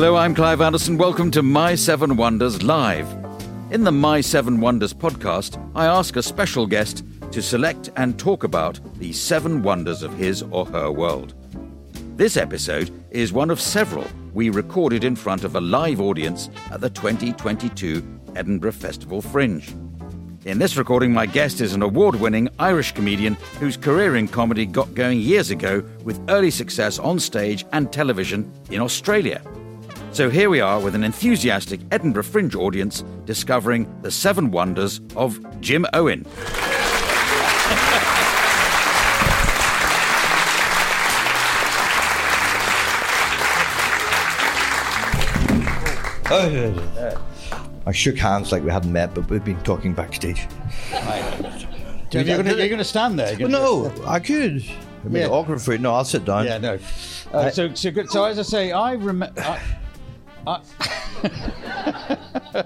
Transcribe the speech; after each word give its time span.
Hello, 0.00 0.16
I'm 0.16 0.34
Clive 0.34 0.62
Anderson. 0.62 0.96
Welcome 0.96 1.30
to 1.32 1.42
My 1.42 1.74
Seven 1.74 2.16
Wonders 2.16 2.62
Live. 2.62 3.06
In 3.70 3.84
the 3.84 3.92
My 3.92 4.22
Seven 4.22 4.58
Wonders 4.58 4.94
podcast, 4.94 5.62
I 5.74 5.84
ask 5.84 6.16
a 6.16 6.22
special 6.22 6.66
guest 6.66 7.04
to 7.32 7.42
select 7.42 7.90
and 7.96 8.18
talk 8.18 8.42
about 8.42 8.80
the 8.98 9.12
seven 9.12 9.62
wonders 9.62 10.02
of 10.02 10.14
his 10.14 10.40
or 10.40 10.64
her 10.64 10.90
world. 10.90 11.34
This 12.16 12.38
episode 12.38 12.90
is 13.10 13.34
one 13.34 13.50
of 13.50 13.60
several 13.60 14.06
we 14.32 14.48
recorded 14.48 15.04
in 15.04 15.16
front 15.16 15.44
of 15.44 15.54
a 15.54 15.60
live 15.60 16.00
audience 16.00 16.48
at 16.70 16.80
the 16.80 16.88
2022 16.88 18.02
Edinburgh 18.34 18.72
Festival 18.72 19.20
Fringe. 19.20 19.68
In 20.46 20.58
this 20.58 20.78
recording, 20.78 21.12
my 21.12 21.26
guest 21.26 21.60
is 21.60 21.74
an 21.74 21.82
award 21.82 22.14
winning 22.14 22.48
Irish 22.58 22.92
comedian 22.92 23.34
whose 23.58 23.76
career 23.76 24.16
in 24.16 24.28
comedy 24.28 24.64
got 24.64 24.94
going 24.94 25.20
years 25.20 25.50
ago 25.50 25.84
with 26.04 26.24
early 26.30 26.50
success 26.50 26.98
on 26.98 27.18
stage 27.18 27.66
and 27.74 27.92
television 27.92 28.50
in 28.70 28.80
Australia. 28.80 29.42
So 30.12 30.28
here 30.28 30.50
we 30.50 30.60
are 30.60 30.80
with 30.80 30.94
an 30.94 31.04
enthusiastic 31.04 31.80
Edinburgh 31.90 32.24
Fringe 32.24 32.54
audience 32.56 33.04
discovering 33.26 33.86
the 34.02 34.10
seven 34.10 34.50
wonders 34.50 35.00
of 35.16 35.38
Jimeoin. 35.60 36.26
I 47.86 47.92
shook 47.92 48.16
hands 48.16 48.52
like 48.52 48.62
we 48.62 48.70
hadn't 48.70 48.92
met, 48.92 49.14
but 49.14 49.28
we've 49.30 49.44
been 49.44 49.60
talking 49.62 49.92
backstage. 49.94 50.46
You're 52.12 52.24
going 52.24 52.44
to 52.44 52.56
you're 52.56 52.68
gonna 52.68 52.84
stand 52.84 53.18
there. 53.18 53.36
Well, 53.38 53.48
gonna- 53.48 53.98
no, 53.98 54.06
I 54.06 54.18
could. 54.20 54.64
I 55.04 55.08
mean, 55.08 55.22
Yeah. 55.22 55.28
awkward 55.28 55.62
for 55.62 55.72
you. 55.72 55.78
No, 55.78 55.94
I'll 55.94 56.04
sit 56.04 56.24
down. 56.24 56.44
Yeah, 56.44 56.58
no. 56.58 56.78
Uh, 57.32 57.50
so, 57.50 57.72
so 57.74 57.90
good. 57.90 58.10
So, 58.10 58.24
as 58.24 58.38
I 58.38 58.42
say, 58.42 58.72
I 58.72 58.92
remember. 58.92 59.32
I, 60.46 60.60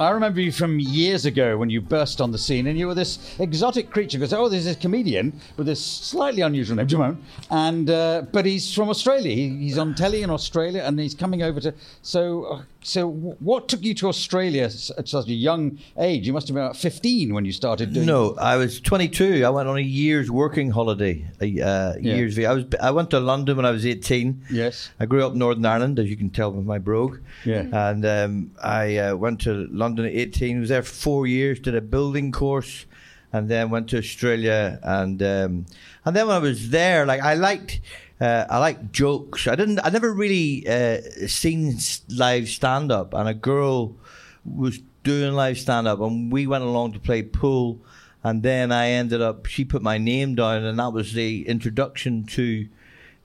I, 0.00 0.10
remember 0.10 0.40
you 0.40 0.52
from 0.52 0.80
years 0.80 1.26
ago 1.26 1.56
when 1.56 1.70
you 1.70 1.80
burst 1.80 2.20
on 2.20 2.32
the 2.32 2.38
scene 2.38 2.66
and 2.66 2.78
you 2.78 2.86
were 2.86 2.94
this 2.94 3.38
exotic 3.38 3.90
creature. 3.90 4.18
Because 4.18 4.32
oh, 4.32 4.48
there's 4.48 4.64
this 4.64 4.76
comedian 4.76 5.38
with 5.56 5.66
this 5.66 5.84
slightly 5.84 6.42
unusual 6.42 6.76
name, 6.76 6.86
Jimeoin, 6.86 7.18
and 7.50 7.90
uh, 7.90 8.22
but 8.32 8.46
he's 8.46 8.72
from 8.74 8.88
Australia. 8.88 9.34
He, 9.34 9.48
he's 9.58 9.78
on 9.78 9.94
telly 9.94 10.22
in 10.22 10.30
Australia, 10.30 10.82
and 10.84 10.98
he's 10.98 11.14
coming 11.14 11.42
over 11.42 11.60
to. 11.60 11.74
So, 12.02 12.44
uh, 12.44 12.62
so 12.82 13.08
what 13.08 13.68
took 13.68 13.82
you 13.82 13.94
to 13.94 14.08
Australia 14.08 14.64
at 14.64 15.08
such 15.08 15.28
a 15.28 15.32
young 15.32 15.78
age? 15.98 16.26
You 16.26 16.32
must 16.32 16.48
have 16.48 16.54
been 16.54 16.64
about 16.64 16.76
15 16.76 17.32
when 17.32 17.44
you 17.44 17.52
started 17.52 17.92
doing. 17.92 18.06
No, 18.06 18.34
I 18.36 18.56
was 18.56 18.80
22. 18.80 19.44
I 19.44 19.50
went 19.50 19.68
on 19.68 19.76
a 19.76 19.80
year's 19.80 20.30
working 20.30 20.70
holiday. 20.70 21.24
A 21.40 21.46
uh, 21.60 21.94
Yeah. 22.00 22.16
year's. 22.16 22.38
I 22.38 22.52
was. 22.52 22.64
I 22.80 22.90
went 22.90 23.10
to 23.10 23.20
London 23.20 23.56
when 23.56 23.66
I 23.66 23.70
was 23.70 23.86
18. 23.86 24.42
Yes. 24.50 24.90
I 24.98 25.06
grew 25.06 25.24
up 25.24 25.32
in 25.32 25.38
Northern 25.38 25.64
Ireland, 25.64 25.98
as 25.98 26.10
you 26.10 26.16
can 26.16 26.30
tell 26.30 26.50
with 26.52 26.66
my 26.66 26.78
brogue. 26.78 27.18
Yeah. 27.44 27.66
And 27.72 28.04
um, 28.04 28.50
I 28.62 28.96
uh, 28.96 29.16
went 29.16 29.40
to 29.42 29.68
London 29.70 30.04
at 30.06 30.12
18. 30.12 30.60
Was 30.60 30.68
there 30.70 30.82
for 30.82 30.94
four 30.94 31.26
years. 31.26 31.60
Did 31.60 31.74
a 31.76 31.80
building 31.80 32.32
course, 32.32 32.86
and 33.32 33.48
then 33.48 33.70
went 33.70 33.88
to 33.90 33.98
Australia. 33.98 34.80
And 34.82 35.22
um, 35.22 35.66
and 36.04 36.16
then 36.16 36.26
when 36.26 36.36
I 36.36 36.40
was 36.40 36.70
there, 36.70 37.06
like 37.06 37.22
I 37.22 37.34
liked. 37.34 37.80
Uh, 38.22 38.46
I 38.48 38.58
like 38.58 38.92
jokes. 38.92 39.48
I 39.48 39.56
didn't. 39.56 39.80
I 39.84 39.90
never 39.90 40.12
really 40.12 40.64
uh, 40.68 41.00
seen 41.26 41.76
live 42.08 42.48
stand 42.48 42.92
up, 42.92 43.14
and 43.14 43.28
a 43.28 43.34
girl 43.34 43.96
was 44.44 44.80
doing 45.02 45.34
live 45.34 45.58
stand 45.58 45.88
up, 45.88 46.00
and 46.00 46.30
we 46.30 46.46
went 46.46 46.62
along 46.62 46.92
to 46.92 47.00
play 47.00 47.22
pool, 47.22 47.80
and 48.22 48.42
then 48.42 48.70
I 48.70 48.90
ended 48.90 49.20
up. 49.20 49.46
She 49.46 49.64
put 49.64 49.82
my 49.82 49.98
name 49.98 50.36
down, 50.36 50.62
and 50.64 50.78
that 50.78 50.92
was 50.92 51.14
the 51.14 51.48
introduction 51.48 52.24
to 52.26 52.68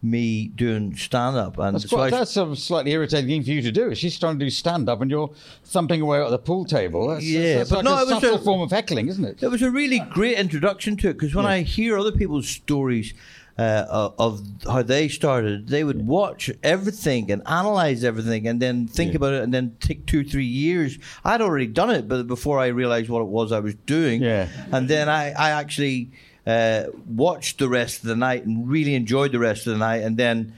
me 0.01 0.47
doing 0.49 0.95
stand 0.95 1.35
up. 1.37 1.57
And 1.59 1.75
That's, 1.75 1.89
so 1.89 1.97
quite, 1.97 2.13
I- 2.13 2.19
that's 2.19 2.37
a 2.37 2.55
slightly 2.55 2.91
irritating 2.91 3.27
thing 3.27 3.43
for 3.43 3.49
you 3.51 3.61
to 3.63 3.71
do. 3.71 3.93
She's 3.95 4.17
trying 4.19 4.37
to 4.39 4.45
do 4.45 4.49
stand 4.51 4.87
up 4.89 5.01
and 5.01 5.09
you're 5.09 5.31
thumping 5.63 6.01
away 6.01 6.21
at 6.21 6.29
the 6.29 6.37
pool 6.37 6.65
table. 6.65 7.07
That's, 7.07 7.23
Yeah, 7.25 7.57
that's 7.57 7.71
but 7.71 7.77
like 7.77 7.85
no, 7.85 7.93
a 7.95 8.01
it 8.03 8.05
was 8.05 8.09
subtle 8.21 8.35
a- 8.35 8.41
form 8.41 8.61
of 8.61 8.69
heckling, 8.69 9.07
isn't 9.07 9.25
it? 9.25 9.41
It 9.41 9.47
was 9.47 9.63
a 9.63 9.71
really 9.71 9.97
great 9.99 10.37
introduction 10.37 10.97
to 10.97 11.09
it 11.09 11.13
because 11.13 11.33
when 11.33 11.45
Yeah. 11.45 11.51
I 11.51 11.61
hear 11.63 11.97
other 11.97 12.11
people's 12.11 12.47
stories 12.47 13.15
uh, 13.57 14.09
of- 14.19 14.41
how 14.65 14.83
they 14.83 15.07
started, 15.07 15.67
they 15.67 15.83
would 15.83 16.05
watch 16.05 16.51
everything 16.61 17.31
and 17.31 17.41
analyze 17.47 18.03
everything 18.03 18.47
and 18.47 18.61
then 18.61 18.87
think 18.87 19.11
Yeah. 19.11 19.17
about 19.17 19.33
it 19.33 19.43
and 19.43 19.53
then 19.53 19.75
take 19.79 20.05
two, 20.05 20.23
three 20.23 20.45
years. 20.45 20.99
I'd 21.25 21.41
already 21.41 21.67
done 21.67 21.89
it, 21.89 22.07
but 22.07 22.27
before 22.27 22.59
I 22.59 22.67
realized 22.67 23.09
what 23.09 23.21
it 23.21 23.27
was 23.27 23.51
I 23.51 23.59
was 23.59 23.73
doing. 23.85 24.21
Yeah. 24.21 24.47
And 24.71 24.87
then 24.87 25.09
I, 25.09 25.31
I 25.31 25.49
actually 25.51 26.11
uh, 26.45 26.83
watched 27.07 27.57
the 27.57 27.67
rest 27.67 28.01
of 28.01 28.07
the 28.09 28.15
night 28.15 28.45
and 28.45 28.69
really 28.69 28.93
enjoyed 28.95 29.31
the 29.31 29.39
rest 29.39 29.65
of 29.67 29.73
the 29.73 29.79
night. 29.79 30.03
And 30.03 30.17
then 30.17 30.53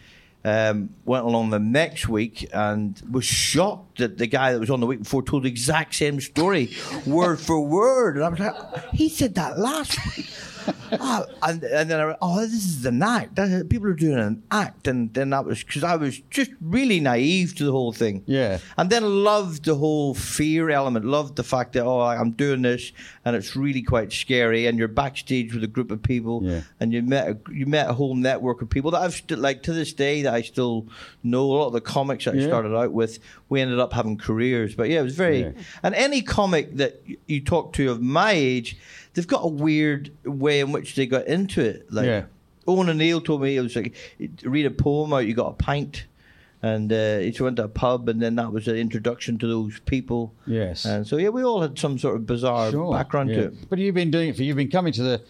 um, 0.46 0.90
went 1.06 1.26
along 1.26 1.50
the 1.52 1.60
next 1.60 2.08
week 2.10 2.48
and 2.54 3.02
was 3.10 3.26
shocked 3.26 3.98
that 4.00 4.18
the 4.18 4.28
guy 4.28 4.52
that 4.54 4.60
was 4.60 4.70
on 4.70 4.80
the 4.82 4.88
week 4.88 5.00
before 5.00 5.24
told 5.24 5.44
the 5.44 5.50
exact 5.50 5.96
same 5.96 6.20
story, 6.22 6.72
word 7.08 7.40
for 7.40 7.60
word. 7.66 8.16
And 8.18 8.26
I 8.26 8.30
was 8.30 8.40
like, 8.40 8.90
he 8.94 9.08
said 9.10 9.36
that 9.36 9.58
last 9.58 9.98
week. 10.18 10.30
Ah, 10.92 11.24
and, 11.44 11.64
and 11.64 11.90
then 11.90 12.00
I 12.00 12.06
went, 12.08 12.18
oh, 12.22 12.40
this 12.42 12.54
is 12.66 12.86
an 12.86 13.02
act. 13.04 13.36
People 13.70 13.88
are 13.90 13.94
doing 13.94 14.18
an 14.18 14.42
act. 14.52 14.88
And 14.88 15.14
then 15.14 15.30
that 15.30 15.46
was 15.46 15.64
because 15.64 15.84
I 15.84 15.96
was 15.96 16.20
just 16.32 16.52
really 16.62 17.00
naive 17.00 17.56
to 17.58 17.64
the 17.64 17.72
whole 17.72 17.94
thing. 17.94 18.24
Yeah. 18.26 18.58
And 18.78 18.90
then 18.90 19.04
loved 19.24 19.66
the 19.66 19.76
whole 19.76 20.14
fear 20.16 20.70
element, 20.72 21.06
loved 21.06 21.36
the 21.36 21.44
fact 21.44 21.74
that, 21.74 21.84
oh, 21.86 22.02
I'm 22.02 22.32
doing 22.32 22.64
this 22.64 22.92
and 23.24 23.36
it's 23.36 23.56
really 23.56 23.82
quite 23.84 24.12
scary. 24.12 24.66
And 24.66 24.80
you're 24.80 24.88
backstage 24.88 25.54
with 25.54 25.64
a 25.64 25.68
group 25.68 25.92
of 25.92 26.02
people 26.02 26.42
Yeah. 26.44 26.62
and 26.80 26.92
you 26.92 27.02
met 27.04 27.28
a, 27.30 27.38
you 27.52 27.66
met 27.68 27.88
a 27.90 27.94
whole 27.94 28.16
network 28.16 28.62
of 28.62 28.70
people 28.70 28.92
that 28.92 29.02
I've 29.02 29.14
still 29.14 29.40
like 29.40 29.62
to 29.64 29.74
this 29.74 29.94
day 29.94 30.24
that 30.24 30.34
I 30.34 30.42
still 30.42 30.88
know. 31.24 31.44
A 31.44 31.54
lot 31.54 31.68
of 31.68 31.74
the 31.74 31.82
comics 31.82 32.26
that 32.26 32.36
I 32.36 32.46
started 32.46 32.76
out 32.76 32.92
with, 32.94 33.20
we 33.48 33.62
ended 33.62 33.80
up 33.80 33.94
having 33.94 34.18
careers. 34.18 34.76
But 34.76 34.90
yeah, 34.90 35.00
it 35.02 35.04
was 35.04 35.16
very. 35.16 35.44
Yeah. 35.44 35.52
And 35.84 35.94
any 35.96 36.22
comic 36.22 36.76
that 36.78 37.02
you 37.28 37.42
talk 37.42 37.74
to 37.74 37.92
of 37.92 38.02
my 38.02 38.32
age, 38.32 38.78
they've 39.14 39.28
got 39.28 39.44
a 39.44 39.48
weird 39.48 40.12
way 40.24 40.60
in 40.60 40.72
which 40.72 40.96
they 40.96 41.06
got 41.06 41.28
into 41.28 41.62
it. 41.62 41.92
Like 41.92 42.06
Yeah. 42.06 42.24
Owen 42.68 42.90
O'Neill 42.90 43.22
told 43.22 43.42
me 43.42 43.56
it 43.56 43.62
was 43.62 43.76
like 43.76 43.96
read 44.44 44.66
a 44.66 44.72
poem 44.72 45.12
out, 45.14 45.26
you 45.26 45.34
got 45.34 45.48
a 45.48 45.54
pint. 45.54 46.06
And 46.62 46.92
uh, 46.92 47.20
he 47.20 47.34
went 47.40 47.56
to 47.56 47.64
a 47.64 47.70
pub, 47.70 48.10
and 48.10 48.22
then 48.22 48.36
that 48.36 48.52
was 48.52 48.68
an 48.68 48.76
introduction 48.76 49.38
to 49.38 49.48
those 49.48 49.80
people. 49.86 50.34
Yes. 50.46 50.84
And 50.84 51.08
so, 51.08 51.16
yeah, 51.16 51.30
we 51.30 51.42
all 51.42 51.62
had 51.62 51.80
some 51.80 51.98
sort 51.98 52.18
of 52.18 52.26
bizarre 52.26 52.70
Sure, 52.70 52.92
background 52.92 53.30
yeah. 53.30 53.36
to 53.38 53.42
it. 53.44 53.70
But 53.70 53.80
you've 53.80 53.96
been 53.96 54.12
doing 54.12 54.28
it 54.28 54.36
for, 54.36 54.44
you've 54.44 54.58
been 54.58 54.70
coming 54.70 54.92
to 54.92 55.02
the 55.04 55.22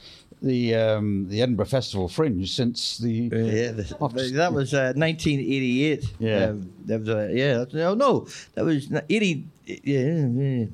the 0.42 0.74
um, 0.74 1.28
the 1.30 1.44
Edinburgh 1.44 1.68
Festival 1.68 2.08
Fringe 2.10 2.50
since 2.52 2.98
the. 2.98 3.12
Yeah, 3.12 3.72
the, 3.74 3.96
Oh, 4.02 4.08
that 4.08 4.54
was 4.54 4.74
uh, 4.74 4.94
1988. 4.96 6.14
Yeah. 6.18 6.46
Um, 6.46 6.74
that 6.86 7.00
was 7.02 7.10
uh, 7.10 7.30
yeah. 7.32 7.66
No, 7.74 7.94
no, 7.94 8.28
that 8.56 8.66
was 8.66 8.92
80. 9.10 9.46
Yeah. 9.66 9.78
yeah. 9.84 10.66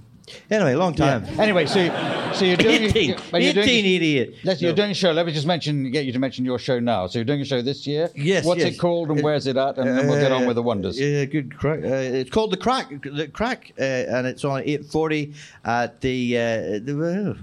Anyway, 0.50 0.74
long 0.76 0.94
Yeah. 0.96 1.20
time. 1.20 1.40
Anyway, 1.40 1.66
so 1.66 2.32
so 2.34 2.46
you're 2.46 2.58
doing 2.68 2.84
18, 2.84 3.16
but 3.32 3.42
you're 3.42 3.54
doing- 3.54 3.68
1888. 3.68 4.36
Let's, 4.44 4.62
you're 4.62 4.74
doing 4.74 4.92
a 4.92 4.94
show. 4.94 5.12
Let 5.12 5.26
me 5.26 5.32
just 5.32 5.46
mention, 5.48 5.92
get 5.92 6.06
you 6.06 6.12
to 6.14 6.20
mention 6.20 6.46
your 6.46 6.58
show 6.60 6.80
now. 6.80 7.08
So 7.08 7.20
you're 7.20 7.26
doing 7.26 7.42
a 7.42 7.46
show 7.46 7.62
this 7.62 7.86
year. 7.86 8.10
Yes, 8.16 8.44
What's 8.46 8.62
yes. 8.62 8.74
it 8.74 8.78
called 8.78 9.10
and 9.10 9.20
It- 9.20 9.24
where's 9.24 9.46
it 9.48 9.58
at? 9.58 9.78
And 9.78 9.88
then 9.98 10.08
we'll 10.08 10.20
get 10.20 10.32
on 10.32 10.44
Uh, 10.44 10.48
with 10.48 10.56
the 10.56 10.64
wonders. 10.64 11.00
Yeah, 11.00 11.26
good 11.26 11.56
craic. 11.56 11.84
Uh, 11.86 12.18
it's 12.20 12.30
called 12.32 12.52
the 12.52 12.58
craic. 12.58 13.02
The 13.04 13.28
Craic, 13.28 13.74
uh, 13.80 13.84
and 13.84 14.26
it's 14.28 14.44
on 14.44 14.62
eight 14.66 14.86
forty 14.86 15.34
at 15.64 16.02
the. 16.02 16.38
Uh, 16.38 16.42
the 16.84 17.36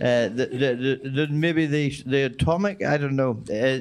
uh, 0.00 0.28
the, 0.28 0.28
the, 0.28 1.00
the, 1.02 1.10
the 1.10 1.26
maybe 1.30 1.66
the 1.66 1.90
the 2.06 2.22
atomic 2.24 2.82
I 2.84 2.96
don't 2.96 3.14
know 3.16 3.40
uh, 3.48 3.52
uh, 3.54 3.78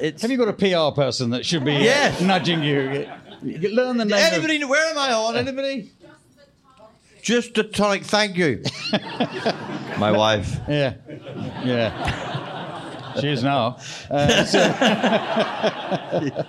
it's 0.00 0.22
Have 0.22 0.30
you 0.32 0.36
got 0.36 0.48
a 0.48 0.52
PR 0.52 0.94
person 0.94 1.30
that 1.30 1.46
should 1.46 1.64
be 1.64 1.76
uh, 1.76 1.80
Yes. 1.80 2.20
nudging 2.20 2.62
you? 2.62 3.06
You 3.42 3.68
Learn 3.74 3.96
the 3.98 4.04
name. 4.04 4.18
anybody 4.18 4.58
know- 4.58 4.68
where 4.68 4.84
am 4.90 4.98
I 4.98 5.12
on 5.12 5.36
anybody 5.36 5.92
just 7.22 7.58
a 7.58 7.64
tonic 7.64 8.04
thank 8.04 8.36
you 8.36 8.62
my 9.98 10.12
wife 10.12 10.58
Yeah, 10.68 10.94
yeah. 11.64 13.16
She 13.20 13.26
is 13.28 13.42
now. 13.42 13.76
Uh, 14.08 14.44
so, 14.44 14.60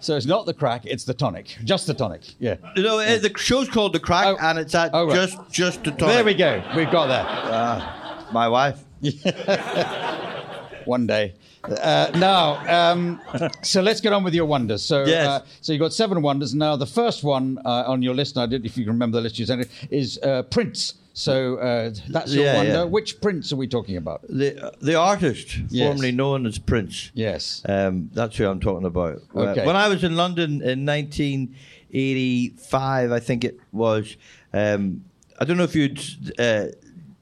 So 0.00 0.16
it's 0.16 0.24
not 0.26 0.46
the 0.46 0.54
craic; 0.54 0.82
it's 0.86 1.04
the 1.04 1.12
tonic, 1.12 1.58
just 1.64 1.86
the 1.86 1.92
tonic. 1.94 2.22
Yeah. 2.38 2.54
No, 2.76 2.98
uh, 3.00 3.18
the 3.18 3.30
show's 3.36 3.68
called 3.68 3.92
The 3.92 4.00
Craic, 4.00 4.36
Oh. 4.40 4.40
and 4.40 4.58
it's 4.58 4.74
at 4.74 4.90
Oh, 4.94 5.06
right. 5.06 5.14
just 5.14 5.36
just 5.50 5.84
the 5.84 5.90
top. 5.90 6.08
There 6.08 6.24
we 6.24 6.32
go. 6.34 6.62
We've 6.74 6.90
got 6.90 7.08
that. 7.08 8.32
My 8.32 8.48
wife. 8.48 8.82
One 10.86 11.06
day. 11.06 11.34
Uh, 11.64 12.10
now, 12.18 12.92
um, 12.94 13.20
so 13.62 13.82
let's 13.82 14.00
get 14.00 14.12
on 14.12 14.22
with 14.24 14.34
your 14.34 14.46
wonders. 14.46 14.82
So, 14.82 15.04
Yes. 15.04 15.26
uh, 15.26 15.40
so 15.60 15.72
you 15.72 15.78
got 15.78 15.92
seven 15.92 16.22
wonders. 16.22 16.54
Now, 16.54 16.76
the 16.76 16.86
first 16.86 17.24
one 17.24 17.58
uh, 17.64 17.84
on 17.86 18.02
your 18.02 18.14
list, 18.14 18.36
and 18.36 18.42
I 18.44 18.46
did, 18.46 18.64
if 18.64 18.76
you 18.76 18.84
can 18.84 18.92
remember 18.92 19.18
the 19.18 19.22
list 19.22 19.38
you 19.38 19.46
sent, 19.46 19.66
is 19.90 20.18
uh, 20.22 20.42
Prince. 20.44 20.94
So 21.14 21.56
uh, 21.56 21.90
that's 22.10 22.32
your 22.32 22.44
Yeah, 22.44 22.54
wonder. 22.56 22.72
yeah. 22.72 22.84
which 22.84 23.20
Prince 23.20 23.52
are 23.52 23.56
we 23.56 23.66
talking 23.66 23.96
about? 23.96 24.22
The 24.28 24.72
the 24.80 24.94
artist, 24.94 25.58
Yes. 25.68 25.88
formerly 25.88 26.12
known 26.12 26.46
as 26.46 26.58
Prince. 26.58 27.10
Yes. 27.12 27.60
Um, 27.68 28.08
that's 28.14 28.36
who 28.36 28.46
I'm 28.46 28.60
talking 28.60 28.86
about. 28.86 29.20
Uh, 29.34 29.40
Okay. 29.40 29.66
when 29.66 29.74
I 29.74 29.88
was 29.88 30.04
in 30.04 30.14
London 30.14 30.62
in 30.62 30.86
1985, 30.86 33.12
I 33.12 33.20
think 33.20 33.44
it 33.44 33.58
was. 33.72 34.16
Um, 34.52 35.04
I 35.40 35.44
don't 35.44 35.56
know 35.56 35.64
if 35.64 35.74
you'd 35.74 35.98
uh, 36.38 36.66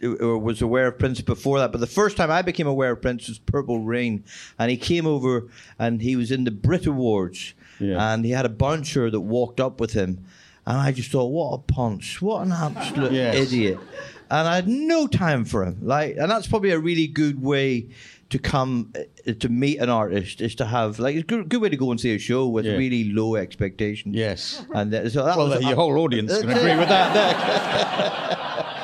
or 0.02 0.38
was 0.38 0.60
aware 0.60 0.88
of 0.88 0.98
Prince 0.98 1.20
before 1.22 1.58
that, 1.58 1.72
but 1.72 1.80
the 1.80 1.86
first 1.86 2.16
time 2.16 2.30
I 2.30 2.42
became 2.42 2.66
aware 2.66 2.92
of 2.92 3.02
Prince 3.02 3.28
was 3.28 3.38
Purple 3.38 3.80
Rain, 3.80 4.24
and 4.58 4.70
he 4.70 4.76
came 4.76 5.06
over 5.06 5.48
and 5.78 6.02
he 6.02 6.16
was 6.16 6.30
in 6.30 6.44
the 6.44 6.50
Brit 6.50 6.86
Awards, 6.86 7.54
Yeah. 7.80 8.12
and 8.12 8.24
he 8.24 8.32
had 8.32 8.44
a 8.44 8.50
bouncer 8.50 9.10
that 9.10 9.20
walked 9.20 9.58
up 9.60 9.80
with 9.80 9.92
him, 9.94 10.24
and 10.66 10.76
I 10.78 10.92
just 10.92 11.10
thought, 11.10 11.26
what 11.26 11.54
a 11.54 11.58
punch, 11.72 12.20
what 12.20 12.42
an 12.44 12.52
absolute 12.52 13.12
Yes. 13.22 13.36
idiot, 13.36 13.78
and 14.30 14.46
I 14.48 14.56
had 14.56 14.68
no 14.68 15.06
time 15.06 15.44
for 15.44 15.64
him. 15.64 15.78
Like, 15.82 16.16
and 16.18 16.30
that's 16.30 16.46
probably 16.46 16.70
a 16.72 16.78
really 16.78 17.06
good 17.06 17.40
way 17.42 17.88
to 18.28 18.38
come 18.40 18.92
uh, 18.96 19.32
to 19.38 19.48
meet 19.48 19.78
an 19.78 19.88
artist 19.88 20.40
is 20.40 20.56
to 20.56 20.64
have 20.66 20.98
like 20.98 21.14
it's 21.14 21.22
a 21.22 21.26
good, 21.26 21.48
good 21.48 21.62
way 21.62 21.68
to 21.68 21.76
go 21.76 21.92
and 21.92 22.00
see 22.00 22.12
a 22.12 22.18
show 22.18 22.48
with 22.48 22.64
Yeah. 22.66 22.72
really 22.72 23.04
low 23.12 23.36
expectations. 23.36 24.16
Yes. 24.16 24.62
and 24.74 24.92
uh, 24.92 25.08
so 25.08 25.24
that 25.24 25.36
Well, 25.38 25.48
was, 25.50 25.62
your 25.62 25.76
whole 25.76 25.96
audience 25.98 26.36
can 26.40 26.50
agree 26.58 26.76
with 26.76 26.88
that. 26.88 28.72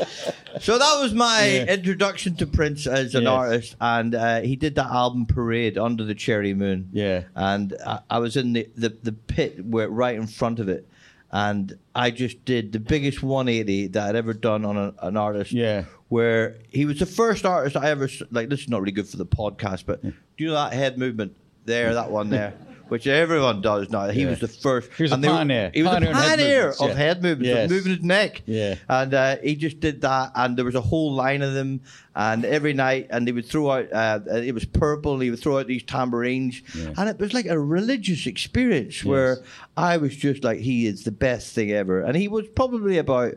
So 0.60 0.78
that 0.78 0.98
was 1.00 1.14
my 1.14 1.46
Yeah. 1.46 1.74
introduction 1.74 2.34
to 2.36 2.46
Prince 2.46 2.86
as 2.86 3.14
an 3.14 3.22
Yes. 3.22 3.30
artist, 3.30 3.76
and 3.80 4.14
uh, 4.14 4.40
he 4.40 4.56
did 4.56 4.74
that 4.74 4.86
album 4.90 5.24
Parade 5.26 5.78
under 5.78 6.04
the 6.04 6.14
cherry 6.14 6.54
moon. 6.54 6.88
Yeah. 6.92 7.22
and 7.36 7.74
I, 7.86 8.00
I 8.10 8.18
was 8.18 8.36
in 8.36 8.52
the, 8.52 8.68
the 8.76 8.88
the 9.02 9.12
pit 9.12 9.64
where 9.64 9.88
right 9.88 10.16
in 10.16 10.26
front 10.26 10.58
of 10.58 10.68
it, 10.68 10.88
and 11.30 11.78
I 11.94 12.10
just 12.10 12.44
did 12.44 12.72
the 12.72 12.80
biggest 12.80 13.22
180 13.22 13.86
that 13.88 14.08
I'd 14.08 14.16
ever 14.16 14.34
done 14.34 14.64
on 14.64 14.76
a, 14.76 14.92
an 15.02 15.16
artist. 15.16 15.52
Yeah. 15.52 15.84
where 16.08 16.56
he 16.70 16.84
was 16.84 16.98
the 16.98 17.06
first 17.06 17.46
artist 17.46 17.76
I 17.76 17.88
ever 17.90 18.08
like. 18.32 18.48
This 18.48 18.60
is 18.62 18.68
not 18.68 18.80
really 18.80 18.92
good 18.92 19.08
for 19.08 19.16
the 19.18 19.26
podcast, 19.26 19.84
but 19.86 20.02
do 20.02 20.12
you 20.38 20.46
know 20.48 20.54
that 20.54 20.72
head 20.72 20.98
movement 20.98 21.36
there, 21.64 21.94
that 21.94 22.10
one 22.10 22.28
there? 22.30 22.54
Which 22.90 23.06
everyone 23.06 23.60
does 23.62 23.88
now. 23.88 24.08
He 24.08 24.22
Yeah. 24.22 24.30
was 24.30 24.40
the 24.40 24.48
first. 24.48 24.90
He 24.96 25.04
was 25.04 25.12
a 25.12 25.14
and 25.14 25.22
were- 25.24 25.30
pioneer. 25.30 25.70
He 25.72 25.82
was 25.82 25.92
Pioneer 25.92 26.08
a 26.08 26.10
in 26.10 26.16
head 26.16 26.38
pioneer 26.38 26.68
of 26.80 26.96
head 26.96 27.22
movements, 27.22 27.50
of 27.50 27.56
Yes. 27.56 27.70
moving 27.70 27.92
his 27.94 28.02
neck. 28.04 28.42
Yeah. 28.46 28.74
And 28.88 29.14
uh, 29.14 29.36
he 29.42 29.54
just 29.56 29.80
did 29.80 30.00
that, 30.02 30.32
and 30.34 30.56
there 30.56 30.64
was 30.64 30.74
a 30.74 30.80
whole 30.80 31.12
line 31.12 31.40
of 31.42 31.54
them, 31.54 31.80
and 32.14 32.44
every 32.44 32.72
night, 32.74 33.06
and 33.10 33.26
they 33.26 33.32
would 33.32 33.46
throw 33.46 33.70
out. 33.70 33.92
Uh, 33.92 34.20
it 34.34 34.52
was 34.54 34.64
purple. 34.64 35.14
And 35.14 35.22
he 35.22 35.30
would 35.30 35.40
throw 35.40 35.58
out 35.58 35.66
these 35.66 35.82
tambourines, 35.84 36.62
yeah. 36.76 36.92
and 36.96 37.08
it 37.08 37.18
was 37.18 37.32
like 37.32 37.46
a 37.46 37.58
religious 37.58 38.26
experience 38.26 39.04
where 39.04 39.38
I 39.76 39.96
was 39.96 40.14
just 40.16 40.44
like, 40.44 40.58
he 40.58 40.86
is 40.86 41.04
the 41.04 41.12
best 41.12 41.54
thing 41.54 41.70
ever, 41.72 42.00
and 42.00 42.16
he 42.16 42.28
was 42.28 42.46
probably 42.54 42.98
about 42.98 43.34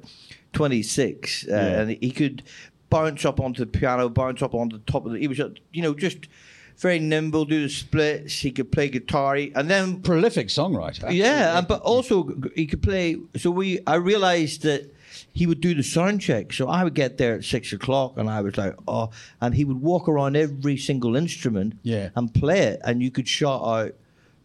twenty 0.51 0.81
six, 0.83 1.45
uh, 1.47 1.51
Yeah. 1.51 1.81
and 1.81 1.97
he 2.01 2.11
could 2.11 2.43
bounce 2.89 3.25
up 3.25 3.39
onto 3.39 3.59
the 3.65 3.65
piano, 3.71 4.07
bounce 4.09 4.41
up 4.41 4.53
on 4.53 4.69
the 4.69 4.79
top 4.85 5.05
of 5.05 5.13
the. 5.13 5.19
He 5.19 5.27
was, 5.27 5.39
uh, 5.39 5.49
you 5.71 5.81
know, 5.81 5.93
just. 5.93 6.27
Very 6.77 6.99
nimble, 6.99 7.45
do 7.45 7.61
the 7.63 7.69
splits. 7.69 8.39
He 8.39 8.51
could 8.51 8.71
play 8.71 8.89
guitar, 8.89 9.35
and 9.35 9.69
then 9.69 10.01
Prolific 10.01 10.47
songwriter. 10.47 11.13
yeah, 11.13 11.57
and, 11.57 11.67
but 11.67 11.81
also 11.81 12.33
he 12.55 12.65
could 12.65 12.81
play. 12.81 13.17
So 13.37 13.51
we, 13.51 13.79
I 13.87 13.95
realized 13.95 14.63
that 14.63 14.93
he 15.31 15.45
would 15.47 15.61
do 15.61 15.73
the 15.73 15.83
sound 15.83 16.21
check. 16.21 16.51
So 16.51 16.67
I 16.67 16.83
would 16.83 16.93
get 16.95 17.17
there 17.17 17.35
at 17.35 17.43
six 17.43 17.71
o'clock, 17.73 18.17
and 18.17 18.29
I 18.29 18.41
was 18.41 18.57
like, 18.57 18.75
oh, 18.87 19.11
and 19.39 19.55
he 19.55 19.63
would 19.63 19.81
walk 19.81 20.09
around 20.09 20.35
every 20.35 20.77
single 20.77 21.15
instrument, 21.15 21.75
Yeah. 21.83 22.09
and 22.15 22.33
play 22.33 22.59
it, 22.59 22.81
and 22.83 23.01
you 23.01 23.11
could 23.11 23.27
shout 23.27 23.61
out 23.63 23.93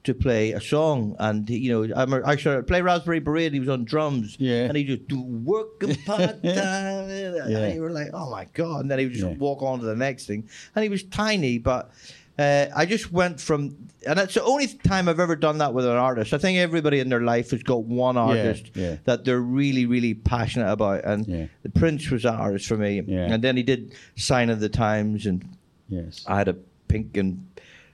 to 0.04 0.14
play 0.14 0.52
a 0.52 0.60
song, 0.60 1.16
and 1.18 1.50
you 1.50 1.70
know, 1.72 1.82
I, 1.94 2.02
remember 2.04 2.26
I 2.26 2.36
shouted, 2.36 2.66
play 2.66 2.80
Raspberry 2.80 3.18
Beret. 3.18 3.52
He 3.52 3.60
was 3.60 3.68
on 3.68 3.84
drums, 3.84 4.36
Yeah. 4.38 4.64
and 4.64 4.76
he 4.76 4.84
just 4.84 5.08
do 5.08 5.20
working 5.20 5.96
part 6.04 6.20
time. 6.20 6.40
Yeah. 6.42 7.46
And 7.48 7.74
you 7.74 7.82
were 7.82 7.90
like, 7.90 8.10
oh 8.14 8.30
my 8.30 8.46
god, 8.54 8.82
and 8.82 8.90
then 8.90 8.98
he 9.00 9.06
would 9.06 9.14
just 9.14 9.26
Yeah. 9.26 9.34
walk 9.34 9.60
on 9.62 9.80
to 9.80 9.84
the 9.84 9.96
next 9.96 10.26
thing, 10.26 10.48
and 10.74 10.82
he 10.84 10.88
was 10.88 11.02
tiny, 11.02 11.58
but. 11.58 11.90
Uh, 12.38 12.66
I 12.76 12.86
just 12.86 13.10
went 13.12 13.40
from, 13.40 13.76
and 14.06 14.18
it's 14.20 14.34
the 14.34 14.44
only 14.44 14.68
time 14.68 15.08
I've 15.08 15.18
ever 15.18 15.34
done 15.34 15.58
that 15.58 15.74
with 15.74 15.84
an 15.84 15.90
artist. 15.96 16.32
I 16.32 16.38
think 16.38 16.56
everybody 16.58 17.00
in 17.00 17.08
their 17.08 17.20
life 17.22 17.50
has 17.50 17.64
got 17.64 17.82
one 17.82 18.16
artist 18.16 18.70
yeah. 18.76 18.96
that 19.06 19.24
they're 19.24 19.40
really, 19.40 19.86
really 19.86 20.14
passionate 20.14 20.70
about, 20.70 21.04
and 21.04 21.26
Yeah. 21.26 21.46
the 21.64 21.70
Prince 21.70 22.08
was 22.10 22.22
that 22.22 22.34
artist 22.34 22.66
for 22.68 22.76
me. 22.76 23.02
Yeah. 23.04 23.32
And 23.32 23.42
then 23.42 23.56
he 23.56 23.64
did 23.64 23.92
Sign 24.16 24.50
of 24.50 24.60
the 24.60 24.68
Times, 24.68 25.26
and 25.26 25.44
Yes. 25.88 26.24
I 26.28 26.38
had 26.38 26.46
a 26.48 26.54
pink 26.86 27.16
and 27.16 27.44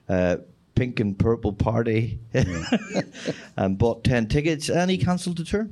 uh, 0.07 0.37
pink 0.75 0.99
and 0.99 1.17
purple 1.17 1.51
party, 1.53 2.19
and 3.57 3.77
bought 3.77 4.03
ten 4.03 4.27
tickets, 4.27 4.69
and 4.69 4.91
he 4.91 4.97
cancelled 4.97 5.37
the 5.37 5.43
tour. 5.43 5.69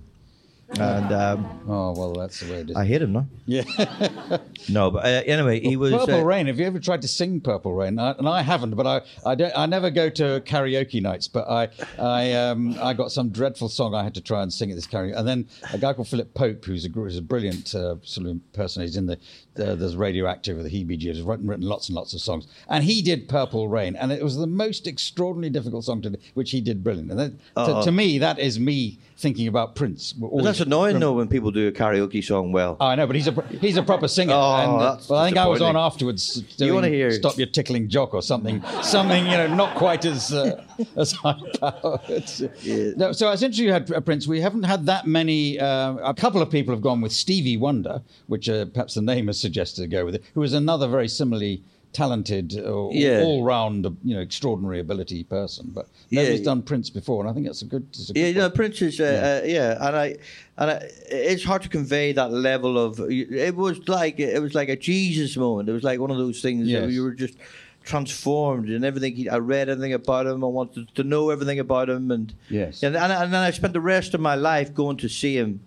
And 0.80 1.12
um, 1.12 1.63
Oh 1.68 1.94
well, 1.95 2.13
that's 2.13 2.39
the 2.39 2.51
way 2.51 2.60
it 2.62 2.69
is. 2.71 2.75
I 2.75 2.86
hate 2.86 3.01
him 3.01 3.13
no? 3.13 3.27
yeah. 3.45 3.63
No, 4.69 4.92
but 4.92 5.06
uh, 5.06 5.21
anyway, 5.25 5.60
he 5.60 5.75
was. 5.75 5.92
Purple 5.92 6.21
uh, 6.21 6.24
Rain. 6.24 6.48
Have 6.48 6.60
you 6.60 6.65
ever 6.65 6.80
tried 6.80 7.01
to 7.01 7.07
sing 7.07 7.42
Purple 7.42 7.74
Rain? 7.74 8.00
I, 8.00 8.12
and 8.12 8.27
I 8.30 8.42
haven't, 8.42 8.75
but 8.75 8.88
I, 8.88 9.01
I, 9.25 9.36
don't, 9.36 9.51
I 9.57 9.65
never 9.65 9.89
go 9.89 10.10
to 10.10 10.42
karaoke 10.45 11.01
nights. 11.01 11.27
But 11.27 11.50
I, 11.50 11.69
I, 12.00 12.33
um, 12.33 12.77
I 12.81 12.94
got 12.94 13.12
some 13.12 13.30
dreadful 13.30 13.68
song 13.68 13.94
I 13.94 14.04
had 14.04 14.13
to 14.15 14.21
try 14.21 14.42
and 14.42 14.54
sing 14.54 14.71
at 14.71 14.75
this 14.75 14.88
karaoke. 14.88 15.18
And 15.18 15.27
then 15.27 15.48
a 15.74 15.77
guy 15.77 15.94
called 15.94 16.07
Philip 16.07 16.33
Pope, 16.33 16.63
who's 16.63 16.86
a, 16.86 16.89
who's 16.89 17.18
a 17.18 17.21
brilliant 17.21 17.75
uh, 17.75 17.95
sort 18.04 18.27
of 18.27 18.54
person. 18.54 18.83
He's 18.83 18.95
in 18.95 19.06
the, 19.06 19.19
the 19.56 19.75
there's 19.75 19.95
Radio 19.95 20.27
Active 20.27 20.56
with 20.56 20.66
the 20.66 20.69
Hee 20.69 20.83
Bee 20.83 20.95
Gee 20.95 21.09
Bees. 21.09 21.18
He's 21.18 21.25
written, 21.25 21.48
written 21.48 21.68
lots 21.68 21.89
and 21.89 21.95
lots 21.95 22.13
of 22.13 22.21
songs. 22.21 22.48
And 22.69 22.83
he 22.83 23.01
did 23.01 23.27
Purple 23.27 23.68
Rain, 23.68 23.95
and 23.95 24.12
it 24.12 24.24
was 24.24 24.38
the 24.38 24.48
most 24.48 24.88
extraordinarily 24.88 25.50
difficult 25.50 25.83
song 25.83 26.01
to 26.04 26.12
do, 26.12 26.18
which 26.36 26.51
he 26.51 26.62
did 26.62 26.83
brilliant. 26.83 27.12
And 27.12 27.19
that, 27.19 27.66
to, 27.66 27.83
to 27.83 27.92
me, 27.92 28.18
that 28.19 28.39
is 28.39 28.59
me 28.59 29.00
thinking 29.18 29.48
about 29.48 29.75
Prince. 29.75 30.13
But 30.13 30.44
that's 30.44 30.60
annoying 30.60 31.00
though 31.00 31.13
when 31.13 31.27
people 31.27 31.51
do 31.51 31.68
a 31.68 31.71
karaoke 31.71 32.24
song 32.24 32.51
well. 32.51 32.77
Oh, 32.80 32.86
I 32.88 32.95
know, 32.95 33.07
but 33.07 33.15
he's 33.15 33.27
a 33.27 33.42
he's 33.60 33.77
a 33.77 33.83
proper 33.83 34.07
singer. 34.07 34.33
Oh, 34.33 34.56
and, 34.56 34.71
uh, 34.74 34.95
that's 34.95 35.10
well, 35.10 35.19
I 35.19 35.25
think 35.27 35.38
I 35.38 35.48
was 35.48 35.62
on 35.62 35.75
afterwards. 35.75 36.42
Doing 36.57 36.74
wanna 36.74 36.89
hear- 36.89 37.12
"Stop 37.12 37.38
Your 37.38 37.48
Tickling 37.48 37.88
Jock" 37.89 38.13
or 38.13 38.21
something, 38.21 38.63
something 38.81 39.25
you 39.25 39.31
know, 39.31 39.54
not 39.54 39.75
quite 39.75 40.06
as 40.06 40.33
uh, 40.33 40.63
as 40.95 41.12
high 41.13 41.39
powered. 41.60 42.98
No, 42.98 43.12
so 43.12 43.31
interesting 43.31 43.65
you 43.65 43.74
had 43.74 43.92
uh, 43.92 44.00
Prince. 44.01 44.27
We 44.27 44.42
haven't 44.42 44.63
had 44.63 44.86
that 44.88 45.07
many. 45.07 45.59
Uh, 45.59 45.95
a 45.95 46.13
couple 46.13 46.42
of 46.42 46.50
people 46.50 46.74
have 46.74 46.81
gone 46.81 47.01
with 47.01 47.12
Stevie 47.12 47.57
Wonder, 47.57 48.02
which 48.28 48.49
uh, 48.49 48.66
perhaps 48.66 48.94
the 48.95 49.02
name 49.02 49.28
has 49.28 49.40
suggested 49.40 49.81
to 49.81 49.88
go 49.88 50.06
with 50.06 50.16
it. 50.16 50.23
Who 50.33 50.44
is 50.44 50.54
another 50.54 50.88
very 50.88 51.07
similarly 51.07 51.64
talented, 51.94 52.57
uh, 52.57 52.90
Yeah. 52.92 53.21
all-round, 53.23 53.85
uh, 53.85 53.92
you 54.04 54.16
know, 54.16 54.21
extraordinary 54.21 54.80
ability 54.80 55.23
person. 55.23 55.71
But 55.73 55.88
nobody's 56.12 56.40
Yeah. 56.40 56.45
done 56.45 56.62
Prince 56.64 56.90
before, 56.90 57.21
and 57.21 57.30
I 57.30 57.33
think 57.33 57.45
that's 57.45 57.62
a 57.62 57.66
good. 57.66 57.85
It's 57.92 58.09
a 58.09 58.14
good 58.14 58.19
Yeah, 58.19 58.31
no, 58.31 58.42
one. 58.42 58.52
Prince 58.52 58.81
is, 58.81 59.00
uh, 59.00 59.04
yeah. 59.04 59.09
Uh, 59.12 59.42
yeah, 59.78 59.88
and 59.88 59.95
I, 59.95 60.16
and 60.57 60.71
I, 60.71 60.90
it's 61.09 61.44
hard 61.44 61.62
to 61.62 61.69
convey 61.69 62.12
that 62.14 62.31
level 62.33 62.78
of. 62.78 63.00
It 63.09 63.56
was 63.56 63.88
like 63.88 64.19
it 64.19 64.42
was 64.42 64.54
like 64.56 64.69
a 64.69 64.76
Jesus 64.76 65.38
moment. 65.38 65.69
It 65.69 65.73
was 65.73 65.83
like 65.83 66.00
one 66.00 66.12
of 66.12 66.18
those 66.18 66.42
things 66.42 66.68
Yes. 66.68 66.92
you 66.92 67.04
were 67.04 67.14
just 67.14 67.35
transformed 67.83 68.69
and 68.69 68.83
everything. 68.85 69.16
He, 69.16 69.30
I 69.30 69.38
read 69.38 69.69
everything 69.69 69.94
about 69.94 70.26
him. 70.26 70.44
I 70.44 70.47
wanted 70.47 70.88
to 70.95 71.04
know 71.04 71.30
everything 71.30 71.59
about 71.59 71.90
him, 71.90 72.12
and 72.12 72.33
Yes. 72.50 72.81
and 72.83 72.95
and, 72.95 73.12
and 73.12 73.33
then 73.33 73.42
I 73.42 73.52
spent 73.52 73.73
the 73.73 73.81
rest 73.81 74.14
of 74.14 74.21
my 74.21 74.35
life 74.35 74.73
going 74.73 74.97
to 74.97 75.09
see 75.09 75.35
him. 75.38 75.59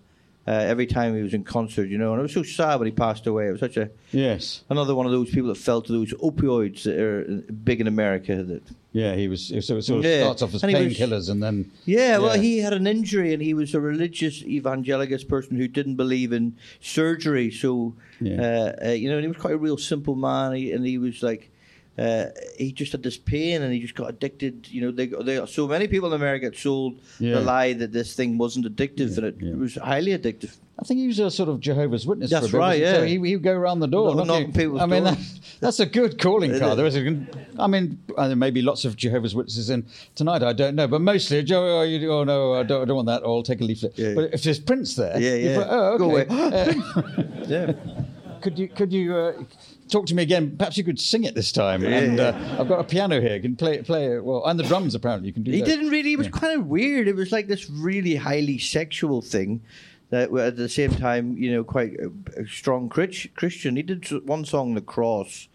Uh, 0.47 0.51
every 0.51 0.85
time 0.87 1.13
he 1.13 1.21
was 1.21 1.33
in 1.33 1.43
concert, 1.43 1.89
you 1.89 1.97
know, 1.97 2.11
and 2.13 2.19
it 2.19 2.23
was 2.23 2.31
so 2.31 2.41
sad 2.41 2.79
when 2.79 2.85
he 2.85 2.91
passed 2.91 3.27
away. 3.27 3.47
It 3.47 3.51
was 3.51 3.59
such 3.59 3.75
a 3.75 3.89
Yes. 4.13 4.63
another 4.69 4.95
one 4.95 5.05
of 5.05 5.11
those 5.11 5.29
people 5.29 5.49
that 5.49 5.55
fell 5.57 5.81
to 5.81 5.91
those 5.91 6.13
opioids 6.13 6.83
that 6.83 6.97
are 6.97 7.43
big 7.51 7.81
in 7.81 7.87
America. 7.87 8.41
That 8.43 8.61
Yeah, 8.93 9.15
he 9.15 9.27
was. 9.27 9.47
So 9.47 9.75
it 9.75 9.81
sort 9.83 9.99
of 9.99 10.05
Yeah, 10.05 10.21
starts 10.21 10.41
off 10.43 10.53
as 10.55 10.63
and 10.63 10.71
he 10.73 10.85
was- 10.85 10.93
painkillers, 10.97 11.29
and 11.29 11.43
then 11.43 11.69
Yeah, 11.85 12.19
well, 12.19 12.39
he 12.39 12.59
had 12.59 12.71
an 12.71 12.87
injury 12.87 13.33
and 13.33 13.43
he 13.43 13.53
was 13.53 13.73
a 13.75 13.81
religious 13.81 14.41
evangelicus 14.43 15.25
person 15.25 15.57
who 15.57 15.67
didn't 15.67 15.95
believe 15.95 16.31
in 16.31 16.55
surgery. 16.79 17.51
So, 17.51 17.95
Yeah. 18.21 18.41
uh, 18.81 18.85
uh, 18.87 18.91
you 18.91 19.09
know, 19.09 19.15
and 19.15 19.23
he 19.25 19.27
was 19.27 19.37
quite 19.37 19.53
a 19.55 19.57
real 19.57 19.77
simple 19.77 20.15
man. 20.15 20.53
He, 20.53 20.71
and 20.71 20.85
he 20.85 20.97
was 20.97 21.21
like, 21.21 21.49
uh, 21.97 22.25
he 22.57 22.71
just 22.71 22.91
had 22.91 23.01
this 23.01 23.17
pain 23.17 23.61
and 23.61 23.73
he 23.73 23.79
just 23.79 23.95
got 23.95 24.09
addicted. 24.09 24.67
You 24.69 24.81
know, 24.81 24.91
they, 24.91 25.07
they 25.07 25.45
so 25.47 25.67
many 25.67 25.87
people 25.87 26.13
in 26.13 26.21
America 26.21 26.55
sold 26.55 26.99
Yeah. 27.19 27.35
the 27.35 27.41
lie 27.41 27.73
that 27.73 27.91
this 27.91 28.15
thing 28.15 28.37
wasn't 28.37 28.65
addictive, 28.65 29.17
and 29.17 29.25
it, 29.25 29.35
yeah. 29.39 29.51
it 29.51 29.57
was 29.57 29.75
highly 29.75 30.11
addictive. 30.11 30.55
I 30.79 30.83
think 30.83 30.99
he 30.99 31.07
was 31.07 31.17
a 31.17 31.31
sort 31.31 31.49
of 31.49 31.59
Jehovah's 31.59 32.05
Witness. 32.05 32.29
That's 32.29 32.49
for 32.49 32.57
a 32.57 32.59
bit, 32.59 32.65
right, 32.65 32.81
wasn't? 32.81 32.97
So 32.97 33.01
yeah. 33.01 33.07
he, 33.07 33.27
he 33.29 33.35
would 33.35 33.43
go 33.43 33.53
around 33.53 33.79
the 33.79 33.87
door. 33.87 34.13
Not 34.13 34.27
knocking 34.27 34.79
I 34.79 34.85
mean, 34.85 35.05
that, 35.05 35.17
that's 35.59 35.79
a 35.79 35.87
good 35.87 36.19
calling 36.21 36.57
card. 36.59 36.77
There 36.77 36.85
is. 36.85 36.95
I 36.95 37.65
mean, 37.67 37.99
there 38.15 38.35
may 38.35 38.51
be 38.51 38.61
lots 38.61 38.85
of 38.85 38.95
Jehovah's 38.95 39.33
Witnesses 39.33 39.71
in 39.71 39.87
tonight. 40.13 40.43
I 40.43 40.53
don't 40.53 40.75
know, 40.75 40.87
but 40.87 41.01
mostly, 41.01 41.43
oh, 41.51 41.81
you, 41.81 42.11
oh 42.11 42.23
no, 42.23 42.53
I 42.53 42.61
don't, 42.61 42.83
I 42.83 42.85
don't 42.85 42.95
want 42.95 43.07
that. 43.07 43.23
Or 43.23 43.37
I'll 43.37 43.43
take 43.43 43.61
a 43.61 43.63
leaflet. 43.63 43.97
Yeah. 43.97 44.13
But 44.13 44.35
if 44.35 44.43
there's 44.43 44.59
Prince 44.59 44.95
there, 44.95 45.19
Yeah, 45.19 45.33
yeah. 45.33 45.65
oh, 45.67 45.97
Go 45.97 46.11
away. 46.11 46.27
Uh, 46.29 46.73
Yeah. 47.47 47.73
could 48.41 48.59
you 48.59 48.67
could 48.67 48.93
you 48.93 49.15
uh, 49.15 49.43
talk 49.89 50.05
to 50.07 50.15
me 50.15 50.23
again. 50.23 50.55
Perhaps 50.57 50.77
you 50.77 50.83
could 50.83 50.99
sing 50.99 51.23
it 51.23 51.35
this 51.35 51.51
time. 51.51 51.83
and 51.83 52.19
uh, 52.19 52.57
I've 52.59 52.67
got 52.67 52.79
a 52.79 52.83
piano 52.83 53.19
here. 53.21 53.35
You 53.35 53.41
can 53.41 53.55
play 53.55 53.75
it. 53.75 53.85
Play 53.85 54.15
it. 54.15 54.23
Well, 54.23 54.45
and 54.45 54.59
the 54.59 54.63
drums 54.63 54.95
apparently 54.95 55.27
you 55.27 55.33
can 55.33 55.43
do. 55.43 55.51
He 55.51 55.59
that. 55.59 55.65
didn't 55.65 55.89
really. 55.89 56.13
It 56.13 56.17
was 56.17 56.29
kind 56.29 56.59
of 56.59 56.67
weird. 56.67 57.07
It 57.07 57.15
was 57.15 57.31
like 57.31 57.47
this 57.47 57.69
really 57.69 58.15
highly 58.15 58.57
sexual 58.57 59.21
thing. 59.21 59.61
That 60.09 60.31
were 60.31 60.43
at 60.43 60.55
the 60.55 60.69
same 60.69 60.91
time, 60.91 61.37
you 61.37 61.51
know, 61.51 61.65
quite 61.65 61.99
a, 61.99 62.09
a 62.41 62.47
strong 62.47 62.87
Christian. 62.87 63.75
He 63.75 63.81
did 63.81 64.09
one 64.25 64.45
song, 64.45 64.73
"The 64.73 64.79
Cross," 64.81 65.49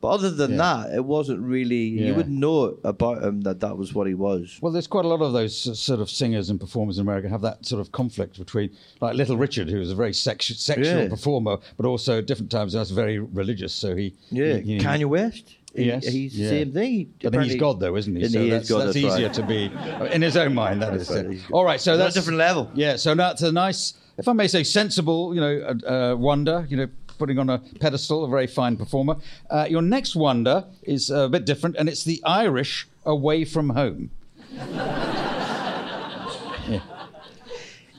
but 0.00 0.08
other 0.08 0.30
than 0.30 0.52
Yeah. 0.52 0.56
that, 0.58 0.94
it 0.94 1.04
wasn't 1.04 1.40
really. 1.40 1.84
Yeah. 1.88 2.06
You 2.08 2.14
wouldn't 2.14 2.38
know 2.38 2.78
about 2.84 3.22
him 3.24 3.40
that 3.42 3.60
that 3.60 3.76
was 3.76 3.92
what 3.94 4.06
he 4.06 4.14
was. 4.14 4.58
Well, 4.62 4.72
there's 4.72 4.86
quite 4.86 5.04
a 5.04 5.08
lot 5.08 5.20
of 5.22 5.32
those 5.32 5.56
sort 5.78 6.00
of 6.00 6.08
singers 6.10 6.50
and 6.50 6.60
performers 6.60 6.98
in 6.98 7.02
America 7.02 7.28
have 7.28 7.42
that 7.42 7.66
sort 7.66 7.80
of 7.80 7.90
conflict 7.92 8.38
between, 8.38 8.70
like 9.00 9.14
Little 9.16 9.36
Richard, 9.36 9.68
who 9.68 9.78
was 9.78 9.90
a 9.90 9.94
very 9.94 10.12
sexu- 10.12 10.56
sexual 10.56 11.02
Yeah. 11.02 11.08
performer, 11.08 11.58
but 11.76 11.86
also 11.86 12.18
at 12.18 12.26
different 12.26 12.50
times 12.50 12.72
that's 12.72 12.90
very 12.90 13.18
religious. 13.18 13.72
So 13.72 13.96
he, 13.96 14.14
Yeah, 14.30 14.58
he- 14.58 14.74
he- 14.74 14.78
Kanye 14.78 15.06
West. 15.06 15.54
He- 15.74 15.84
Yes, 15.84 16.06
he's 16.06 16.36
the 16.36 16.48
same 16.48 16.72
thing. 16.72 17.12
But 17.22 17.32
then 17.32 17.42
he's 17.44 17.56
God, 17.56 17.78
though, 17.78 17.94
isn't 17.96 18.16
he? 18.16 18.26
So 18.28 18.42
he 18.42 18.50
that's, 18.50 18.68
God, 18.68 18.78
that's, 18.78 18.94
that's 18.94 18.96
easier 18.96 19.26
right. 19.26 19.34
to 19.34 19.42
be 19.42 19.70
in 20.14 20.22
his 20.22 20.36
own 20.36 20.54
mind. 20.54 20.80
That 20.82 20.94
is. 20.94 21.10
right, 21.10 21.38
all 21.52 21.64
right, 21.64 21.80
so 21.80 21.96
that's 21.96 22.16
a 22.16 22.18
different 22.18 22.38
level. 22.38 22.70
Yeah, 22.74 22.96
so 22.96 23.14
that's 23.14 23.42
a 23.42 23.52
nice, 23.52 23.92
if 24.16 24.26
I 24.28 24.32
may 24.32 24.48
say, 24.48 24.64
sensible. 24.64 25.34
You 25.34 25.40
know, 25.40 25.76
uh, 25.86 25.90
uh, 26.12 26.16
wonder. 26.16 26.66
You 26.70 26.76
know. 26.78 26.86
Putting 27.18 27.38
on 27.38 27.50
a 27.50 27.58
pedestal, 27.80 28.24
a 28.24 28.28
very 28.28 28.46
fine 28.46 28.76
performer. 28.76 29.16
Uh, 29.50 29.66
your 29.68 29.82
next 29.82 30.14
wonder 30.14 30.64
is 30.84 31.10
a 31.10 31.28
bit 31.28 31.44
different, 31.44 31.74
and 31.76 31.88
it's 31.88 32.04
the 32.04 32.22
Irish 32.24 32.86
away 33.04 33.44
from 33.44 33.70
home. 33.70 34.10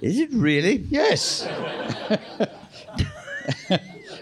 Is 0.01 0.17
it 0.17 0.29
really? 0.31 0.85
Yes. 0.89 1.45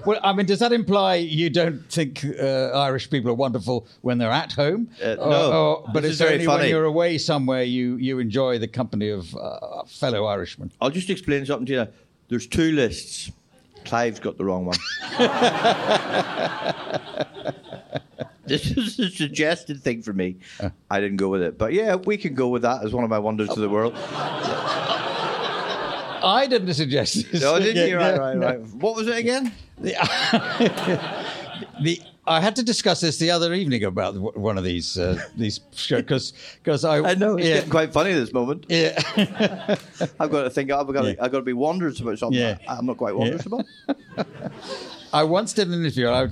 well, 0.06 0.20
I 0.24 0.34
mean, 0.34 0.48
does 0.48 0.58
that 0.60 0.74
imply 0.74 1.16
you 1.16 1.52
don't 1.52 1.88
think 1.92 2.26
uh, 2.26 2.72
Irish 2.74 3.12
people 3.12 3.30
are 3.30 3.36
wonderful 3.36 3.86
when 4.02 4.18
they're 4.18 4.32
at 4.32 4.54
home? 4.54 4.90
Uh, 5.04 5.10
Or- 5.20 5.30
no. 5.30 5.52
or- 5.52 5.84
but 5.94 6.04
it's 6.04 6.20
only 6.22 6.48
when 6.48 6.68
you're 6.68 6.86
away 6.86 7.20
somewhere 7.20 7.62
you, 7.62 7.96
you 7.98 8.18
enjoy 8.18 8.58
the 8.58 8.68
company 8.68 9.10
of 9.10 9.36
uh, 9.36 9.84
fellow 9.84 10.26
Irishmen. 10.26 10.72
I'll 10.82 10.90
just 10.90 11.12
explain 11.12 11.46
something 11.46 11.68
to 11.68 11.74
you. 11.74 11.88
There's 12.30 12.48
two 12.48 12.72
lists. 12.72 13.32
Clive's 13.88 14.20
got 14.20 14.38
the 14.38 14.46
wrong 14.46 14.66
one. 14.66 14.78
this 18.46 18.66
is 18.78 19.00
a 19.00 19.10
suggested 19.10 19.82
thing 19.82 20.02
for 20.02 20.14
me. 20.14 20.38
Uh. 20.60 20.70
I 20.90 21.00
didn't 21.00 21.18
go 21.18 21.30
with 21.30 21.42
it. 21.42 21.58
But 21.58 21.74
yeah, 21.74 21.96
we 21.96 22.18
can 22.18 22.34
go 22.36 22.48
with 22.50 22.62
that 22.64 22.84
as 22.84 22.94
one 22.94 23.04
of 23.04 23.10
my 23.10 23.20
wonders 23.20 23.50
to 23.50 23.60
the 23.60 23.70
world. 23.70 23.94
I 26.24 26.48
didn't 26.50 26.74
suggest 26.74 27.32
this. 27.32 27.42
No, 27.42 27.60
didn't 27.60 27.76
Yeah, 27.78 27.86
you? 27.86 27.98
Right, 27.98 28.14
yeah, 28.14 28.18
right, 28.20 28.38
no. 28.38 28.46
right. 28.48 28.60
What 28.60 28.96
was 28.96 29.08
it 29.08 29.18
again? 29.18 29.52
The, 29.80 29.92
the 31.82 32.02
I 32.28 32.42
had 32.42 32.56
to 32.58 32.64
discuss 32.64 33.00
this 33.02 33.18
the 33.18 33.32
other 33.32 33.54
evening 33.54 33.84
about 33.86 34.16
one 34.38 34.58
of 34.58 34.64
these 34.64 34.98
uh, 34.98 35.18
these 35.36 35.62
shows 35.74 36.34
because 36.64 36.84
I 36.86 36.98
I 37.12 37.16
know, 37.16 37.38
it's 37.38 37.48
yeah, 37.48 37.56
getting 37.56 37.70
quite 37.70 37.94
funny 37.94 38.14
this 38.14 38.34
moment. 38.34 38.66
yeah. 38.70 39.02
I've 40.20 40.32
got 40.32 40.44
to 40.44 40.50
think, 40.50 40.70
I've 40.72 40.88
got 40.88 41.02
to, 41.04 41.10
Yeah. 41.14 41.16
I've 41.24 41.32
got 41.32 41.40
to 41.40 41.46
be 41.46 41.54
wondrous 41.54 42.00
about 42.00 42.20
something 42.20 42.40
Yeah. 42.40 42.58
I'm 42.68 42.86
not 42.86 42.98
quite 42.98 43.16
wondrous 43.16 43.46
about. 43.46 43.66
I 45.14 45.24
once 45.24 45.54
did 45.54 45.70
an 45.70 45.74
interview. 45.74 46.08
I, 46.10 46.28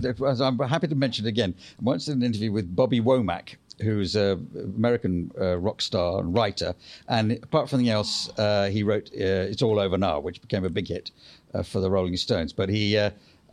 I'm 0.45 0.59
happy 0.59 0.87
to 0.87 0.95
mention 0.95 1.25
it 1.25 1.29
again. 1.29 1.55
I 1.79 1.83
once 1.83 2.05
did 2.05 2.17
an 2.17 2.23
interview 2.23 2.51
with 2.51 2.75
Bobby 2.75 2.99
Womack, 2.99 3.55
who's 3.81 4.15
an 4.17 4.47
American 4.75 5.31
uh, 5.39 5.57
rock 5.57 5.81
star 5.81 6.19
and 6.19 6.35
writer. 6.35 6.75
And 7.07 7.31
apart 7.31 7.69
from 7.69 7.79
anything 7.79 7.93
else, 7.93 8.29
uh, 8.37 8.67
he 8.69 8.83
wrote 8.83 9.09
uh, 9.13 9.47
"It's 9.51 9.61
All 9.61 9.79
Over 9.79 9.97
Now," 9.97 10.19
which 10.19 10.41
became 10.41 10.65
a 10.65 10.69
big 10.69 10.89
hit 10.89 11.11
uh, 11.53 11.63
for 11.63 11.79
the 11.79 11.89
Rolling 11.89 12.17
Stones. 12.17 12.51
But 12.51 12.67
he 12.67 12.97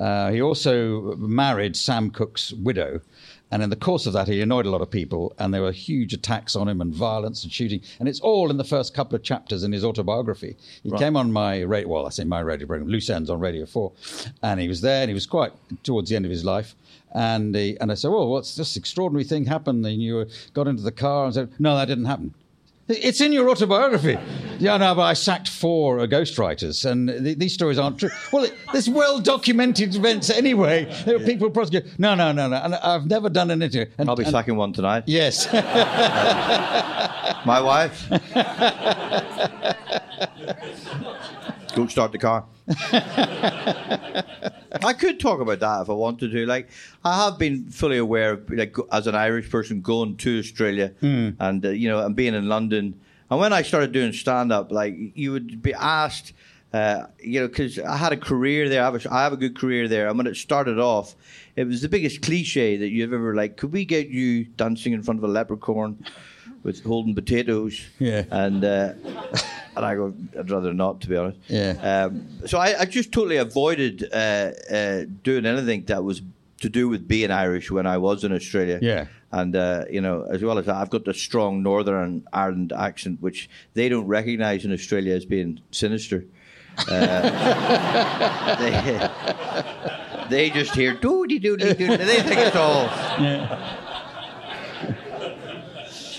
uh, 0.02 0.12
uh, 0.12 0.30
he 0.30 0.42
also 0.42 1.16
married 1.16 1.76
Sam 1.76 2.10
Cooke's 2.10 2.52
widow. 2.52 3.00
And 3.50 3.62
in 3.62 3.68
the 3.68 3.76
course 3.76 4.06
of 4.06 4.14
that, 4.14 4.28
he 4.28 4.40
annoyed 4.40 4.64
a 4.64 4.70
lot 4.70 4.80
of 4.80 4.90
people, 4.90 5.34
and 5.38 5.52
there 5.52 5.60
were 5.60 5.72
huge 5.72 6.14
attacks 6.14 6.56
on 6.56 6.68
him 6.68 6.80
and 6.80 6.94
violence 6.94 7.44
and 7.44 7.52
shooting. 7.52 7.82
And 8.00 8.08
it's 8.08 8.20
all 8.20 8.50
in 8.50 8.56
the 8.56 8.64
first 8.64 8.94
couple 8.94 9.14
of 9.14 9.22
chapters 9.22 9.62
in 9.62 9.72
his 9.72 9.84
autobiography. 9.84 10.56
He 10.82 10.90
came 10.92 11.16
on 11.16 11.32
my 11.32 11.60
radio, 11.60 11.88
well, 11.88 12.06
I 12.06 12.08
say 12.10 12.24
my 12.24 12.40
radio 12.40 12.66
program, 12.66 12.88
Loose 12.88 13.10
Ends 13.10 13.28
on 13.28 13.40
Radio 13.40 13.66
4, 13.66 13.92
and 14.42 14.58
he 14.58 14.68
was 14.68 14.80
there, 14.80 15.02
and 15.02 15.10
he 15.10 15.14
was 15.14 15.26
quite 15.26 15.52
towards 15.82 16.08
the 16.08 16.16
end 16.16 16.24
of 16.24 16.30
his 16.30 16.46
life. 16.46 16.74
And 17.14 17.54
he, 17.54 17.76
and 17.78 17.92
I 17.92 17.94
said, 17.94 18.10
well, 18.10 18.28
what's 18.28 18.56
this 18.56 18.74
extraordinary 18.76 19.24
thing 19.24 19.44
happened? 19.44 19.84
And 19.84 20.02
you 20.02 20.26
got 20.54 20.66
into 20.66 20.82
the 20.82 20.92
car 20.92 21.26
and 21.26 21.34
said, 21.34 21.50
no, 21.58 21.76
that 21.76 21.88
didn't 21.88 22.06
happen. 22.06 22.32
It's 22.88 23.20
in 23.20 23.32
your 23.32 23.48
autobiography. 23.48 24.18
Yeah, 24.58 24.76
no, 24.76 24.94
but 24.94 25.02
I 25.02 25.12
sacked 25.14 25.48
four 25.48 26.00
uh, 26.00 26.06
ghostwriters, 26.06 26.84
and 26.88 27.08
th- 27.08 27.38
these 27.38 27.54
stories 27.54 27.78
aren't 27.78 27.98
true. 27.98 28.10
Well, 28.32 28.44
it, 28.44 28.54
there's 28.72 28.88
well 28.88 29.18
documented 29.20 29.94
events 29.94 30.30
anyway. 30.30 30.84
There 31.04 31.16
are 31.16 31.20
people 31.20 31.50
prosecute. 31.50 31.98
No, 31.98 32.14
no, 32.14 32.32
no, 32.32 32.48
no. 32.48 32.56
And 32.56 32.74
I've 32.74 33.06
never 33.06 33.30
done 33.30 33.50
an 33.50 33.62
interview. 33.62 33.90
And, 33.98 34.08
I'll 34.08 34.16
be 34.16 34.24
and- 34.24 34.32
sacking 34.32 34.56
one 34.56 34.72
tonight. 34.72 35.04
Yes. 35.06 35.50
My 37.44 37.60
wife. 37.60 38.08
Go 41.74 41.86
start 41.86 42.12
the 42.12 42.18
car. 42.18 42.44
I 44.84 44.92
could 44.92 45.20
talk 45.20 45.40
about 45.40 45.60
that 45.60 45.82
if 45.82 45.90
I 45.90 45.92
wanted 45.92 46.30
to. 46.32 46.46
Like, 46.46 46.68
I 47.04 47.24
have 47.24 47.38
been 47.38 47.68
fully 47.68 47.98
aware, 47.98 48.32
of, 48.32 48.50
like, 48.50 48.76
as 48.90 49.06
an 49.06 49.14
Irish 49.14 49.50
person, 49.50 49.80
going 49.80 50.16
to 50.18 50.38
Australia 50.38 50.94
and 51.38 51.64
uh, 51.64 51.70
you 51.70 51.88
know, 51.88 52.04
and 52.04 52.16
being 52.16 52.34
in 52.34 52.48
London. 52.48 52.98
And 53.30 53.40
when 53.40 53.52
I 53.52 53.62
started 53.62 53.92
doing 53.92 54.12
stand 54.12 54.52
up, 54.52 54.70
like, 54.72 54.94
you 55.14 55.32
would 55.32 55.62
be 55.62 55.74
asked, 55.74 56.32
uh, 56.72 57.06
you 57.20 57.40
know, 57.40 57.48
because 57.48 57.78
I 57.78 57.96
had 57.96 58.12
a 58.12 58.16
career 58.16 58.68
there. 58.68 58.82
I 58.82 58.84
have 58.84 59.06
a, 59.06 59.12
I 59.12 59.22
have 59.22 59.32
a 59.32 59.36
good 59.36 59.56
career 59.56 59.88
there. 59.88 60.08
And 60.08 60.16
when 60.18 60.26
it 60.26 60.36
started 60.36 60.78
off, 60.78 61.14
it 61.56 61.64
was 61.64 61.82
the 61.82 61.88
biggest 61.88 62.22
cliche 62.22 62.76
that 62.76 62.88
you've 62.88 63.12
ever 63.12 63.34
like. 63.34 63.56
Could 63.56 63.72
we 63.72 63.84
get 63.84 64.08
you 64.08 64.44
dancing 64.44 64.92
in 64.92 65.02
front 65.02 65.18
of 65.18 65.24
a 65.24 65.28
leprechaun? 65.28 66.04
With 66.62 66.84
holding 66.84 67.14
potatoes, 67.14 67.80
Yeah. 67.98 68.24
and 68.30 68.64
uh, 68.64 68.92
and 69.76 69.84
I 69.84 69.94
go, 69.96 70.14
I'd 70.38 70.48
rather 70.50 70.72
not, 70.72 71.00
to 71.00 71.08
be 71.08 71.16
honest. 71.16 71.38
Yeah. 71.48 71.72
Um, 72.10 72.28
so 72.46 72.58
I, 72.58 72.80
I 72.80 72.84
just 72.84 73.10
totally 73.10 73.36
avoided 73.38 74.08
uh, 74.12 74.52
uh, 74.70 75.04
doing 75.24 75.44
anything 75.44 75.84
that 75.86 76.04
was 76.04 76.22
to 76.60 76.68
do 76.68 76.88
with 76.88 77.08
being 77.08 77.32
Irish 77.32 77.70
when 77.72 77.86
I 77.86 77.98
was 77.98 78.22
in 78.22 78.32
Australia. 78.32 78.78
Yeah. 78.80 79.06
And 79.32 79.56
uh, 79.56 79.86
you 79.90 80.00
know, 80.00 80.22
as 80.30 80.42
well 80.42 80.56
as 80.58 80.66
that, 80.66 80.76
I've 80.76 80.90
got 80.90 81.04
the 81.04 81.14
strong 81.14 81.62
Northern 81.64 82.24
Ireland 82.32 82.72
accent, 82.72 83.20
which 83.20 83.48
they 83.74 83.88
don't 83.88 84.06
recognise 84.06 84.64
in 84.64 84.72
Australia 84.72 85.14
as 85.16 85.24
being 85.24 85.60
sinister. 85.72 86.24
Uh, 86.88 88.56
they, 90.28 90.28
they 90.30 90.50
just 90.50 90.74
hear 90.74 90.94
doody 90.94 91.38
doody 91.40 91.74
doody. 91.74 91.96
They 91.96 92.22
think 92.22 92.40
it's 92.40 92.56
all. 92.56 92.88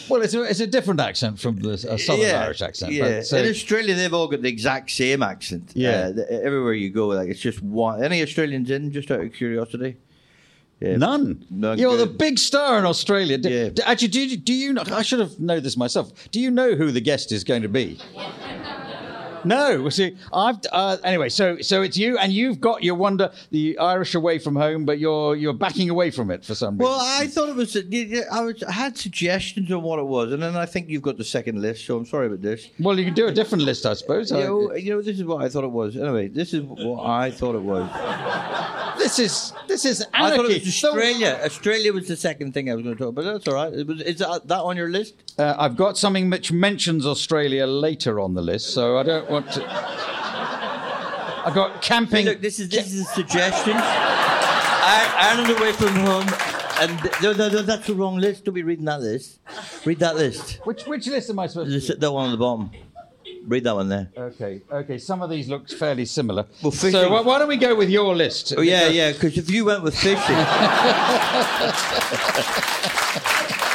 Well, 0.09 0.21
it's 0.21 0.33
a, 0.33 0.43
it's 0.43 0.59
a 0.59 0.67
different 0.67 0.99
accent 0.99 1.39
from 1.39 1.57
the 1.57 1.71
a 1.71 1.97
Southern 1.97 2.35
Irish 2.35 2.61
accent. 2.61 2.91
Yeah, 2.93 3.17
But, 3.17 3.25
so- 3.27 3.37
in 3.37 3.49
Australia 3.49 3.95
they've 3.95 4.13
all 4.13 4.27
got 4.27 4.41
the 4.41 4.49
exact 4.49 4.91
same 4.91 5.21
accent. 5.23 5.71
Yeah. 5.75 6.11
Uh, 6.17 6.21
everywhere 6.29 6.73
you 6.73 6.89
go, 6.89 7.07
like 7.07 7.29
it's 7.29 7.39
just 7.39 7.61
one. 7.61 8.03
Any 8.03 8.21
Australians 8.21 8.69
in? 8.69 8.91
Just 8.91 9.09
out 9.11 9.21
of 9.21 9.33
curiosity. 9.33 9.97
Yeah. 10.79 10.97
None. 10.97 11.45
None 11.49 11.77
You're 11.79 11.95
the 11.95 12.05
big 12.07 12.37
star 12.37 12.77
in 12.77 12.85
Australia. 12.85 13.37
Do, 13.37 13.49
Yeah. 13.49 13.69
do- 13.69 13.83
actually, 13.85 14.09
do 14.09 14.19
you, 14.27 14.37
do 14.37 14.53
you 14.53 14.73
know? 14.73 14.83
I 14.91 15.01
should 15.01 15.19
have 15.19 15.39
known 15.39 15.63
this 15.63 15.77
myself. 15.77 16.11
Do 16.31 16.39
you 16.41 16.51
know 16.51 16.75
who 16.75 16.91
the 16.91 16.99
guest 17.01 17.31
is 17.31 17.43
going 17.45 17.61
to 17.61 17.69
be? 17.69 17.99
No. 19.45 19.89
See, 19.89 20.15
I've 20.31 20.57
uh, 20.71 20.97
anyway. 21.03 21.29
So, 21.29 21.59
so 21.61 21.81
it's 21.81 21.97
you, 21.97 22.17
and 22.17 22.31
you've 22.31 22.59
got 22.59 22.83
your 22.83 22.95
wonder, 22.95 23.31
the 23.51 23.77
Irish 23.77 24.15
away 24.15 24.39
from 24.39 24.55
home, 24.55 24.85
but 24.85 24.99
you're 24.99 25.35
you're 25.35 25.53
backing 25.53 25.89
away 25.89 26.11
from 26.11 26.31
it 26.31 26.43
for 26.45 26.55
some 26.55 26.77
reason. 26.77 26.91
Well, 26.91 26.99
I 27.01 27.27
thought 27.27 27.49
it 27.49 27.55
was. 27.55 27.75
I 27.75 28.41
was. 28.41 28.63
I 28.63 28.71
had 28.71 28.97
suggestions 28.97 29.71
on 29.71 29.81
what 29.83 29.99
it 29.99 30.05
was, 30.05 30.31
and 30.33 30.41
then 30.41 30.55
I 30.55 30.65
think 30.65 30.89
you've 30.89 31.01
got 31.01 31.17
the 31.17 31.23
second 31.23 31.61
list. 31.61 31.85
So 31.85 31.97
I'm 31.97 32.05
sorry 32.05 32.27
about 32.27 32.41
this. 32.41 32.69
Well, 32.79 32.97
you 32.97 33.05
can 33.05 33.13
do 33.13 33.27
a 33.27 33.31
different 33.31 33.63
list, 33.63 33.85
I 33.85 33.93
suppose. 33.93 34.31
You 34.31 34.37
I- 34.37 34.43
know, 34.43 34.73
you 34.75 34.91
know, 34.93 35.01
this 35.01 35.17
is 35.17 35.23
what 35.25 35.43
I 35.43 35.49
thought 35.49 35.63
it 35.63 35.71
was. 35.71 35.95
Anyway, 35.97 36.27
this 36.27 36.53
is 36.53 36.61
what 36.63 37.05
I 37.05 37.31
thought 37.31 37.55
it 37.55 37.61
was. 37.61 37.89
this 38.97 39.19
is 39.19 39.53
this 39.67 39.85
is 39.85 40.05
I 40.13 40.35
thought 40.35 40.45
it 40.49 40.63
was 40.63 40.75
So- 40.75 40.89
Australia. 40.89 41.39
Australia 41.43 41.93
was 41.93 42.07
the 42.07 42.15
second 42.15 42.53
thing 42.53 42.69
I 42.69 42.75
was 42.75 42.83
going 42.83 42.95
to 42.95 43.03
talk 43.03 43.09
about. 43.09 43.25
That's 43.25 43.47
all 43.47 43.55
right. 43.55 43.73
Is 43.73 44.19
that, 44.19 44.47
that 44.47 44.59
on 44.59 44.77
your 44.77 44.89
list? 44.89 45.15
Uh, 45.37 45.55
I've 45.57 45.75
got 45.75 45.97
something 45.97 46.29
which 46.29 46.51
mentions 46.51 47.05
Australia 47.05 47.65
later 47.65 48.19
on 48.19 48.33
the 48.33 48.41
list, 48.41 48.73
so 48.73 48.97
I 48.97 49.03
don't 49.03 49.29
to. 49.41 49.65
I 51.45 51.51
got 51.53 51.81
camping. 51.81 52.25
Look, 52.25 52.41
this 52.41 52.59
is 52.59 52.69
this 52.69 52.93
is 52.93 53.07
suggestions. 53.09 53.75
Ir- 53.75 55.13
Ireland 55.15 55.49
away 55.57 55.71
from 55.73 55.95
home, 55.95 56.27
and 56.79 57.09
no, 57.21 57.33
no, 57.33 57.49
no, 57.49 57.61
that's 57.61 57.87
the 57.87 57.93
wrong 57.95 58.17
list. 58.17 58.45
Don't 58.45 58.53
be 58.55 58.63
reading 58.63 58.85
that 58.85 59.01
list. 59.01 59.39
Read 59.85 59.99
that 59.99 60.15
list. 60.15 60.59
which 60.65 60.83
which 60.85 61.07
list 61.07 61.29
am 61.29 61.39
I 61.39 61.47
supposed 61.47 61.71
to? 61.71 61.79
Just 61.79 61.99
that 61.99 62.11
one 62.11 62.25
on 62.25 62.31
the 62.31 62.37
bottom. 62.37 62.71
Read 63.45 63.65
that 63.65 63.75
one 63.75 63.89
there. 63.89 64.09
Okay, 64.17 64.61
okay. 64.71 64.97
Some 64.97 65.21
of 65.21 65.29
these 65.29 65.49
look 65.49 65.69
fairly 65.69 66.05
similar. 66.05 66.45
Well, 66.61 66.71
fishing- 66.71 66.91
so 66.91 67.09
why, 67.11 67.19
why 67.21 67.39
don't 67.39 67.49
we 67.49 67.57
go 67.57 67.75
with 67.75 67.89
your 67.89 68.15
list? 68.15 68.53
Oh 68.57 68.61
yeah, 68.61 68.87
yeah. 68.87 69.11
Because 69.11 69.37
if 69.37 69.49
you 69.51 69.65
went 69.65 69.83
with 69.83 69.95
fishing, 69.97 70.35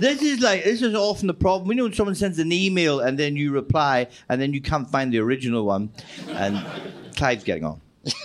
this 0.00 0.22
is 0.22 0.40
like 0.40 0.64
this 0.64 0.82
is 0.82 0.94
often 0.94 1.26
the 1.26 1.34
problem. 1.34 1.68
You 1.70 1.76
know 1.76 1.84
when 1.84 1.92
someone 1.92 2.14
sends 2.14 2.38
an 2.38 2.52
email 2.52 3.00
and 3.00 3.18
then 3.18 3.36
you 3.36 3.52
reply 3.52 4.08
and 4.28 4.40
then 4.40 4.52
you 4.52 4.60
can't 4.60 4.88
find 4.90 5.12
the 5.12 5.18
original 5.18 5.64
one, 5.64 5.90
and 6.28 6.64
Clive's 7.16 7.44
getting 7.44 7.64
on. 7.64 7.80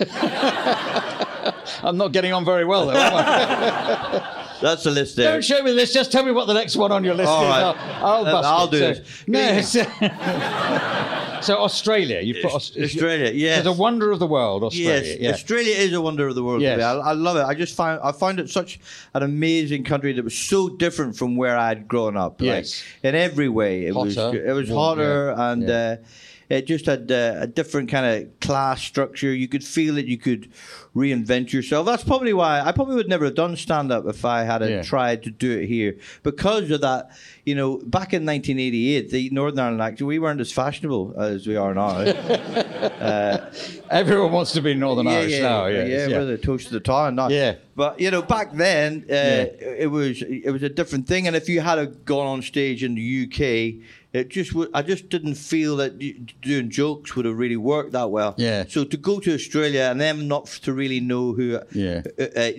I'm 1.82 1.96
not 1.96 2.12
getting 2.12 2.32
on 2.32 2.44
very 2.44 2.64
well, 2.64 2.86
though? 2.86 4.32
That's 4.60 4.84
the 4.84 4.90
list 4.90 5.16
there. 5.16 5.32
Don't 5.32 5.44
show 5.44 5.62
me 5.62 5.72
this. 5.72 5.92
Just 5.92 6.10
tell 6.12 6.24
me 6.24 6.32
what 6.32 6.46
the 6.46 6.54
next 6.54 6.76
one 6.76 6.92
on 6.92 7.04
your 7.04 7.14
list 7.14 7.28
All 7.28 7.42
is. 7.44 7.48
right. 7.48 7.62
I'll, 7.62 8.06
I'll, 8.06 8.24
bust 8.24 8.48
I'll 8.48 8.68
it. 8.68 8.70
do 8.70 8.78
so, 8.78 8.86
this. 8.94 9.74
No. 9.76 10.02
So 11.42 11.58
Australia, 11.58 12.20
you 12.22 12.34
put 12.42 12.52
Aus- 12.52 12.76
Australia, 12.76 13.30
yes. 13.30 13.58
It's 13.58 13.68
a 13.68 13.72
wonder 13.72 14.10
of 14.10 14.18
the 14.18 14.26
world, 14.26 14.64
Australia. 14.64 15.02
Yes, 15.06 15.18
yeah. 15.20 15.30
Australia 15.30 15.74
is 15.76 15.92
a 15.92 16.00
wonder 16.00 16.26
of 16.26 16.34
the 16.34 16.42
world. 16.42 16.62
Yes. 16.62 16.80
I, 16.82 16.92
I 16.94 17.12
love 17.12 17.36
it. 17.36 17.42
I 17.44 17.54
just 17.54 17.76
find 17.76 18.00
I 18.02 18.10
find 18.10 18.40
it 18.40 18.48
such 18.50 18.80
an 19.14 19.22
amazing 19.22 19.84
country 19.84 20.12
that 20.14 20.24
was 20.24 20.36
so 20.36 20.70
different 20.70 21.14
from 21.16 21.36
where 21.36 21.56
I'd 21.56 21.86
grown 21.86 22.16
up. 22.16 22.40
like, 22.40 22.46
Yes. 22.46 22.82
in 23.02 23.14
every 23.14 23.48
way, 23.50 23.86
it 23.86 23.94
was 23.94 24.16
Hotter, 24.16 24.44
it 24.48 24.52
was 24.54 24.68
hotter 24.70 25.34
yeah, 25.36 25.50
and. 25.52 25.62
yeah. 25.68 25.96
Uh, 26.02 26.06
it 26.48 26.66
just 26.66 26.86
had 26.86 27.10
uh, 27.10 27.36
a 27.40 27.46
different 27.46 27.90
kind 27.90 28.06
of 28.24 28.40
class 28.40 28.82
structure. 28.82 29.32
You 29.34 29.48
could 29.48 29.64
feel 29.64 29.98
it. 29.98 30.06
You 30.06 30.18
could 30.18 30.50
reinvent 30.94 31.52
yourself. 31.52 31.86
That's 31.86 32.04
probably 32.04 32.32
why 32.32 32.60
I 32.60 32.72
probably 32.72 32.94
would 32.96 33.08
never 33.08 33.24
have 33.26 33.34
done 33.34 33.56
stand 33.56 33.90
up 33.92 34.06
if 34.06 34.24
I 34.24 34.44
had 34.44 34.62
Yeah. 34.62 34.82
tried 34.82 35.22
to 35.24 35.30
do 35.30 35.58
it 35.58 35.66
here 35.66 35.96
because 36.22 36.70
of 36.70 36.80
that. 36.82 37.10
You 37.44 37.54
know, 37.54 37.76
back 37.78 38.12
in 38.12 38.24
1988, 38.26 39.10
the 39.10 39.30
Northern 39.30 39.58
Ireland 39.60 39.82
act 39.82 40.02
we 40.02 40.18
weren't 40.18 40.40
as 40.40 40.50
fashionable 40.52 41.14
as 41.18 41.46
we 41.46 41.56
are 41.56 41.74
now. 41.74 41.98
Everyone 43.90 44.32
wants 44.32 44.52
to 44.52 44.60
be 44.60 44.74
Northern 44.74 45.06
Irish 45.06 45.38
now. 45.40 45.66
yeah, 45.66 45.84
yeah, 45.84 46.06
we're 46.08 46.24
the 46.24 46.38
toast 46.38 46.66
of 46.66 46.72
the 46.72 46.80
town 46.80 47.14
now. 47.16 47.28
Yeah. 47.28 47.56
but 47.74 48.00
you 48.00 48.10
know, 48.10 48.22
back 48.22 48.52
then 48.52 49.04
uh, 49.10 49.46
it 49.78 49.90
was 49.90 50.22
it 50.22 50.50
was 50.50 50.62
a 50.62 50.68
different 50.68 51.06
thing, 51.06 51.26
and 51.26 51.36
if 51.36 51.48
you 51.48 51.60
had 51.60 51.78
a 51.78 51.86
gone 51.86 52.26
on 52.26 52.42
stage 52.42 52.82
in 52.82 52.94
the 52.94 53.24
UK, 53.24 53.84
it 54.16 54.28
just 54.28 54.54
would, 54.54 54.70
I 54.72 54.82
just 54.82 55.08
didn't 55.08 55.34
feel 55.34 55.76
that 55.76 55.98
doing 56.40 56.70
jokes 56.70 57.14
would 57.14 57.26
have 57.26 57.38
really 57.38 57.56
worked 57.56 57.92
that 57.92 58.10
well. 58.10 58.34
Yeah. 58.38 58.64
So 58.68 58.84
to 58.84 58.96
go 58.96 59.20
to 59.20 59.34
Australia 59.34 59.88
and 59.90 60.00
them 60.00 60.26
not 60.28 60.46
to 60.64 60.72
really 60.72 61.00
know 61.00 61.32
who, 61.34 61.60
Yeah. 61.72 62.02
uh, 62.18 62.22
uh, 62.44 62.52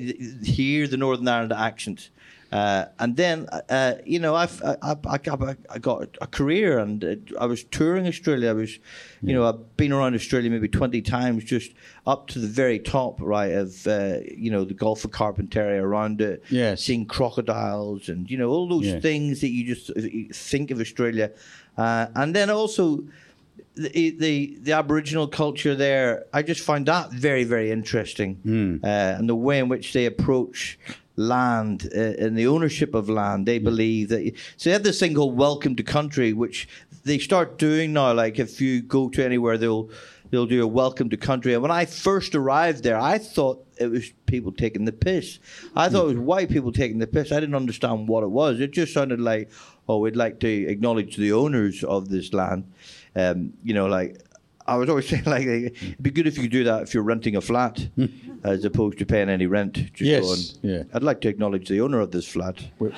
hear 0.43 0.87
the 0.87 0.97
Northern 0.97 1.27
Ireland 1.27 1.53
accent. 1.53 2.09
Uh, 2.51 2.85
and 2.99 3.17
then, 3.17 3.45
uh, 3.69 3.95
you 4.05 4.19
know, 4.19 4.33
I've, 4.35 4.61
I, 4.63 4.77
I, 4.81 4.97
I 5.09 5.17
got, 5.17 5.57
I 5.69 5.77
got 5.79 6.17
a 6.21 6.27
career 6.27 6.79
and 6.79 7.03
uh, 7.03 7.15
I 7.41 7.45
was 7.45 7.63
touring 7.65 8.07
Australia. 8.07 8.49
I 8.49 8.53
was, 8.53 8.79
you 9.21 9.33
know, 9.33 9.45
I've 9.45 9.75
been 9.75 9.91
around 9.91 10.15
Australia 10.15 10.49
maybe 10.49 10.69
20 10.69 11.01
times, 11.01 11.43
just 11.43 11.73
up 12.05 12.27
to 12.27 12.39
the 12.39 12.47
very 12.47 12.79
top, 12.79 13.19
right, 13.19 13.51
of, 13.51 13.85
uh, 13.85 14.19
you 14.35 14.49
know, 14.49 14.63
the 14.63 14.73
Gulf 14.73 15.03
of 15.03 15.11
Carpentaria 15.11 15.81
around 15.81 16.21
it, 16.21 16.41
Yes. 16.49 16.83
seeing 16.83 17.05
crocodiles 17.05 18.07
and, 18.09 18.29
you 18.31 18.37
know, 18.37 18.49
all 18.49 18.67
those 18.69 18.85
Yeah. 18.85 18.99
things 19.01 19.41
that 19.41 19.49
you 19.49 19.75
just 19.75 19.89
uh, 19.89 20.01
think 20.33 20.71
of 20.71 20.79
Australia. 20.79 21.31
Uh, 21.77 22.07
and 22.15 22.33
then 22.35 22.49
also, 22.49 23.03
the, 23.77 24.09
the 24.19 24.57
the 24.61 24.71
Aboriginal 24.71 25.27
culture 25.27 25.75
there, 25.75 26.25
I 26.33 26.41
just 26.41 26.61
find 26.61 26.85
that 26.87 27.11
very 27.11 27.43
very 27.43 27.71
interesting, 27.71 28.79
uh, 28.83 28.87
and 29.17 29.29
the 29.29 29.35
way 29.35 29.59
in 29.59 29.69
which 29.69 29.93
they 29.93 30.05
approach 30.05 30.79
land 31.15 31.89
uh, 31.95 31.99
and 32.23 32.37
the 32.37 32.47
ownership 32.47 32.93
of 32.93 33.09
land. 33.09 33.45
They 33.47 33.59
believe 33.59 34.09
that 34.09 34.31
so 34.57 34.69
they 34.69 34.73
have 34.73 34.83
this 34.83 34.99
thing 34.99 35.13
called 35.15 35.37
"Welcome 35.37 35.75
to 35.75 35.83
Country," 35.83 36.33
which 36.33 36.67
they 37.03 37.19
start 37.19 37.57
doing 37.57 37.93
now. 37.93 38.13
Like 38.13 38.39
if 38.39 38.59
you 38.61 38.81
go 38.81 39.09
to 39.09 39.23
anywhere, 39.23 39.57
they'll 39.57 39.89
they'll 40.31 40.45
do 40.47 40.63
a 40.63 40.67
"Welcome 40.67 41.09
to 41.09 41.17
Country." 41.17 41.53
And 41.53 41.61
when 41.61 41.71
I 41.71 41.85
first 41.85 42.35
arrived 42.35 42.83
there, 42.83 42.99
I 42.99 43.17
thought 43.17 43.63
it 43.79 43.91
was 43.91 44.11
people 44.25 44.51
taking 44.51 44.85
the 44.85 44.91
piss. 44.91 45.39
I 45.75 45.89
thought 45.89 46.05
it 46.05 46.15
was 46.15 46.17
white 46.17 46.49
people 46.49 46.71
taking 46.71 46.99
the 46.99 47.07
piss. 47.07 47.31
I 47.31 47.39
didn't 47.39 47.55
understand 47.55 48.07
what 48.07 48.23
it 48.23 48.31
was. 48.31 48.59
It 48.59 48.71
just 48.71 48.93
sounded 48.93 49.21
like, 49.21 49.51
oh, 49.87 49.99
we'd 49.99 50.15
like 50.15 50.39
to 50.39 50.67
acknowledge 50.67 51.15
the 51.15 51.31
owners 51.31 51.83
of 51.83 52.09
this 52.09 52.33
land. 52.33 52.63
Um, 53.17 53.53
you 53.63 53.73
know, 53.73 53.87
like 53.87 54.21
I 54.67 54.75
was 54.75 54.89
always 54.89 55.07
saying, 55.11 55.23
like 55.25 55.43
it'd 55.45 56.01
be 56.01 56.11
good 56.11 56.27
if 56.27 56.35
you 56.35 56.43
could 56.43 56.51
do 56.51 56.63
that 56.65 56.83
if 56.83 56.93
you're 56.93 57.03
renting 57.03 57.35
a 57.35 57.41
flat, 57.41 57.87
as 58.43 58.65
opposed 58.65 58.97
to 58.99 59.05
paying 59.05 59.29
any 59.29 59.45
rent. 59.47 59.73
Just 59.93 60.01
Yes, 60.01 60.23
going, 60.25 60.73
yeah. 60.75 60.83
I'd 60.93 61.03
like 61.03 61.21
to 61.21 61.29
acknowledge 61.29 61.67
the 61.69 61.81
owner 61.81 61.99
of 61.99 62.11
this 62.11 62.27
flat. 62.27 62.63
We're, 62.79 62.91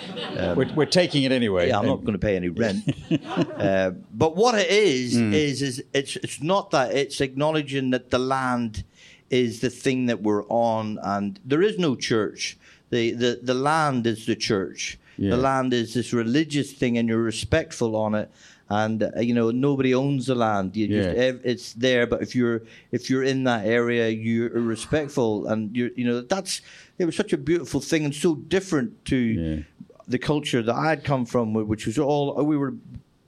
we're, 0.55 0.73
we're 0.75 0.85
taking 0.85 1.23
it 1.23 1.31
anyway. 1.31 1.67
Yeah, 1.69 1.79
I'm 1.79 1.85
not 1.85 2.01
going 2.01 2.13
to 2.13 2.19
pay 2.19 2.35
any 2.35 2.49
rent. 2.49 2.83
uh, 3.57 3.91
but 4.13 4.35
what 4.35 4.55
it 4.55 4.69
is 4.69 5.15
is 5.15 5.61
is 5.61 5.83
it's 5.93 6.15
it's 6.17 6.41
not 6.41 6.71
that 6.71 6.93
it's 6.93 7.21
acknowledging 7.21 7.91
that 7.91 8.09
the 8.09 8.19
land 8.19 8.83
is 9.29 9.59
the 9.59 9.69
thing 9.69 10.07
that 10.07 10.23
we're 10.23 10.45
on, 10.47 10.97
and 11.03 11.39
there 11.45 11.61
is 11.61 11.77
no 11.77 11.95
church. 11.95 12.57
the 12.89 13.11
the 13.11 13.39
the 13.43 13.53
land 13.53 14.07
is 14.07 14.25
the 14.25 14.35
church. 14.35 14.97
Yeah. 15.17 15.31
The 15.31 15.37
land 15.37 15.73
is 15.73 15.93
this 15.93 16.13
religious 16.13 16.71
thing, 16.71 16.97
and 16.97 17.07
you're 17.09 17.21
respectful 17.21 17.95
on 17.95 18.15
it. 18.15 18.31
And 18.69 19.01
uh, 19.03 19.19
you 19.19 19.33
know 19.33 19.49
nobody 19.51 19.95
owns 19.95 20.27
the 20.27 20.35
land. 20.35 20.75
You 20.75 20.87
Yeah. 20.87 21.33
it's 21.43 21.73
there, 21.73 22.05
but 22.05 22.21
if 22.21 22.35
you're 22.35 22.61
if 22.91 23.09
you're 23.09 23.23
in 23.23 23.43
that 23.45 23.65
area, 23.65 24.09
you're 24.09 24.49
respectful, 24.49 25.47
and 25.47 25.75
you're 25.75 25.89
you 25.95 26.05
know 26.05 26.21
that's 26.21 26.61
it 26.99 27.05
was 27.05 27.15
such 27.15 27.33
a 27.33 27.37
beautiful 27.37 27.81
thing 27.81 28.05
and 28.05 28.13
so 28.13 28.35
different 28.35 29.03
to 29.05 29.15
Yeah. 29.15 29.57
the 30.07 30.19
culture 30.19 30.61
that 30.61 30.75
I'd 30.75 31.03
come 31.03 31.25
from, 31.25 31.53
which 31.53 31.85
was 31.87 31.97
all 31.97 32.33
we 32.45 32.57
were 32.57 32.73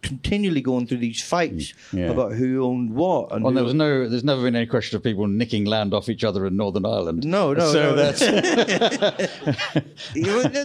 continually 0.02 0.62
going 0.62 0.88
through 0.88 0.98
these 0.98 1.22
fights 1.22 1.74
Yeah. 1.94 2.10
about 2.10 2.34
who 2.34 2.64
owned 2.64 2.94
what. 2.96 3.32
And 3.32 3.44
Well, 3.44 3.54
there 3.54 3.64
was 3.64 3.74
no, 3.74 4.08
there's 4.08 4.24
never 4.24 4.42
been 4.44 4.56
any 4.56 4.66
question 4.66 4.98
of 4.98 5.04
people 5.04 5.28
nicking 5.28 5.66
land 5.66 5.94
off 5.94 6.10
each 6.10 6.24
other 6.24 6.46
in 6.46 6.58
Northern 6.58 6.86
Ireland. 6.86 7.24
No, 7.26 7.54
no, 7.54 7.72
So 7.72 7.96
no. 7.96 7.96
that's. 7.96 8.22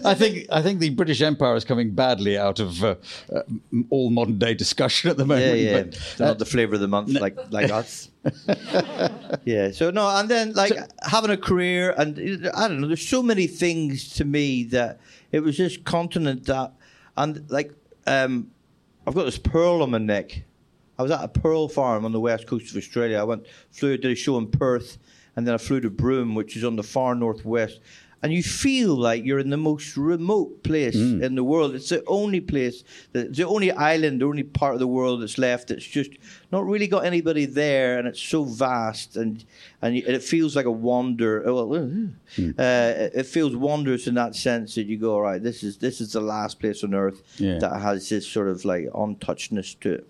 I 0.05 0.15
think 0.15 0.47
I 0.51 0.63
think 0.63 0.81
the 0.81 0.91
British 0.91 1.21
Empire 1.23 1.55
is 1.57 1.65
coming 1.65 1.93
badly 1.93 2.39
out 2.39 2.61
of 2.61 2.83
uh, 2.83 2.95
uh, 3.35 3.43
all 3.91 4.11
modern 4.11 4.39
day 4.39 4.55
discussion 4.55 5.11
at 5.11 5.17
the 5.17 5.25
moment. 5.25 5.59
Yeah, 5.59 5.71
yeah. 5.71 5.83
but, 5.83 5.87
It's 5.97 6.19
not 6.19 6.39
the 6.39 6.45
flavor 6.47 6.75
of 6.75 6.81
the 6.81 6.89
month 6.89 7.11
like 7.11 7.37
like 7.51 7.71
us. 7.71 8.11
yeah. 9.45 9.71
So 9.71 9.91
no, 9.91 10.09
and 10.09 10.29
then 10.29 10.53
like 10.55 10.73
having 11.03 11.31
a 11.31 11.37
career, 11.37 11.95
and 11.97 12.49
I 12.55 12.69
don't 12.69 12.81
know. 12.81 12.89
There's 12.89 13.07
so 13.07 13.23
many 13.23 13.47
things 13.47 14.13
to 14.15 14.25
me 14.25 14.65
that 14.65 15.01
it 15.33 15.41
was 15.41 15.57
this 15.59 15.77
continent 15.77 16.47
that, 16.47 16.73
and 17.17 17.45
like 17.51 17.73
um, 18.07 18.51
I've 19.07 19.15
got 19.15 19.25
this 19.25 19.39
pearl 19.39 19.83
on 19.83 19.93
my 19.93 19.99
neck. 19.99 20.43
I 20.99 21.03
was 21.03 21.13
at 21.13 21.23
a 21.23 21.29
pearl 21.29 21.69
farm 21.69 22.05
on 22.05 22.11
the 22.11 22.19
west 22.19 22.47
coast 22.49 22.71
of 22.71 22.77
Australia. 22.77 23.19
I 23.19 23.23
went 23.23 23.47
flew 23.71 23.97
did 23.97 24.11
a 24.11 24.15
show 24.17 24.37
in 24.37 24.51
Perth, 24.51 24.99
and 25.37 25.47
then 25.47 25.55
I 25.55 25.59
flew 25.59 25.81
to 25.81 25.91
Broome, 25.91 26.35
which 26.35 26.57
is 26.57 26.65
on 26.65 26.75
the 26.75 26.83
far 26.83 27.15
northwest. 27.15 27.81
And 28.23 28.33
you 28.33 28.43
feel 28.43 28.97
like 28.97 29.25
you're 29.25 29.39
in 29.39 29.51
the 29.51 29.57
most 29.57 29.97
remote 29.97 30.63
place 30.65 30.97
mm. 30.97 31.23
in 31.23 31.35
the 31.35 31.45
world. 31.45 31.75
It's 31.75 31.91
the 31.91 32.03
only 32.07 32.41
place, 32.41 32.83
that, 33.13 33.35
the 33.35 33.45
only 33.45 33.71
island, 33.71 34.21
the 34.21 34.27
only 34.27 34.43
part 34.43 34.73
of 34.73 34.81
the 34.81 34.87
world 34.87 35.23
that's 35.23 35.39
left 35.39 35.69
that's 35.69 35.85
just 35.85 36.11
not 36.51 36.67
really 36.67 36.87
got 36.89 37.05
anybody 37.05 37.45
there, 37.45 37.99
and 37.99 38.09
it's 38.09 38.21
so 38.21 38.45
vast, 38.45 39.17
and 39.17 39.45
and 39.83 39.97
it 39.97 40.23
feels 40.23 40.57
like 40.57 40.65
a 40.67 40.71
wander. 40.71 41.47
oh, 41.47 41.67
Well, 41.67 41.75
uh, 41.75 41.87
hmm. 42.37 42.51
uh 42.59 42.93
it 43.21 43.27
feels 43.27 43.55
wondrous 43.55 44.07
in 44.07 44.15
that 44.15 44.35
sense 44.35 44.75
that 44.77 44.87
you 44.87 44.97
go, 44.97 45.15
all 45.15 45.23
right, 45.23 45.43
this 45.43 45.63
is 45.63 45.77
this 45.77 46.01
is 46.01 46.13
the 46.13 46.21
last 46.21 46.59
place 46.59 46.83
on 46.83 46.95
earth 46.95 47.23
Yeah. 47.39 47.59
that 47.59 47.81
has 47.81 48.09
this 48.09 48.27
sort 48.27 48.49
of 48.49 48.65
like 48.65 48.89
untouchedness 48.95 49.75
to 49.83 49.93
it. 49.95 50.07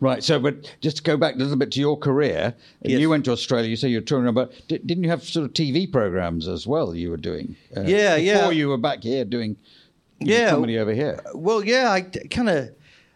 Right. 0.00 0.24
So, 0.24 0.38
but 0.40 0.74
just 0.80 0.96
to 0.98 1.02
go 1.02 1.16
back 1.18 1.34
a 1.34 1.38
little 1.38 1.56
bit 1.56 1.70
to 1.72 1.80
your 1.80 1.96
career, 1.98 2.54
Yes. 2.82 3.00
you 3.00 3.10
went 3.10 3.26
to 3.26 3.32
Australia. 3.32 3.68
You 3.68 3.76
say 3.76 3.88
you're 3.88 4.00
touring, 4.00 4.32
but 4.32 4.52
di- 4.66 4.78
didn't 4.78 5.04
you 5.04 5.10
have 5.10 5.22
sort 5.22 5.44
of 5.44 5.52
TV 5.52 5.90
programs 5.92 6.48
as 6.48 6.66
well? 6.66 6.94
You 6.94 7.10
were 7.10 7.18
doing. 7.18 7.54
Uh, 7.76 7.82
Yeah, 7.82 8.16
yeah. 8.16 8.38
Before 8.38 8.52
you 8.54 8.68
were 8.68 8.78
back 8.78 9.02
here 9.02 9.24
doing. 9.26 9.56
Yeah. 10.18 10.50
Comedy 10.50 10.78
over 10.78 10.92
here. 10.94 11.20
Well, 11.34 11.62
yeah, 11.64 11.90
I 11.92 12.00
kind 12.02 12.48
of. 12.48 12.70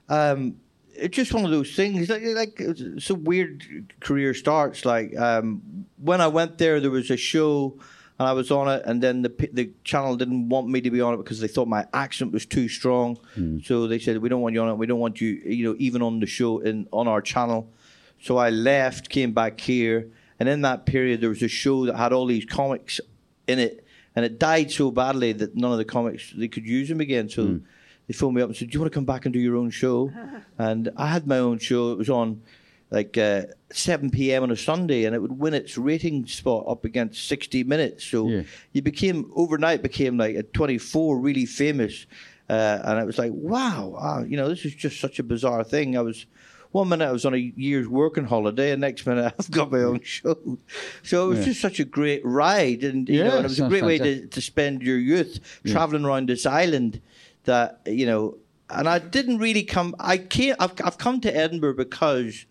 Um, 0.09 0.57
it's 0.97 1.17
just 1.17 1.33
one 1.35 1.45
of 1.45 1.51
those 1.51 1.75
things. 1.75 2.09
Like, 2.09 2.23
like 2.23 2.55
it's 2.61 3.11
a 3.11 3.15
weird 3.15 3.93
career 4.01 4.33
starts. 4.35 4.85
Like 4.85 5.17
um, 5.19 5.87
when 5.97 6.21
I 6.21 6.29
went 6.29 6.59
there, 6.59 6.81
there 6.81 6.91
was 6.91 7.11
a 7.11 7.17
show, 7.17 7.79
and 8.19 8.29
I 8.29 8.33
was 8.33 8.51
on 8.51 8.69
it, 8.69 8.83
and 8.87 9.03
then 9.03 9.23
the 9.23 9.49
the 9.53 9.71
channel 9.83 10.17
didn't 10.17 10.49
want 10.49 10.69
me 10.69 10.81
to 10.81 10.91
be 10.91 11.01
on 11.01 11.15
it 11.15 11.17
because 11.17 11.41
they 11.41 11.49
thought 11.49 11.67
my 11.67 11.87
accent 11.93 12.33
was 12.33 12.47
too 12.47 12.69
strong. 12.69 13.19
Hmm. 13.35 13.59
So 13.65 13.89
they 13.89 13.99
said, 13.99 14.19
"We 14.19 14.29
don't 14.29 14.41
want 14.41 14.55
you 14.55 14.63
on 14.63 14.69
it. 14.69 14.75
We 14.75 14.87
don't 14.87 15.01
want 15.01 15.21
you, 15.21 15.31
you 15.45 15.65
know, 15.65 15.77
even 15.79 16.01
on 16.01 16.21
the 16.21 16.27
show 16.27 16.61
in 16.61 16.87
on 16.93 17.09
our 17.09 17.21
channel." 17.21 17.73
So 18.21 18.37
I 18.37 18.51
left, 18.51 19.09
came 19.09 19.33
back 19.33 19.61
here, 19.61 20.09
and 20.39 20.49
in 20.49 20.63
that 20.63 20.87
period, 20.87 21.21
there 21.21 21.29
was 21.29 21.43
a 21.43 21.49
show 21.49 21.87
that 21.87 21.97
had 21.97 22.13
all 22.13 22.27
these 22.27 22.45
comics 22.45 23.01
in 23.49 23.59
it, 23.59 23.85
and 24.15 24.25
it 24.25 24.39
died 24.39 24.71
so 24.71 24.93
badly 24.93 25.33
that 25.33 25.57
none 25.57 25.73
of 25.73 25.79
the 25.79 25.85
comics 25.85 26.33
they 26.37 26.49
could 26.49 26.67
use 26.67 26.89
them 26.89 27.01
again. 27.01 27.29
So 27.29 27.45
hmm. 27.45 27.59
they 28.07 28.15
phoned 28.15 28.37
me 28.37 28.43
up 28.43 28.49
and 28.49 28.57
said, 28.57 28.71
"Do 28.71 28.77
you 28.77 28.81
want 28.81 28.93
to 28.93 28.97
come 28.97 29.07
back 29.07 29.27
and 29.27 29.33
do 29.33 29.41
your 29.41 29.57
own 29.57 29.71
show?" 29.71 30.13
and 30.59 30.89
I 30.97 31.09
had 31.09 31.27
my 31.27 31.39
own 31.39 31.59
show. 31.59 31.91
It 31.91 31.99
was 31.99 32.11
on 32.11 32.43
like 32.91 33.17
uh, 33.19 33.43
7 33.73 34.11
p.m. 34.11 34.43
on 34.45 34.51
a 34.51 34.57
Sunday, 34.57 35.05
and 35.05 35.15
it 35.15 35.21
would 35.23 35.39
win 35.39 35.55
its 35.55 35.77
rating 35.77 36.27
spot 36.27 36.65
up 36.69 36.85
against 36.85 37.27
60 37.27 37.65
Minutes. 37.65 38.05
So 38.05 38.29
Yeah. 38.29 38.43
you 38.73 38.83
became 38.83 39.31
overnight 39.35 39.83
became 39.83 40.17
like 40.19 40.37
at 40.37 40.53
24 40.53 41.19
really 41.19 41.47
famous, 41.47 42.07
uh, 42.49 42.79
and 42.85 43.01
it 43.01 43.07
was 43.07 43.19
like, 43.19 43.33
wow, 43.35 43.95
ah, 43.99 44.21
you 44.23 44.37
know, 44.37 44.49
this 44.49 44.65
is 44.65 44.75
just 44.75 45.01
such 45.01 45.19
a 45.19 45.23
bizarre 45.23 45.65
thing. 45.65 45.97
I 45.97 46.03
was. 46.03 46.27
One 46.73 46.89
minute 46.89 47.07
I 47.09 47.13
was 47.13 47.25
on 47.25 47.35
a 47.35 47.53
year's 47.57 47.87
working 47.87 48.25
holiday, 48.25 48.73
and 48.73 48.81
next 48.81 49.07
minute 49.07 49.33
I've 49.39 49.49
got 49.53 49.71
my 49.71 49.79
own 49.79 50.01
show. 50.03 50.59
So 51.05 51.27
it 51.27 51.29
was 51.29 51.39
Yeah. 51.39 51.45
just 51.45 51.61
such 51.61 51.79
a 51.79 51.85
great 51.85 52.21
ride, 52.25 52.83
and 52.83 53.09
you 53.09 53.19
Yeah, 53.19 53.23
know, 53.29 53.37
and 53.37 53.45
it 53.45 53.49
was 53.49 53.61
a 53.61 53.69
great 53.69 53.85
way 53.85 53.99
to, 53.99 54.27
to 54.27 54.41
spend 54.41 54.83
your 54.83 54.99
youth 54.99 55.39
traveling 55.65 56.05
around 56.05 56.29
this 56.29 56.45
island. 56.47 57.01
That 57.45 57.81
you 57.87 58.07
know, 58.07 58.39
and 58.69 58.89
I 58.89 58.99
didn't 58.99 59.39
really 59.39 59.63
come. 59.63 59.95
I 60.01 60.19
came. 60.19 60.57
I've, 60.59 60.73
I've 60.83 60.99
come 60.99 61.21
to 61.21 61.31
Edinburgh 61.37 61.77
because 61.77 62.45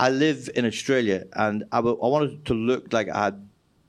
I 0.00 0.08
live 0.10 0.48
in 0.54 0.64
Australia, 0.64 1.26
and 1.34 1.64
I, 1.72 1.80
wanted 1.80 2.44
to 2.46 2.54
look 2.54 2.92
like 2.92 3.08
I 3.08 3.24
had 3.24 3.46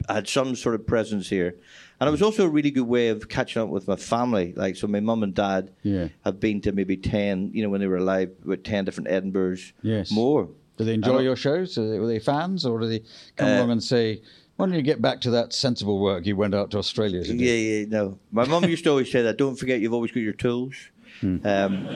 had 0.10 0.28
some 0.28 0.56
sort 0.56 0.76
of 0.76 0.86
presence 0.86 1.30
here. 1.30 1.56
And 2.00 2.08
it 2.08 2.12
was 2.12 2.22
also 2.24 2.46
a 2.46 2.50
really 2.50 2.72
good 2.72 2.88
way 2.88 3.10
of 3.10 3.30
catching 3.30 3.62
up 3.62 3.70
with 3.70 3.88
my 3.88 3.96
family. 3.96 4.54
Like, 4.56 4.76
so 4.76 4.88
my 4.88 5.00
mum 5.00 5.22
and 5.24 5.34
dad 5.36 5.70
Yeah. 5.84 6.08
have 6.26 6.40
been 6.40 6.60
to 6.62 6.72
maybe 6.72 6.98
10, 6.98 7.52
you 7.54 7.62
know, 7.64 7.70
when 7.70 7.80
they 7.82 7.88
were 7.88 7.98
alive, 7.98 8.32
with 8.44 8.64
10 8.64 8.84
different 8.86 9.10
Edinburghs. 9.10 9.72
Yes. 9.84 10.12
More. 10.12 10.50
Do 10.78 10.84
they 10.86 10.96
enjoy 10.96 11.20
your 11.20 11.36
shows? 11.36 11.78
Are 11.78 11.88
they, 11.88 12.00
were 12.00 12.08
they 12.08 12.18
fans, 12.20 12.66
or 12.66 12.80
do 12.80 12.88
they 12.88 13.04
come 13.38 13.48
Uh, 13.50 13.58
along 13.58 13.72
and 13.72 13.84
say, 13.84 14.22
"Why 14.56 14.66
don't 14.66 14.74
you 14.76 14.82
get 14.82 15.00
back 15.02 15.22
to 15.22 15.30
that 15.32 15.54
sensible 15.54 16.00
work 16.00 16.26
you 16.26 16.36
went 16.36 16.56
out 16.56 16.72
to 16.72 16.78
Australia 16.80 17.24
to 17.24 17.34
do?" 17.38 17.44
Yeah, 17.44 17.54
yeah, 17.54 17.86
no. 17.88 18.18
My 18.32 18.46
mum 18.46 18.64
used 18.64 18.84
to 18.86 18.90
always 18.90 19.12
say 19.12 19.22
that. 19.22 19.38
Don't 19.38 19.56
forget, 19.56 19.80
you've 19.82 19.94
always 19.94 20.12
got 20.12 20.22
your 20.22 20.34
tools. 20.34 20.74
Hmm. 21.20 21.38
Um, 21.46 21.88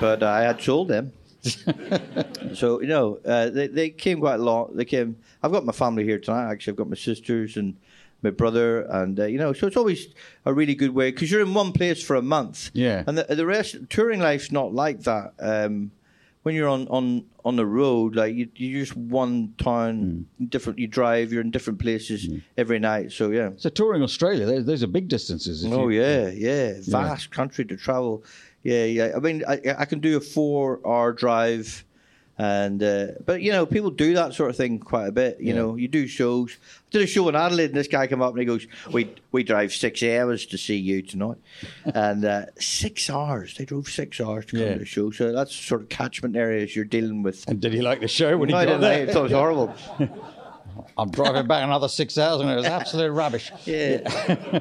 but 0.00 0.22
I 0.22 0.42
had 0.44 0.60
sold 0.62 0.88
them. 0.88 1.12
so 2.54 2.80
you 2.80 2.86
know, 2.88 3.18
uh, 3.24 3.50
they 3.50 3.66
they 3.68 3.90
came 3.90 4.20
quite 4.20 4.34
a 4.40 4.42
lot. 4.42 4.76
They 4.76 4.84
came. 4.84 5.16
I've 5.42 5.52
got 5.52 5.64
my 5.64 5.72
family 5.72 6.04
here 6.04 6.18
tonight. 6.18 6.50
Actually, 6.50 6.72
I've 6.72 6.76
got 6.78 6.88
my 6.88 6.96
sisters 6.96 7.56
and 7.56 7.76
my 8.22 8.30
brother, 8.30 8.82
and 8.82 9.18
uh, 9.20 9.26
you 9.26 9.38
know, 9.38 9.52
so 9.52 9.66
it's 9.66 9.76
always 9.76 10.08
a 10.44 10.52
really 10.52 10.74
good 10.74 10.94
way 10.94 11.10
because 11.10 11.30
you're 11.30 11.42
in 11.42 11.54
one 11.54 11.72
place 11.72 12.02
for 12.02 12.16
a 12.16 12.22
month. 12.22 12.70
Yeah. 12.74 13.04
and 13.06 13.16
the, 13.18 13.34
the 13.34 13.46
rest 13.46 13.76
touring 13.88 14.20
life's 14.20 14.50
not 14.52 14.72
like 14.74 15.00
that. 15.02 15.34
Um, 15.38 15.92
when 16.44 16.54
you're 16.54 16.68
on, 16.68 16.86
on, 16.88 17.24
on 17.44 17.56
the 17.56 17.66
road, 17.66 18.14
like 18.14 18.34
you, 18.34 18.48
you 18.54 18.80
just 18.80 18.96
one 18.96 19.54
town, 19.58 20.26
different. 20.48 20.78
You 20.78 20.86
drive, 20.86 21.30
you're 21.32 21.42
in 21.42 21.50
different 21.50 21.78
places 21.78 22.26
every 22.56 22.78
night. 22.78 23.12
So 23.12 23.30
yeah, 23.30 23.50
So 23.56 23.68
touring 23.68 24.02
Australia, 24.02 24.46
those, 24.46 24.64
those 24.64 24.82
are 24.82 24.86
big 24.86 25.08
distances. 25.08 25.66
Oh 25.66 25.88
you- 25.88 26.00
yeah, 26.00 26.28
yeah, 26.28 26.74
vast 26.86 27.30
country 27.32 27.64
to 27.66 27.76
travel. 27.76 28.24
Yeah, 28.62 28.84
yeah. 28.84 29.12
I 29.16 29.20
mean, 29.20 29.44
I, 29.48 29.60
I 29.78 29.84
can 29.84 30.00
do 30.00 30.16
a 30.16 30.20
four-hour 30.20 31.12
drive, 31.12 31.84
and 32.36 32.82
uh, 32.82 33.06
but 33.24 33.40
you 33.40 33.52
know, 33.52 33.64
people 33.66 33.90
do 33.90 34.14
that 34.14 34.34
sort 34.34 34.50
of 34.50 34.56
thing 34.56 34.78
quite 34.78 35.06
a 35.06 35.12
bit. 35.12 35.38
You 35.40 35.48
Yeah. 35.48 35.54
know, 35.54 35.76
you 35.76 35.88
do 35.88 36.06
shows. 36.06 36.56
I 36.60 36.90
did 36.90 37.02
a 37.02 37.06
show 37.06 37.28
in 37.28 37.36
Adelaide, 37.36 37.66
and 37.70 37.74
this 37.74 37.88
guy 37.88 38.06
came 38.06 38.20
up 38.20 38.30
and 38.30 38.40
he 38.40 38.44
goes, 38.44 38.66
"We 38.92 39.14
we 39.32 39.42
drive 39.44 39.72
six 39.72 40.02
hours 40.02 40.44
to 40.46 40.58
see 40.58 40.76
you 40.76 41.02
tonight," 41.02 41.36
and 41.84 42.24
uh, 42.24 42.46
six 42.58 43.08
hours. 43.08 43.56
They 43.56 43.64
drove 43.64 43.88
six 43.88 44.20
hours 44.20 44.44
to 44.46 44.52
come 44.52 44.60
Yeah. 44.60 44.72
to 44.74 44.78
the 44.80 44.84
show. 44.86 45.10
So 45.12 45.32
that's 45.32 45.54
sort 45.54 45.82
of 45.82 45.88
catchment 45.88 46.36
areas 46.36 46.74
you're 46.74 46.84
dealing 46.84 47.22
with. 47.22 47.48
And 47.48 47.60
did 47.60 47.72
he 47.72 47.80
like 47.80 48.00
the 48.00 48.08
show 48.08 48.36
when 48.36 48.48
he 48.48 48.52
No, 48.54 48.58
I 48.60 48.64
got 48.64 48.80
didn't 48.80 48.82
like 48.82 49.08
it. 49.08 49.16
It 49.16 49.22
was 49.22 49.32
horrible. 49.32 49.74
I'm 50.96 51.10
driving 51.10 51.46
back 51.46 51.64
another 51.64 51.88
six 51.88 52.18
hours, 52.18 52.40
and 52.40 52.50
it 52.50 52.56
was 52.56 52.64
absolute 52.66 53.10
rubbish. 53.12 53.52
Yeah. 53.66 54.60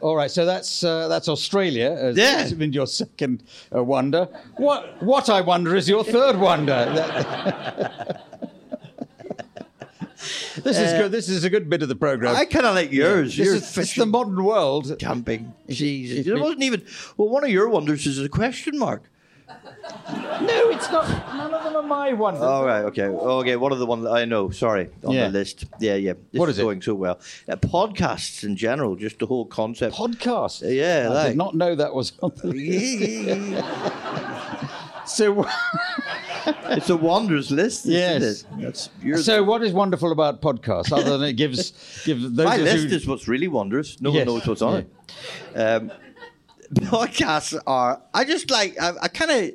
All 0.00 0.16
right, 0.16 0.30
so 0.30 0.44
that's 0.46 0.84
uh, 0.84 1.08
that's 1.08 1.28
Australia. 1.28 1.90
As, 1.90 2.16
Yeah. 2.16 2.38
has 2.38 2.52
been 2.54 2.72
your 2.72 2.86
second 2.86 3.42
uh, 3.74 3.82
wonder. 3.82 4.28
What 4.56 5.02
what 5.02 5.28
I 5.28 5.40
wonder 5.40 5.74
is 5.76 5.88
your 5.88 6.04
third 6.04 6.36
wonder. 6.38 6.84
this 10.62 10.78
is 10.78 10.92
good. 10.92 11.12
This 11.12 11.28
is 11.28 11.44
a 11.44 11.50
good 11.50 11.68
bit 11.70 11.82
of 11.82 11.88
the 11.88 11.96
program. 11.96 12.34
I 12.36 12.44
kind 12.44 12.66
of 12.66 12.74
like 12.74 12.92
yours. 12.92 13.36
this 13.36 13.46
You're 13.46 13.56
is 13.56 13.76
it's 13.78 13.94
the 13.94 14.06
modern 14.06 14.42
world. 14.44 14.96
camping. 14.98 15.52
Jesus. 15.68 16.18
if 16.20 16.26
It 16.26 16.36
you- 16.36 16.40
wasn't 16.42 16.62
even. 16.62 16.84
Well, 17.16 17.28
one 17.28 17.44
of 17.44 17.50
your 17.50 17.68
wonders 17.68 18.06
is 18.06 18.18
a 18.20 18.28
question 18.28 18.78
mark. 18.78 19.02
No, 20.40 20.70
it's 20.70 20.90
not. 20.90 21.08
None 21.34 21.52
of 21.52 21.64
them 21.64 21.76
are 21.76 21.82
my 21.82 22.12
ones. 22.12 22.40
All 22.40 22.64
right, 22.64 22.82
okay. 22.84 23.04
Okay, 23.06 23.56
one 23.56 23.72
of 23.72 23.78
the 23.78 23.86
ones 23.86 24.04
that 24.04 24.10
I 24.12 24.24
know, 24.24 24.50
sorry, 24.50 24.88
on 25.04 25.12
Yeah. 25.14 25.26
the 25.28 25.38
list. 25.38 25.64
Yeah, 25.80 25.96
yeah. 25.96 26.12
This 26.32 26.38
What 26.38 26.48
is 26.48 26.54
is 26.56 26.60
it? 26.60 26.62
going 26.62 26.80
so 26.82 26.94
well. 26.94 27.18
Uh, 27.48 27.56
podcasts 27.56 28.44
in 28.44 28.56
general, 28.56 28.94
just 28.96 29.18
the 29.18 29.26
whole 29.26 29.44
concept. 29.46 29.96
Podcast. 29.96 30.62
Yeah, 30.64 31.08
I 31.10 31.12
like- 31.14 31.26
did 31.28 31.36
not 31.36 31.54
know 31.54 31.74
that 31.74 31.92
was 31.94 32.12
on 32.22 32.32
the 32.36 32.46
list. 32.48 33.64
So, 35.06 35.46
it's 36.68 36.90
a 36.90 36.96
wonders 36.96 37.50
list, 37.50 37.86
Yes. 37.86 38.22
isn't 38.22 38.50
it? 38.60 38.62
That's, 38.62 38.90
you're 39.02 39.16
so 39.16 39.42
what 39.42 39.62
is 39.62 39.72
wonderful 39.72 40.12
about 40.12 40.42
podcasts, 40.42 40.92
other 40.92 41.16
than 41.16 41.28
it 41.30 41.32
gives 41.32 41.72
gives 42.04 42.30
those 42.30 42.44
my 42.44 42.56
of 42.56 42.60
us 42.66 42.74
list 42.74 42.88
who- 42.90 42.96
is 42.96 43.06
what's 43.06 43.26
really 43.26 43.48
wondrous. 43.48 44.02
No 44.02 44.12
Yes, 44.12 44.26
one 44.26 44.34
knows 44.36 44.46
what's 44.46 44.60
on 44.60 44.74
it. 44.84 44.90
Um, 45.58 45.90
podcasts 46.74 47.58
are. 47.66 48.02
I 48.14 48.24
just 48.24 48.50
like. 48.50 48.80
I, 48.80 48.92
I 49.02 49.08
kind 49.08 49.30
of 49.30 49.50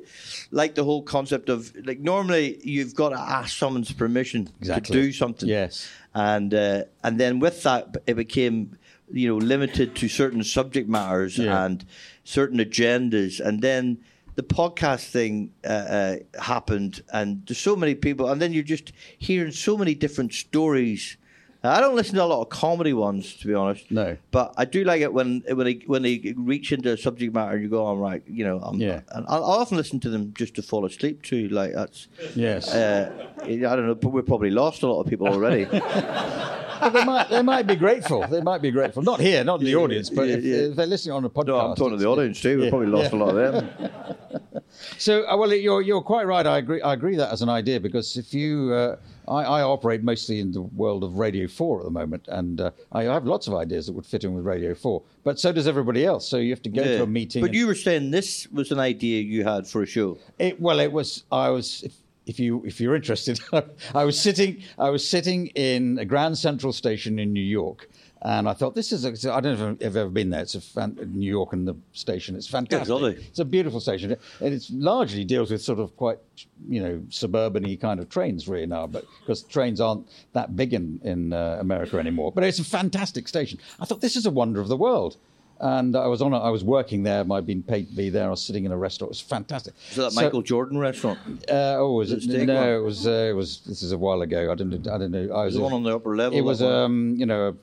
like 0.52 0.76
the 0.76 0.84
whole 0.84 1.04
concept 1.04 1.50
of 1.50 1.72
like. 1.86 2.00
Normally, 2.00 2.60
you've 2.64 2.96
got 2.96 3.10
to 3.10 3.20
ask 3.20 3.58
someone's 3.58 3.92
permission 3.92 4.50
Exactly. 4.60 4.96
to 4.96 5.02
do 5.02 5.12
something. 5.12 5.48
Yes. 5.50 5.90
and 6.16 6.54
uh, 6.54 6.84
and 7.04 7.20
then 7.20 7.40
with 7.40 7.64
that, 7.64 7.98
it 8.08 8.16
became 8.16 8.78
you 9.12 9.28
know 9.30 9.38
limited 9.38 9.96
to 9.96 10.08
certain 10.08 10.44
subject 10.44 10.90
matters 10.90 11.38
Yeah. 11.38 11.66
and 11.66 11.86
certain 12.24 12.60
agendas, 12.60 13.40
and 13.40 13.62
then. 13.62 14.00
The 14.36 14.42
podcast 14.42 15.10
thing 15.12 15.52
uh, 15.64 15.68
uh, 15.68 16.16
happened, 16.42 17.04
and 17.14 17.44
there's 17.46 17.60
so 17.60 17.76
many 17.76 17.94
people, 17.94 18.30
and 18.32 18.42
then 18.42 18.52
you're 18.52 18.64
just 18.64 18.92
hearing 19.20 19.52
so 19.52 19.78
many 19.78 19.94
different 19.94 20.34
stories. 20.34 21.18
I 21.66 21.80
don't 21.80 21.96
listen 21.96 22.16
to 22.16 22.24
a 22.24 22.26
lot 22.26 22.42
of 22.42 22.50
comedy 22.50 22.92
ones, 22.92 23.36
to 23.36 23.48
be 23.48 23.54
honest. 23.54 23.90
No. 23.90 24.18
But 24.32 24.54
I 24.58 24.66
do 24.66 24.84
like 24.84 25.02
it 25.02 25.14
when 25.14 25.44
when 25.48 25.66
they 25.66 25.82
when 25.86 26.02
they 26.02 26.34
reach 26.36 26.74
into 26.74 26.92
a 26.92 26.98
subject 26.98 27.34
matter 27.34 27.54
and 27.54 27.64
you 27.64 27.70
go, 27.70 27.86
"All 27.86 27.96
right, 27.96 28.22
you 28.28 28.44
know." 28.44 28.60
I'm, 28.60 28.76
Yeah. 28.76 29.02
And 29.10 29.26
I'll, 29.30 29.44
I'll 29.46 29.60
often 29.62 29.78
listen 29.78 30.00
to 30.02 30.10
them 30.10 30.34
just 30.36 30.56
to 30.56 30.62
fall 30.62 30.86
asleep 30.86 31.22
to. 31.24 31.48
Like 31.48 31.74
that's. 31.74 32.08
Yes. 32.36 32.74
Uh, 32.74 33.30
I 33.44 33.56
don't 33.56 33.88
know, 33.88 33.96
but 33.96 34.10
we've 34.10 34.26
probably 34.26 34.52
lost 34.52 34.84
a 34.84 34.88
lot 34.88 35.02
of 35.02 35.08
people 35.08 35.28
already. 35.28 35.66
They 36.92 37.06
might 37.06 37.30
they 37.30 37.42
might 37.42 37.66
be 37.66 37.78
grateful. 37.78 38.28
They 38.28 38.42
might 38.42 38.62
be 38.62 38.70
grateful. 38.70 39.04
Not 39.04 39.22
here, 39.22 39.42
not 39.46 39.62
in 39.62 39.66
the 39.66 39.76
audience, 39.76 40.10
but 40.10 40.28
yeah, 40.28 40.36
if, 40.36 40.44
yeah. 40.44 40.56
if 40.56 40.76
they're 40.76 40.86
listening 40.86 41.14
on 41.16 41.24
a 41.24 41.30
podcast. 41.30 41.48
no, 41.48 41.60
I'm 41.60 41.76
talking 41.76 41.98
to 41.98 42.04
the 42.04 42.10
audience 42.10 42.42
too. 42.42 42.58
We've 42.58 42.66
Yeah, 42.66 42.70
probably 42.72 42.88
lost 42.88 43.14
a 43.14 43.16
lot 43.16 43.30
of 43.30 43.36
them. 43.36 43.90
So, 44.98 45.28
uh, 45.30 45.38
well, 45.38 45.54
you're 45.54 45.82
you're 45.82 46.02
quite 46.02 46.26
right. 46.26 46.46
I 46.46 46.58
agree. 46.58 46.82
I 46.82 46.94
agree 46.94 47.16
that 47.16 47.32
as 47.32 47.42
an 47.44 47.50
idea 47.50 47.80
because 47.80 48.18
if 48.18 48.34
you, 48.34 48.74
uh, 48.74 48.98
I, 49.28 49.44
I 49.44 49.62
operate 49.62 50.04
mostly 50.04 50.40
in 50.40 50.52
the 50.52 50.62
world 50.62 51.04
of 51.04 51.18
Radio 51.18 51.48
Four 51.48 51.80
at 51.80 51.86
the 51.86 51.92
moment, 51.92 52.28
and 52.28 52.60
uh, 52.62 52.72
I 52.92 53.04
have 53.04 53.26
lots 53.26 53.48
of 53.48 53.54
ideas 53.54 53.86
that 53.88 53.94
would 53.94 54.06
fit 54.06 54.24
in 54.24 54.34
with 54.34 54.46
Radio 54.46 54.74
Four. 54.76 55.04
But 55.24 55.40
so 55.40 55.52
does 55.52 55.68
everybody 55.68 56.06
else. 56.06 56.28
So 56.28 56.38
you 56.38 56.50
have 56.52 56.62
to 56.64 56.70
go 56.70 56.82
Yeah. 56.82 56.98
to 56.98 57.04
a 57.04 57.08
meeting. 57.08 57.42
But 57.42 57.54
you 57.54 57.68
were 57.68 57.76
saying 57.76 58.12
this 58.12 58.48
was 58.52 58.72
an 58.72 58.80
idea 58.80 59.22
you 59.22 59.44
had 59.44 59.68
for 59.68 59.82
a 59.84 59.86
show. 59.86 60.18
It, 60.40 60.60
well, 60.60 60.80
it 60.80 60.92
was. 60.92 61.24
I 61.32 61.50
was. 61.50 61.84
If, 61.84 61.94
if 62.26 62.40
you 62.40 62.64
if 62.66 62.80
you're 62.80 62.96
interested, 62.96 63.40
I 63.94 64.04
was 64.06 64.18
sitting. 64.20 64.62
I 64.80 64.90
was 64.90 65.08
sitting 65.08 65.48
in 65.48 66.00
a 66.00 66.06
Grand 66.06 66.38
Central 66.38 66.72
Station 66.72 67.20
in 67.20 67.34
New 67.34 67.42
York, 67.44 67.90
and 68.24 68.48
I 68.48 68.54
thought 68.54 68.74
this 68.74 68.92
is. 68.92 69.04
A, 69.06 69.34
I 69.34 69.42
don't 69.42 69.60
know 69.60 69.76
if 69.80 69.86
I've 69.88 69.98
ever 69.98 70.10
been 70.10 70.30
there. 70.30 70.42
It's 70.42 70.56
a 70.56 70.62
fan, 70.62 70.98
New 71.14 71.30
York 71.30 71.52
and 71.54 71.68
the 71.68 71.76
station. 71.92 72.36
It's 72.36 72.48
fantastic. 72.48 73.18
It's 73.30 73.40
a 73.40 73.46
beautiful 73.46 73.80
station, 73.82 74.16
and 74.40 74.54
it 74.54 74.66
largely 74.72 75.26
deals 75.26 75.52
with 75.52 75.62
sort 75.62 75.80
of 75.80 75.96
quite 75.98 76.20
you 76.68 76.82
know 76.82 77.02
suburban-y 77.10 77.78
kind 77.82 78.00
of 78.00 78.10
trains 78.10 78.48
really 78.48 78.66
now, 78.66 78.88
but 78.88 79.06
because 79.20 79.44
trains 79.44 79.82
aren't 79.82 80.08
that 80.32 80.56
big 80.56 80.74
in 80.74 81.02
in 81.04 81.34
uh, 81.34 81.58
America 81.60 81.98
anymore. 82.00 82.32
But 82.32 82.46
it's 82.46 82.60
a 82.60 82.64
fantastic 82.64 83.28
station. 83.28 83.60
I 83.80 83.86
thought 83.86 84.02
this 84.02 84.16
is 84.16 84.26
a 84.26 84.32
wonder 84.32 84.62
of 84.62 84.70
the 84.70 84.78
world. 84.78 85.18
And 85.60 85.96
I 85.96 86.08
was 86.08 86.22
on. 86.22 86.34
A, 86.34 86.40
I 86.40 86.50
was 86.50 86.64
working 86.64 87.04
there. 87.04 87.24
I'd 87.32 87.46
been 87.46 87.64
paid 87.64 87.88
to 87.88 87.96
be 87.96 88.10
there. 88.10 88.26
I 88.26 88.30
was 88.32 88.44
sitting 88.44 88.66
in 88.66 88.72
a 88.72 88.78
restaurant. 88.78 89.10
It 89.10 89.12
was 89.12 89.22
fantastic. 89.22 89.74
Is 89.92 89.96
that 89.98 90.12
So- 90.12 90.22
Michael 90.22 90.42
Jordan 90.42 90.78
restaurant? 90.78 91.20
uh, 91.50 91.76
oh, 91.78 91.94
was 91.94 92.12
it? 92.12 92.26
it 92.26 92.46
no, 92.48 92.56
one? 92.56 92.70
it 92.70 92.80
was. 92.80 93.08
Uh, 93.08 93.28
it 93.30 93.34
was. 93.34 93.62
This 93.66 93.82
is 93.82 93.92
a 93.94 93.98
while 93.98 94.22
ago. 94.24 94.52
I 94.52 94.56
didn't. 94.56 94.88
I 94.88 94.98
don't 94.98 95.12
know. 95.12 95.34
I 95.34 95.46
was 95.46 95.54
The 95.54 95.62
one 95.62 95.72
on 95.72 95.84
the 95.84 95.96
upper 95.96 96.18
level. 96.18 96.38
It 96.38 96.42
was, 96.42 96.62
um, 96.62 97.16
you 97.18 97.26
know, 97.26 97.50
a, 97.50 97.54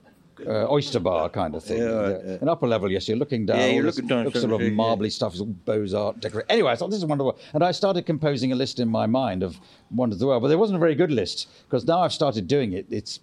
uh, 0.46 0.70
oyster 0.70 1.00
bar 1.00 1.28
kind 1.28 1.54
of 1.54 1.62
thing. 1.64 1.78
Yeah, 1.78 2.08
yeah. 2.24 2.38
An 2.40 2.48
upper 2.48 2.66
level. 2.66 2.90
Yes, 2.90 3.08
you're 3.08 3.16
looking 3.16 3.46
down. 3.46 3.58
Yeah, 3.58 3.66
you're 3.66 3.84
looking 3.84 4.06
down, 4.06 4.24
Sort 4.24 4.34
of 4.36 4.40
sort 4.42 4.52
of, 4.54 4.62
yeah. 4.62 4.70
marbly 4.70 5.10
stuff. 5.10 5.32
It's 5.32 5.40
all 5.40 5.46
Beaux 5.46 5.86
Art 5.96 6.20
decorated. 6.20 6.50
Anyway, 6.50 6.70
I 6.72 6.76
thought 6.76 6.90
this 6.90 6.98
is 6.98 7.06
wonderful, 7.06 7.38
and 7.54 7.62
I 7.62 7.72
started 7.72 8.06
composing 8.06 8.52
a 8.52 8.54
list 8.54 8.80
in 8.80 8.88
my 8.88 9.06
mind 9.06 9.42
of 9.42 9.58
wonders 9.90 10.16
of 10.16 10.20
the 10.20 10.26
world. 10.26 10.42
But 10.42 10.48
there 10.48 10.58
wasn't 10.58 10.76
a 10.76 10.80
very 10.80 10.94
good 10.94 11.10
list 11.10 11.48
because 11.66 11.84
now 11.86 12.00
I've 12.00 12.12
started 12.12 12.46
doing 12.46 12.72
it. 12.72 12.86
It's 12.90 13.20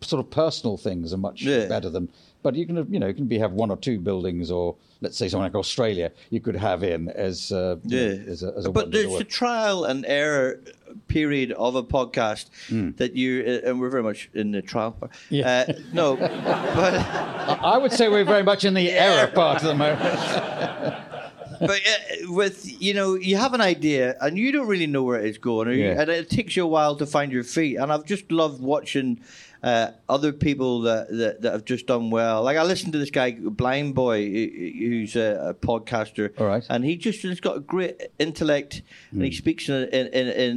sort 0.00 0.20
of 0.24 0.30
personal 0.30 0.76
things 0.76 1.12
are 1.12 1.18
much 1.18 1.42
Yeah. 1.42 1.66
better 1.66 1.90
than. 1.90 2.08
But 2.42 2.54
you 2.54 2.66
can, 2.66 2.76
have- 2.76 2.90
you 2.92 3.00
know, 3.00 3.08
you 3.08 3.14
can 3.14 3.26
be 3.26 3.38
have 3.38 3.52
one 3.52 3.70
or 3.70 3.76
two 3.76 3.98
buildings, 3.98 4.50
or 4.50 4.76
let's 5.00 5.18
say 5.18 5.28
something 5.28 5.42
like 5.42 5.54
Australia, 5.56 6.12
you 6.30 6.40
could 6.40 6.54
have 6.56 6.82
in 6.84 7.08
as, 7.10 7.50
uh, 7.52 7.76
you 7.84 7.98
Yeah, 7.98 8.06
know, 8.14 8.22
as 8.32 8.42
a, 8.44 8.54
as 8.56 8.64
a 8.64 8.70
but 8.70 8.84
wonder 8.84 8.86
of 8.86 8.92
the 8.92 9.08
there's 9.08 9.18
the 9.18 9.24
trial 9.24 9.84
and 9.84 10.06
error 10.06 10.60
period 11.08 11.52
of 11.52 11.74
a 11.74 11.82
podcast 11.82 12.46
Hmm. 12.68 12.90
that 12.96 13.14
you 13.14 13.42
uh, 13.46 13.68
and 13.68 13.80
we're 13.80 13.90
very 13.90 14.02
much 14.04 14.30
in 14.34 14.52
the 14.52 14.62
trial. 14.62 14.92
part. 14.92 15.10
Yeah. 15.30 15.64
Uh, 15.68 15.72
no, 15.92 16.16
but 16.16 16.94
I 16.94 17.76
would 17.76 17.92
say 17.92 18.08
we're 18.08 18.24
very 18.24 18.44
much 18.44 18.64
in 18.64 18.74
the 18.74 18.90
error 18.92 19.26
part 19.26 19.56
at 19.58 19.64
the 19.64 19.74
moment. 19.74 20.00
but 21.60 21.70
uh, 21.80 22.32
with 22.32 22.80
you 22.80 22.94
know 22.94 23.14
you 23.14 23.36
have 23.36 23.52
an 23.54 23.60
idea 23.60 24.16
and 24.20 24.38
you 24.38 24.52
don't 24.52 24.68
really 24.68 24.86
know 24.86 25.02
where 25.02 25.20
it's 25.20 25.38
going, 25.38 25.68
or 25.68 25.72
you, 25.72 25.86
Yeah. 25.86 26.00
and 26.00 26.10
it 26.10 26.30
takes 26.30 26.56
you 26.56 26.64
a 26.64 26.68
while 26.68 26.94
to 26.96 27.06
find 27.06 27.32
your 27.32 27.44
feet. 27.44 27.76
And 27.76 27.92
I've 27.92 28.04
just 28.04 28.30
loved 28.30 28.60
watching. 28.62 29.20
Uh, 29.60 29.90
other 30.08 30.32
people 30.32 30.82
that, 30.82 31.08
that 31.10 31.42
that 31.42 31.52
have 31.52 31.64
just 31.64 31.86
done 31.88 32.10
well, 32.10 32.44
like 32.44 32.56
I 32.56 32.62
listened 32.62 32.92
to 32.92 32.98
this 33.00 33.10
guy 33.10 33.32
Blindboy, 33.32 34.78
who's 34.78 35.16
a, 35.16 35.48
a 35.50 35.54
podcaster, 35.54 36.30
All 36.38 36.46
right. 36.46 36.64
and 36.70 36.84
he 36.84 36.96
just 36.96 37.22
has 37.22 37.40
got 37.40 37.56
a 37.56 37.60
great 37.60 38.00
intellect, 38.20 38.82
and 39.10 39.18
Hmm. 39.20 39.24
he 39.24 39.32
speaks 39.32 39.68
in 39.68 39.74
a, 39.74 39.86
in, 39.86 40.06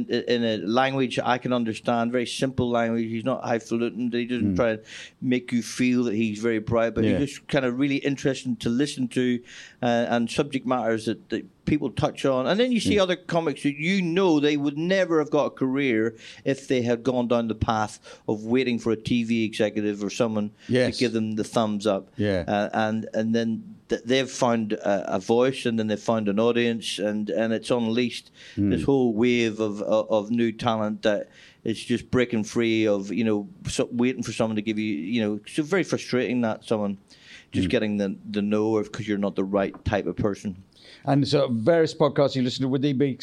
in, 0.06 0.24
in, 0.28 0.44
a 0.44 0.56
language 0.58 1.18
I 1.18 1.38
can 1.38 1.52
understand, 1.52 2.12
very 2.12 2.26
simple 2.26 2.70
language. 2.70 3.06
He's 3.06 3.24
not 3.24 3.42
highfalutin. 3.42 4.10
He 4.12 4.26
doesn't 4.26 4.54
try 4.56 4.70
and 4.70 4.80
make 5.20 5.50
you 5.52 5.62
feel 5.62 6.04
that 6.04 6.14
he's 6.14 6.38
very 6.38 6.60
bright, 6.60 6.94
but 6.94 7.04
Hmm. 7.04 7.10
Yeah. 7.10 7.18
he's 7.18 7.30
just 7.30 7.48
kind 7.48 7.64
of 7.64 7.78
really 7.78 7.96
interesting 7.96 8.56
to 8.56 8.68
listen 8.68 9.08
to, 9.08 9.40
uh, 9.82 10.06
and 10.10 10.30
subject 10.30 10.64
matters 10.66 11.06
that, 11.06 11.28
that 11.30 11.44
people 11.72 11.90
touch 11.90 12.26
on, 12.26 12.46
and 12.46 12.60
then 12.60 12.70
you 12.70 12.80
see 12.80 12.98
other 12.98 13.16
comics 13.16 13.62
that 13.62 13.76
you 13.76 14.02
know 14.02 14.38
they 14.40 14.58
would 14.58 14.76
never 14.76 15.18
have 15.20 15.30
got 15.30 15.46
a 15.46 15.50
career 15.50 16.14
if 16.44 16.68
they 16.68 16.82
had 16.82 17.02
gone 17.02 17.26
down 17.28 17.48
the 17.48 17.54
path 17.54 17.98
of 18.28 18.44
waiting 18.44 18.78
for 18.78 18.92
a 18.92 18.96
TV 18.96 19.46
executive 19.46 20.04
or 20.04 20.10
someone 20.10 20.50
Yes. 20.68 20.94
to 20.96 21.00
give 21.00 21.12
them 21.14 21.36
the 21.36 21.44
thumbs 21.44 21.86
up. 21.86 22.04
Yeah. 22.18 22.44
Uh, 22.46 22.68
and 22.74 23.08
and 23.14 23.34
then 23.34 23.48
th- 23.88 24.02
they've 24.04 24.30
found 24.30 24.74
a, 24.74 25.16
a 25.16 25.18
voice, 25.18 25.64
and 25.64 25.78
then 25.78 25.86
they've 25.86 25.98
found 26.12 26.28
an 26.28 26.38
audience, 26.38 26.98
and 26.98 27.30
and 27.30 27.54
it's 27.54 27.70
unleashed 27.70 28.30
Hmm. 28.54 28.68
this 28.70 28.82
whole 28.84 29.14
wave 29.14 29.58
of, 29.60 29.80
of 29.80 30.10
of 30.10 30.30
new 30.30 30.52
talent 30.52 31.00
that 31.08 31.30
is 31.64 31.82
just 31.82 32.10
breaking 32.10 32.44
free 32.44 32.86
of 32.86 33.10
you 33.10 33.24
know 33.24 33.48
so, 33.66 33.88
waiting 33.92 34.22
for 34.22 34.32
someone 34.32 34.56
to 34.56 34.62
give 34.68 34.78
you 34.78 34.92
you 35.14 35.20
know 35.22 35.32
it's 35.46 35.56
very 35.56 35.84
frustrating 35.84 36.42
that 36.42 36.64
someone 36.64 36.98
Hmm. 37.52 37.58
just 37.58 37.68
getting 37.68 37.98
the 37.98 38.08
the 38.30 38.40
no 38.42 38.82
because 38.82 39.06
you're 39.08 39.24
not 39.26 39.36
the 39.36 39.44
right 39.58 39.74
type 39.84 40.06
of 40.06 40.16
person. 40.16 40.50
And 41.04 41.26
so 41.26 41.48
various 41.48 41.94
podcasts 41.94 42.34
you 42.34 42.42
listen 42.42 42.62
to, 42.62 42.68
would 42.68 42.82
they 42.82 42.92
be 42.92 43.18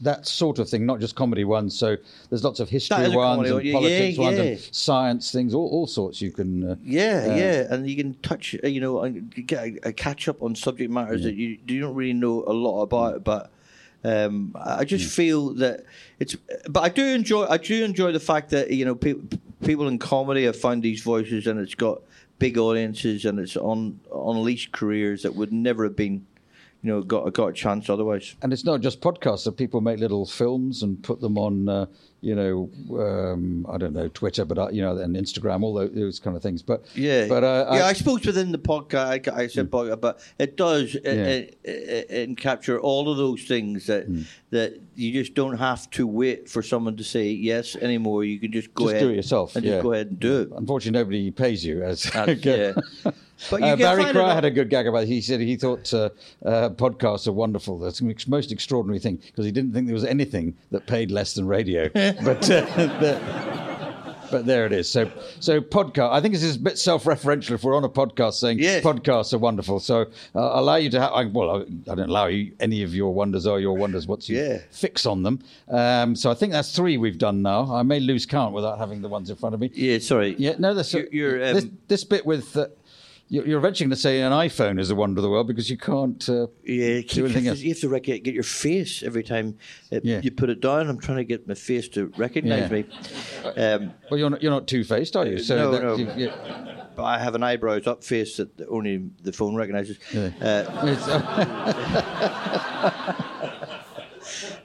that 0.00 0.26
sort 0.26 0.58
of 0.58 0.68
thing, 0.68 0.86
not 0.86 1.00
just 1.00 1.14
comedy 1.14 1.44
ones? 1.44 1.76
So 1.78 1.96
there's 2.30 2.44
lots 2.44 2.60
of 2.60 2.68
history 2.68 2.98
That 2.98 3.08
is 3.08 3.14
a 3.14 3.16
ones 3.16 3.50
and 3.50 3.54
one, 3.54 3.72
politics 3.72 4.16
yeah, 4.16 4.24
ones 4.24 4.38
yeah. 4.38 4.44
and 4.44 4.60
science 4.72 5.32
things, 5.32 5.54
all, 5.54 5.68
all 5.68 5.86
sorts 5.86 6.20
you 6.20 6.30
can. 6.30 6.70
Uh, 6.70 6.76
Yeah, 6.82 7.34
yeah, 7.36 7.66
and 7.70 7.88
you 7.88 7.96
can 7.96 8.14
touch, 8.22 8.54
uh, 8.62 8.68
you 8.68 8.80
know, 8.80 9.02
and 9.02 9.30
get 9.46 9.58
a, 9.58 9.88
a 9.88 9.92
catch 9.92 10.28
up 10.28 10.42
on 10.42 10.54
subject 10.54 10.90
matters 10.90 11.22
that 11.24 11.34
you 11.34 11.58
you 11.66 11.80
don't 11.80 11.94
really 11.94 12.12
know 12.14 12.44
a 12.46 12.52
lot 12.52 12.82
about, 12.82 13.24
but. 13.24 13.50
Um, 14.04 14.54
I 14.54 14.84
just 14.84 15.12
feel 15.12 15.54
that 15.54 15.84
it's, 16.20 16.36
but 16.70 16.84
I 16.84 16.88
do 16.88 17.04
enjoy. 17.04 17.46
I 17.46 17.56
do 17.56 17.82
enjoy 17.84 18.12
the 18.12 18.20
fact 18.20 18.50
that 18.50 18.70
you 18.70 18.84
know 18.84 18.94
pe- 18.94 19.16
people 19.64 19.88
in 19.88 19.98
comedy 19.98 20.44
have 20.44 20.54
found 20.56 20.84
these 20.84 21.02
voices, 21.02 21.48
and 21.48 21.58
it's 21.58 21.74
got 21.74 22.00
big 22.38 22.56
audiences, 22.58 23.24
and 23.24 23.40
it's 23.40 23.56
on 23.56 23.98
unleashed 24.14 24.70
careers 24.70 25.24
that 25.24 25.34
would 25.34 25.52
never 25.52 25.82
have 25.82 25.96
been, 25.96 26.24
you 26.82 26.92
know, 26.92 27.02
got 27.02 27.32
got 27.32 27.48
a 27.48 27.52
chance 27.52 27.90
otherwise. 27.90 28.36
and 28.42 28.52
it's 28.52 28.64
not 28.64 28.80
just 28.80 29.00
podcasts. 29.00 29.40
So 29.40 29.50
people 29.50 29.80
make 29.80 29.98
little 29.98 30.26
films 30.26 30.82
and 30.82 31.02
put 31.02 31.20
them 31.20 31.36
on, 31.36 31.68
uh, 31.68 31.86
you 32.20 32.34
know, 32.34 32.70
um, 33.00 33.66
I 33.68 33.78
don't 33.78 33.92
know, 33.94 34.08
Twitter, 34.08 34.44
but 34.44 34.58
uh, 34.58 34.68
you 34.70 34.82
know, 34.82 34.96
and 34.96 35.16
Instagram, 35.16 35.62
all 35.62 35.74
those, 35.74 35.92
those 35.92 36.20
kind 36.20 36.36
of 36.36 36.42
things. 36.42 36.62
But 36.62 36.84
Yeah, 36.94 37.26
but 37.28 37.42
uh, 37.44 37.66
yeah. 37.72 37.84
I, 37.84 37.88
I, 37.88 37.92
suppose 37.94 38.24
within 38.24 38.52
the 38.52 38.58
podcast, 38.58 39.28
I, 39.28 39.42
I 39.42 39.46
said 39.48 39.70
podcast, 39.70 40.00
but 40.00 40.20
it 40.38 40.56
does 40.56 40.96
Yeah. 41.04 41.42
uh, 41.66 41.70
uh, 41.70 42.22
uh, 42.22 42.34
capture 42.36 42.80
all 42.80 43.10
of 43.10 43.16
those 43.16 43.42
things 43.44 43.86
that 43.86 44.06
Hmm. 44.06 44.22
That 44.50 44.80
you 44.94 45.12
just 45.12 45.34
don't 45.34 45.58
have 45.58 45.88
to 45.90 46.06
wait 46.06 46.48
for 46.48 46.62
someone 46.62 46.96
to 46.96 47.04
say 47.04 47.28
yes 47.28 47.76
anymore. 47.76 48.24
You 48.24 48.38
can 48.40 48.50
just 48.50 48.72
go 48.74 48.84
Just 48.84 48.94
ahead 48.94 49.02
do 49.06 49.10
it 49.10 49.16
yourself, 49.16 49.56
and 49.56 49.64
yeah. 49.64 49.72
just 49.72 49.82
go 49.82 49.92
ahead 49.92 50.06
and 50.08 50.20
do 50.20 50.40
it. 50.42 50.48
unfortunately, 50.56 50.98
nobody 50.98 51.30
pays 51.30 51.64
you 51.64 51.82
as. 51.82 52.04
That's- 52.04 52.38
yeah. 52.44 53.12
But 53.50 53.60
you 53.60 53.66
Uh, 53.66 53.76
Barry 53.76 54.04
Cryer 54.10 54.34
had 54.34 54.44
a 54.44 54.50
good 54.50 54.68
gag 54.68 54.88
about 54.88 55.04
it. 55.04 55.08
He 55.08 55.20
said 55.20 55.40
he 55.40 55.54
thought 55.56 55.92
uh, 55.94 56.10
uh, 56.44 56.70
podcasts 56.70 57.28
are 57.28 57.32
wonderful. 57.32 57.78
That's 57.78 58.00
the 58.00 58.14
most 58.26 58.50
extraordinary 58.50 58.98
thing 58.98 59.16
because 59.16 59.44
he 59.44 59.52
didn't 59.52 59.72
think 59.74 59.86
there 59.86 59.94
was 59.94 60.04
anything 60.04 60.56
that 60.72 60.86
paid 60.86 61.10
less 61.12 61.34
than 61.34 61.46
radio. 61.46 61.88
but 61.94 62.50
uh, 62.50 62.64
the, 63.00 63.77
but 64.30 64.46
there 64.46 64.66
it 64.66 64.72
is. 64.72 64.88
So 64.88 65.10
so 65.40 65.60
podcast. 65.60 66.12
I 66.12 66.20
think 66.20 66.34
this 66.34 66.42
is 66.42 66.56
a 66.56 66.58
bit 66.60 66.78
self-referential 66.78 67.52
if 67.52 67.64
we're 67.64 67.76
on 67.76 67.84
a 67.84 67.88
podcast 67.88 68.34
saying 68.34 68.58
Yes. 68.58 68.84
podcasts 68.84 69.32
are 69.32 69.38
wonderful. 69.38 69.80
So 69.80 70.02
uh, 70.34 70.50
I'll 70.52 70.60
allow 70.60 70.76
you 70.76 70.90
to 70.90 71.00
have. 71.00 71.12
I, 71.12 71.24
well, 71.26 71.50
I, 71.56 71.60
I 71.90 71.94
don't 71.94 72.08
allow 72.10 72.26
you 72.26 72.52
any 72.60 72.82
of 72.82 72.94
your 72.94 73.12
wonders 73.14 73.46
or 73.46 73.60
your 73.60 73.76
wonders. 73.76 74.06
What's 74.06 74.28
your 74.28 74.44
Yeah. 74.44 74.58
fix 74.70 75.06
on 75.06 75.22
them? 75.22 75.40
Um, 75.68 76.14
so 76.16 76.30
I 76.30 76.34
think 76.34 76.52
that's 76.52 76.74
three 76.74 76.96
we've 76.96 77.18
done 77.18 77.42
now. 77.42 77.72
I 77.74 77.82
may 77.82 78.00
lose 78.00 78.26
count 78.26 78.54
without 78.54 78.78
having 78.78 79.02
the 79.02 79.08
ones 79.08 79.30
in 79.30 79.36
front 79.36 79.54
of 79.54 79.60
me. 79.60 79.70
Yeah, 79.74 79.98
sorry. 79.98 80.34
Yeah, 80.38 80.54
no, 80.58 80.74
that's 80.74 80.92
You're- 80.92 81.08
you're, 81.12 81.44
um, 81.48 81.54
this, 81.54 81.66
this 81.88 82.04
bit 82.04 82.24
with. 82.26 82.56
Uh, 82.56 82.66
you're 83.28 83.46
you're 83.46 83.58
eventually 83.58 83.86
going 83.86 83.94
to 83.96 84.00
say 84.00 84.20
an 84.22 84.32
iPhone 84.32 84.80
is 84.80 84.88
the 84.88 84.94
wonder 84.94 85.18
of 85.18 85.22
the 85.22 85.30
world 85.30 85.46
because 85.46 85.68
you 85.70 85.76
can't. 85.76 86.26
Uh, 86.28 86.46
Yeah, 86.64 86.96
do 86.96 87.02
keep, 87.02 87.24
anything 87.24 87.44
you, 87.44 87.50
else. 87.50 87.58
have 87.58 87.62
to, 87.62 87.64
you 87.64 87.70
have 87.74 87.80
to 87.80 87.88
rec- 87.88 88.02
get 88.24 88.34
your 88.34 88.42
face 88.42 89.02
every 89.02 89.22
time 89.22 89.56
it, 89.90 90.04
Yeah. 90.04 90.20
you 90.22 90.30
put 90.30 90.48
it 90.50 90.60
down. 90.60 90.88
I'm 90.88 90.98
trying 90.98 91.18
to 91.18 91.24
get 91.24 91.46
my 91.46 91.54
face 91.54 91.88
to 91.90 92.12
recognise 92.16 92.70
Yeah. 92.70 92.76
me. 92.76 92.84
Um, 93.56 93.94
Well, 94.10 94.18
you're 94.18 94.30
not, 94.30 94.42
you're 94.42 94.52
not 94.52 94.66
two 94.66 94.82
faced, 94.84 95.16
are 95.16 95.26
you? 95.26 95.38
So 95.38 95.56
no, 95.56 95.70
that- 95.72 95.82
no. 95.82 95.96
you- 95.96 96.12
you- 96.16 96.32
but 96.96 97.04
I 97.04 97.18
have 97.18 97.34
an 97.36 97.42
eyebrows 97.44 97.86
up 97.86 98.02
face 98.02 98.38
that 98.38 98.48
only 98.68 99.10
the 99.22 99.32
phone 99.32 99.54
recognises. 99.54 99.98
Yeah. 100.12 100.30
Uh, 100.40 100.64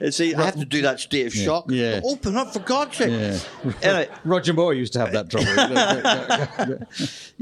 uh, 0.00 0.04
Uh, 0.06 0.10
See, 0.10 0.34
I 0.34 0.44
have 0.44 0.56
to 0.58 0.64
do 0.64 0.82
that 0.82 1.00
state 1.00 1.26
of 1.26 1.34
shock. 1.34 1.66
Yeah. 1.70 2.00
Open 2.04 2.36
up 2.36 2.52
for 2.52 2.60
God's 2.60 2.96
sake. 2.96 3.10
yeah. 3.10 3.38
Anyway, 3.82 4.08
Roger 4.24 4.52
Moore 4.52 4.74
used 4.74 4.92
to 4.94 4.98
have 5.00 5.12
that 5.12 5.30
trouble. 5.30 6.86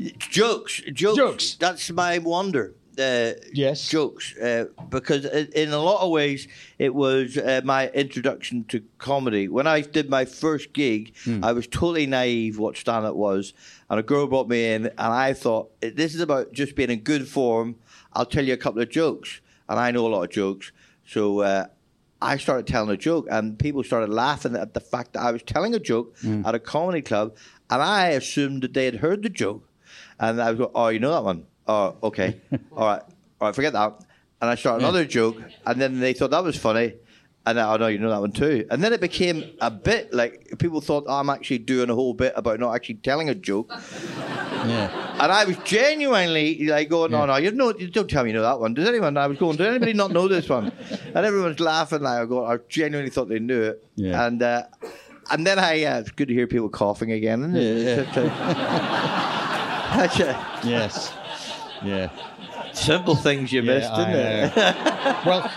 jokes, 0.18 0.80
jokes, 0.92 1.16
Jokes. 1.16 1.54
That's 1.56 1.90
my 1.90 2.18
wonder. 2.18 2.74
Uh, 2.98 3.32
Yes. 3.54 3.88
jokes. 3.88 4.36
Uh, 4.36 4.66
because 4.90 5.24
in 5.24 5.70
a 5.72 5.78
lot 5.78 6.02
of 6.02 6.10
ways, 6.10 6.46
it 6.78 6.94
was 6.94 7.38
uh, 7.38 7.62
my 7.64 7.88
introduction 7.90 8.64
to 8.68 8.82
comedy. 8.98 9.48
When 9.48 9.66
I 9.66 9.80
did 9.80 10.10
my 10.10 10.24
first 10.26 10.72
gig, 10.74 11.14
Hmm. 11.24 11.42
I 11.42 11.52
was 11.52 11.66
totally 11.66 12.06
naive 12.06 12.58
what 12.58 12.76
stand 12.76 13.06
up 13.06 13.14
was, 13.16 13.54
and 13.88 13.98
a 13.98 14.02
girl 14.02 14.26
brought 14.26 14.48
me 14.48 14.72
in, 14.74 14.86
and 14.86 14.92
I 14.98 15.32
thought 15.32 15.70
this 15.80 16.14
is 16.14 16.20
about 16.20 16.52
just 16.52 16.74
being 16.76 16.90
in 16.90 17.00
good 17.00 17.26
form. 17.28 17.76
I'll 18.12 18.26
tell 18.26 18.44
you 18.44 18.52
a 18.52 18.58
couple 18.58 18.82
of 18.82 18.90
jokes, 18.90 19.40
and 19.70 19.78
I 19.80 19.90
know 19.90 20.06
a 20.06 20.12
lot 20.14 20.22
of 20.24 20.30
jokes, 20.30 20.70
so. 21.06 21.68
I 22.22 22.36
started 22.36 22.66
telling 22.66 22.90
a 22.90 22.96
joke, 22.96 23.26
and 23.30 23.58
people 23.58 23.82
started 23.82 24.10
laughing 24.10 24.54
at 24.54 24.74
the 24.74 24.80
fact 24.80 25.14
that 25.14 25.22
I 25.22 25.32
was 25.32 25.42
telling 25.42 25.74
a 25.74 25.80
joke 25.80 26.16
mm. 26.18 26.46
at 26.46 26.54
a 26.54 26.58
comedy 26.58 27.02
club, 27.02 27.36
and 27.68 27.82
I 27.82 28.10
assumed 28.10 28.62
that 28.62 28.74
they 28.74 28.84
had 28.84 28.96
heard 28.96 29.22
the 29.22 29.28
joke, 29.28 29.68
and 30.18 30.40
I 30.40 30.50
was 30.50 30.58
going, 30.58 30.70
"Oh, 30.74 30.88
you 30.88 31.00
know 31.00 31.12
that 31.12 31.24
one? 31.24 31.46
Oh, 31.66 31.96
okay, 32.02 32.40
all 32.76 32.86
right, 32.86 33.02
all 33.40 33.48
right, 33.48 33.54
forget 33.54 33.72
that." 33.72 34.04
And 34.40 34.50
I 34.50 34.54
started 34.54 34.84
another 34.84 35.04
joke, 35.04 35.36
and 35.66 35.80
then 35.80 36.00
they 36.00 36.12
thought 36.12 36.30
that 36.30 36.44
was 36.44 36.56
funny, 36.56 36.94
and 37.44 37.58
I, 37.58 37.76
know 37.76 37.86
you 37.88 37.98
know 37.98 38.10
that 38.10 38.20
one 38.20 38.32
too. 38.32 38.66
And 38.70 38.82
then 38.82 38.92
it 38.92 39.00
became 39.00 39.44
a 39.60 39.70
bit 39.70 40.12
like 40.12 40.58
people 40.58 40.80
thought 40.80 41.04
oh, 41.06 41.14
I'm 41.18 41.28
actually 41.30 41.58
doing 41.58 41.90
a 41.90 41.94
whole 41.94 42.14
bit 42.14 42.32
about 42.36 42.60
not 42.60 42.74
actually 42.74 42.96
telling 42.96 43.28
a 43.28 43.34
joke, 43.34 43.70
yeah. 43.72 45.16
and 45.22 45.32
I 45.32 45.44
was 45.44 45.56
genuinely 45.64 46.66
like 46.66 46.88
going, 46.88 47.10
"No, 47.12 47.26
no, 47.26 47.36
you 47.36 47.50
know, 47.50 47.74
you 47.76 47.88
don't 47.90 48.08
tell 48.08 48.24
me 48.24 48.30
you 48.30 48.36
know 48.36 48.42
that 48.42 48.60
one." 48.60 48.74
Does 48.74 48.88
anyone? 48.88 49.16
I 49.16 49.26
was 49.26 49.38
going, 49.38 49.56
"Does 49.56 49.66
anybody 49.66 49.92
not 49.92 50.10
know 50.12 50.28
this 50.28 50.48
one?" 50.48 50.72
And 51.14 51.26
everyone's 51.26 51.60
laughing. 51.60 52.00
Like 52.02 52.20
I 52.22 52.24
go, 52.26 52.46
I 52.46 52.58
genuinely 52.68 53.10
thought 53.10 53.28
they 53.28 53.38
knew 53.38 53.60
it. 53.62 53.84
Yeah. 53.96 54.26
And 54.26 54.42
uh, 54.42 54.62
and 55.30 55.46
then 55.46 55.58
I, 55.58 55.84
uh, 55.84 56.00
it's 56.00 56.10
good 56.10 56.28
to 56.28 56.34
hear 56.34 56.46
people 56.46 56.68
coughing 56.68 57.12
again. 57.12 57.40
Isn't 57.42 57.56
it? 57.56 58.06
Yeah, 58.06 58.12
such 60.08 60.20
a- 60.20 60.36
Yes. 60.64 61.12
Yeah. 61.84 62.10
simple 62.72 63.14
things 63.16 63.52
you 63.52 63.62
missed, 63.62 63.90
Yeah, 63.90 63.94
I 63.96 64.10
isn't 64.12 64.58
it? 64.58 65.26
well, 65.26 65.50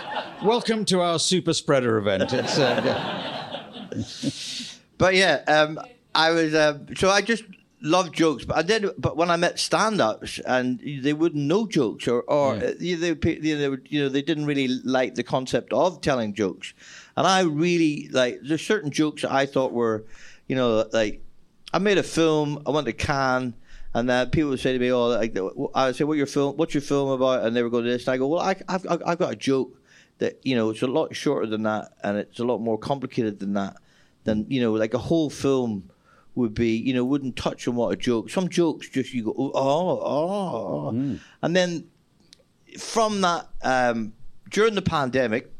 welcome 0.44 0.84
to 0.86 1.00
our 1.00 1.18
super 1.18 1.52
spreader 1.52 1.96
event. 1.98 2.32
It's 2.32 2.58
uh. 2.58 3.62
But 4.98 5.14
yeah, 5.14 5.42
um, 5.46 5.78
I 6.14 6.30
was 6.30 6.54
uh, 6.54 6.78
so 6.96 7.10
I 7.10 7.20
just 7.20 7.44
love 7.82 8.12
jokes, 8.12 8.46
but 8.46 8.56
I 8.56 8.62
did. 8.62 8.86
But 8.96 9.16
when 9.18 9.30
I 9.30 9.36
met 9.36 9.58
stand-ups 9.58 10.38
and 10.46 10.80
they 11.02 11.12
wouldn't 11.12 11.44
know 11.44 11.66
jokes, 11.66 12.08
or 12.08 12.22
or 12.22 12.56
Yeah. 12.56 12.64
uh, 12.64 12.72
you 12.80 12.96
they, 12.96 13.12
they 13.12 13.68
would- 13.68 13.86
you 13.90 14.02
know 14.02 14.08
they 14.08 14.22
didn't 14.22 14.46
really 14.46 14.68
like 14.68 15.14
the 15.14 15.22
concept 15.22 15.74
of 15.74 16.00
telling 16.00 16.32
jokes, 16.32 16.72
and 17.14 17.26
I 17.26 17.42
really 17.42 18.08
like. 18.10 18.38
There's 18.42 18.64
certain 18.66 18.90
jokes 18.90 19.20
that 19.22 19.32
I 19.32 19.44
thought 19.44 19.72
were, 19.72 20.04
you 20.48 20.56
know, 20.56 20.86
like 20.94 21.22
I 21.74 21.78
made 21.78 21.98
a 21.98 22.02
film. 22.02 22.62
I 22.66 22.70
went 22.70 22.86
to 22.86 22.92
Cannes. 22.94 23.54
And 23.94 24.10
then 24.10 24.28
people 24.28 24.50
would 24.50 24.60
say 24.60 24.74
to 24.74 24.78
me, 24.78 24.92
"Oh, 24.92 25.06
like, 25.08 25.34
I 25.74 25.86
would 25.86 25.96
say, 25.96 26.04
what 26.04 26.18
your 26.18 26.26
film? 26.26 26.56
What's 26.58 26.74
your 26.74 26.82
film 26.82 27.08
about?" 27.08 27.44
And 27.44 27.56
they 27.56 27.62
would 27.62 27.72
go 27.72 27.80
to 27.80 27.88
this, 27.88 28.06
and 28.06 28.12
I 28.12 28.18
go, 28.18 28.26
"Well, 28.28 28.40
I, 28.42 28.54
I've 28.68 28.86
I've 28.90 29.18
got 29.18 29.32
a 29.32 29.36
joke 29.36 29.72
that 30.18 30.40
you 30.42 30.56
know 30.56 30.70
it's 30.70 30.82
a 30.82 30.86
lot 30.86 31.14
shorter 31.14 31.46
than 31.46 31.62
that, 31.64 31.90
and 32.02 32.16
it's 32.16 32.38
a 32.38 32.44
lot 32.44 32.58
more 32.58 32.78
complicated 32.78 33.38
than 33.38 33.54
that. 33.54 33.76
Than 34.24 34.46
you 34.48 34.60
know, 34.60 34.72
like 34.72 34.94
a 34.94 34.98
whole 34.98 35.30
film 35.30 35.90
would 36.36 36.54
be, 36.54 36.76
you 36.76 36.92
know, 36.92 37.04
wouldn't 37.04 37.34
touch 37.34 37.66
on 37.66 37.74
what 37.74 37.92
a 37.92 37.96
joke. 37.96 38.30
Some 38.30 38.48
jokes 38.48 38.88
just 38.88 39.12
you 39.12 39.24
go, 39.24 39.34
oh, 39.36 39.52
oh, 39.54 40.00
oh. 40.04 40.92
Mm. 40.92 41.18
and 41.42 41.56
then 41.56 41.88
from 42.78 43.22
that, 43.22 43.48
um, 43.62 44.12
during 44.50 44.74
the 44.74 44.82
pandemic, 44.82 45.50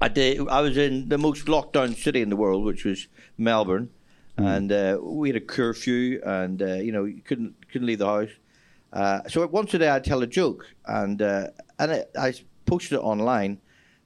I 0.00 0.08
did. 0.08 0.46
I 0.48 0.60
was 0.60 0.76
in 0.76 1.08
the 1.08 1.18
most 1.18 1.48
locked 1.48 1.74
down 1.74 1.94
city 1.94 2.22
in 2.22 2.28
the 2.28 2.36
world, 2.36 2.64
which 2.64 2.84
was 2.84 3.06
Melbourne, 3.38 3.90
and 4.36 4.72
uh, 4.72 4.98
we 5.00 5.28
had 5.28 5.36
a 5.36 5.40
curfew, 5.40 6.20
and 6.24 6.60
uh, 6.62 6.74
you 6.74 6.90
know 6.90 7.04
you 7.04 7.20
couldn't 7.22 7.54
couldn't 7.70 7.86
leave 7.86 7.98
the 7.98 8.06
house. 8.06 8.30
Uh, 8.92 9.20
so 9.28 9.46
once 9.46 9.72
a 9.74 9.78
day 9.78 9.88
I'd 9.88 10.04
tell 10.04 10.22
a 10.22 10.26
joke, 10.26 10.66
and 10.86 11.20
uh, 11.20 11.48
and 11.78 11.92
it, 11.92 12.10
I 12.18 12.32
posted 12.64 12.98
it 12.98 13.02
online 13.02 13.60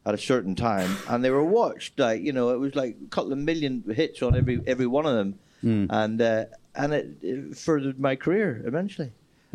at 0.06 0.14
a 0.14 0.18
certain 0.18 0.54
time, 0.54 0.96
and 1.08 1.24
they 1.24 1.30
were 1.30 1.44
watched. 1.44 1.98
Like 1.98 2.22
you 2.22 2.32
know, 2.32 2.50
it 2.50 2.58
was 2.58 2.74
like 2.74 2.96
a 3.04 3.08
couple 3.08 3.32
of 3.32 3.38
million 3.38 3.82
hits 3.94 4.22
on 4.22 4.34
every 4.36 4.60
every 4.66 4.86
one 4.86 5.06
of 5.06 5.14
them, 5.14 5.38
and 5.90 6.20
uh, 6.20 6.44
and 6.74 6.92
it, 6.92 7.16
it 7.22 7.56
furthered 7.56 7.98
my 7.98 8.16
career 8.16 8.62
eventually. 8.66 9.12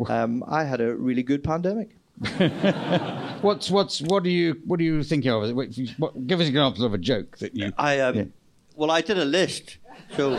Um, 0.08 0.42
I 0.48 0.64
had 0.64 0.80
a 0.80 0.94
really 0.94 1.22
good 1.22 1.44
pandemic. 1.44 1.90
What's 3.42 3.70
what's 3.70 4.02
what 4.02 4.22
do 4.24 4.30
you 4.30 4.60
what 4.66 4.78
are 4.80 4.82
you 4.82 5.02
thinking 5.02 5.30
of? 5.30 5.54
What, 5.54 5.68
what, 5.98 6.26
give 6.26 6.40
us 6.40 6.46
an 6.48 6.50
example 6.52 6.84
of 6.84 6.92
a 6.92 6.98
joke 6.98 7.38
that 7.38 7.56
you. 7.56 7.72
I 7.78 8.00
um, 8.00 8.14
Yeah. 8.16 8.24
well, 8.76 8.90
I 8.90 9.00
did 9.00 9.16
a 9.18 9.24
list. 9.24 9.78
So 10.16 10.30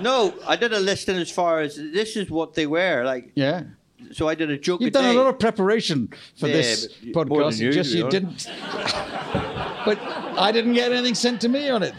no, 0.00 0.34
I 0.46 0.56
did 0.58 0.72
a 0.72 0.80
list 0.80 1.08
in 1.08 1.16
as 1.16 1.30
far 1.30 1.60
as 1.60 1.76
this 1.76 2.16
is 2.16 2.28
what 2.30 2.54
they 2.54 2.66
were 2.66 3.04
like. 3.04 3.30
Yeah. 3.34 3.62
So 4.12 4.28
I 4.28 4.34
did 4.34 4.50
a 4.50 4.58
joke. 4.58 4.80
You've 4.80 4.92
done 4.92 5.04
day. 5.04 5.10
a 5.14 5.18
lot 5.22 5.26
of 5.28 5.38
preparation 5.38 6.08
for 6.36 6.46
Yeah, 6.48 6.54
this 6.54 6.88
but 7.12 7.28
more 7.28 7.42
than 7.44 7.52
podcast. 7.52 7.60
you, 7.60 7.72
just 7.72 7.94
you 7.94 8.08
didn't. 8.10 8.46
but 9.84 9.98
I 10.38 10.50
didn't 10.52 10.74
get 10.74 10.92
anything 10.92 11.14
sent 11.14 11.40
to 11.42 11.48
me 11.48 11.68
on 11.68 11.82
it. 11.82 11.94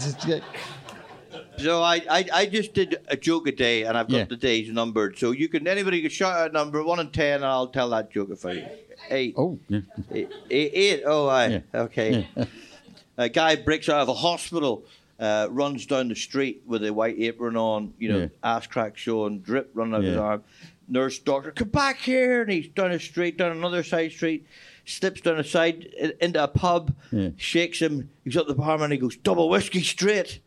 So 1.58 1.82
I, 1.82 1.96
I, 2.10 2.26
I 2.34 2.46
just 2.48 2.74
did 2.74 2.98
a 3.08 3.16
joke 3.16 3.48
a 3.48 3.52
day, 3.52 3.84
and 3.84 3.98
I've 3.98 4.10
got 4.10 4.18
Yeah. 4.18 4.24
the 4.26 4.36
days 4.36 4.70
numbered. 4.70 5.18
So 5.18 5.32
you 5.32 5.48
can 5.48 5.68
anybody 5.68 6.02
can 6.02 6.10
shout 6.10 6.34
out 6.38 6.50
a 6.50 6.54
number 6.54 6.84
one 6.84 7.00
and 7.00 7.14
ten, 7.14 7.36
and 7.36 7.46
I'll 7.46 7.68
tell 7.68 7.90
that 7.92 8.12
joke 8.12 8.30
if 8.32 8.46
I 8.46 8.70
eight. 9.10 9.36
Oh, 9.38 9.58
yeah. 9.70 9.82
Eight, 10.12 10.30
eight, 10.50 10.72
eight. 10.74 11.04
Oh, 11.06 11.28
I 11.28 11.48
Yeah. 11.48 11.60
okay. 11.74 12.28
a 13.18 13.30
guy 13.30 13.56
breaks 13.56 13.88
out 13.88 14.02
of 14.02 14.10
a 14.10 14.14
hospital, 14.14 14.84
uh, 15.20 15.48
runs 15.50 15.86
down 15.86 16.10
the 16.10 16.16
street 16.16 16.62
with 16.66 16.84
a 16.84 16.92
white 16.94 17.18
apron 17.20 17.56
on, 17.56 17.94
you 18.00 18.10
know, 18.12 18.30
ass 18.44 18.68
crack 18.68 18.98
showing, 18.98 19.40
drip 19.40 19.72
running 19.74 19.94
out 19.94 20.00
of 20.00 20.06
his 20.06 20.18
arm. 20.18 20.44
Nurse, 20.88 21.18
doctor, 21.20 21.52
come 21.52 21.70
back 21.70 21.98
here, 22.00 22.42
and 22.44 22.52
he's 22.52 22.68
down 22.68 22.92
a 22.92 23.00
street, 23.00 23.38
down 23.38 23.52
another 23.52 23.84
side 23.84 24.12
street, 24.12 24.46
slips 24.86 25.22
down 25.22 25.40
a 25.40 25.44
side 25.44 25.84
into 26.22 26.44
a 26.44 26.48
pub, 26.48 26.94
Yeah. 27.12 27.30
shakes 27.38 27.80
him. 27.82 28.10
He's 28.24 28.38
up 28.38 28.48
the 28.48 28.54
barman, 28.56 28.92
he 28.92 28.98
goes 28.98 29.18
double 29.18 29.50
whiskey 29.50 29.82
straight, 29.82 30.40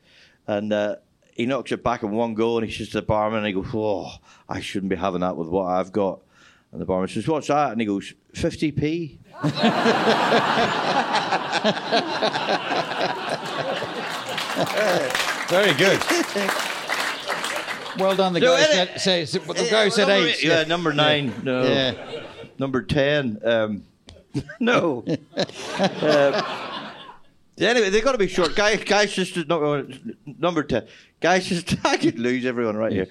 and. 0.46 0.72
Uh, 0.72 0.96
he 1.34 1.46
knocks 1.46 1.70
it 1.70 1.84
back 1.84 2.02
in 2.02 2.10
one 2.10 2.34
go 2.34 2.58
and 2.58 2.66
he 2.66 2.72
says 2.76 2.88
to 2.88 2.94
the 2.94 3.02
barman, 3.06 3.44
he 3.44 3.52
goes, 3.52 3.68
Oh, 3.72 4.10
I 4.48 4.60
shouldn't 4.60 4.90
be 4.90 4.96
having 4.96 5.20
that 5.20 5.36
with 5.36 5.46
what 5.46 5.66
I've 5.66 5.92
got. 5.92 6.18
And 6.72 6.80
the 6.80 6.84
barman 6.84 7.06
says, 7.08 7.28
What's 7.28 7.46
that? 7.46 7.70
And 7.70 7.80
he 7.80 7.86
goes, 7.86 8.12
50p. 8.34 9.18
Very 15.48 15.72
good. 15.74 16.00
well 17.98 18.16
done, 18.16 18.32
the 18.32 18.40
No, 18.40 18.56
guy 18.56 18.62
edit. 18.62 19.00
said, 19.00 19.26
the 19.28 19.54
Yeah, 19.64 19.70
guy 19.70 19.84
who 19.84 19.90
said 19.90 20.08
number 20.08 20.28
eight. 20.28 20.42
Yeah, 20.44 20.64
number 20.64 20.92
nine. 20.92 21.34
No. 21.42 21.62
Yeah. 21.64 22.22
Number 22.58 22.82
10. 22.82 23.40
Um, 23.44 23.84
no. 24.60 25.04
uh, 25.78 26.90
anyway, 27.58 27.90
they've 27.90 28.02
got 28.04 28.12
to 28.12 28.18
be 28.18 28.28
short. 28.28 28.54
Guy, 28.56 28.76
guy 28.76 29.06
sisters, 29.06 29.46
no, 29.46 29.86
number 30.26 30.62
10. 30.62 30.86
Guy 31.20 31.38
sisters, 31.40 31.78
I 31.84 31.96
could 31.96 32.18
lose 32.18 32.44
everyone 32.44 32.76
right 32.76 32.92
here. 32.92 33.06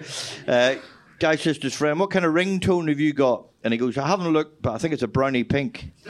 Uh, 0.47 0.75
guy 1.19 1.35
sister's 1.35 1.73
friend, 1.73 1.99
what 1.99 2.11
kind 2.11 2.25
of 2.25 2.33
ringtone 2.33 2.89
have 2.89 2.99
you 2.99 3.13
got? 3.13 3.45
And 3.63 3.73
he 3.73 3.77
goes, 3.77 3.97
I 3.97 4.07
haven't 4.07 4.31
looked, 4.31 4.61
but 4.61 4.73
I 4.73 4.77
think 4.77 4.93
it's 4.93 5.03
a 5.03 5.07
brownie 5.07 5.43
pink. 5.43 5.91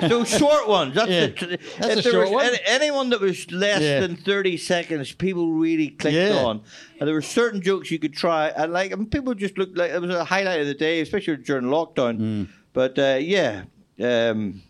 So 0.00 0.24
short 0.24 0.68
ones. 0.68 0.94
That's, 0.94 1.10
Yeah. 1.10 1.26
the, 1.26 1.58
That's 1.78 1.96
if 1.96 2.04
there 2.04 2.12
short 2.12 2.24
was 2.30 2.32
one. 2.32 2.46
any- 2.46 2.58
anyone 2.66 3.10
that 3.10 3.20
was 3.20 3.50
less 3.50 3.80
Yeah. 3.82 4.00
than 4.00 4.16
thirty 4.16 4.56
seconds, 4.56 5.12
people 5.12 5.52
really 5.52 5.88
clicked 5.88 6.16
Yeah. 6.16 6.44
on. 6.44 6.62
And 6.98 7.06
there 7.08 7.14
were 7.14 7.22
certain 7.22 7.60
jokes 7.62 7.90
you 7.90 7.98
could 7.98 8.12
try, 8.14 8.48
and 8.48 8.72
like 8.72 8.92
and 8.92 9.10
people 9.10 9.34
just 9.34 9.56
looked 9.58 9.76
like 9.76 9.90
it 9.92 10.00
was 10.00 10.10
a 10.10 10.24
highlight 10.24 10.60
of 10.60 10.66
the 10.66 10.74
day, 10.74 11.00
especially 11.00 11.36
during 11.38 11.66
lockdown. 11.66 12.18
Mm. 12.18 12.48
But 12.72 12.98
uh, 12.98 13.18
yeah, 13.20 13.62
um, 14.02 14.62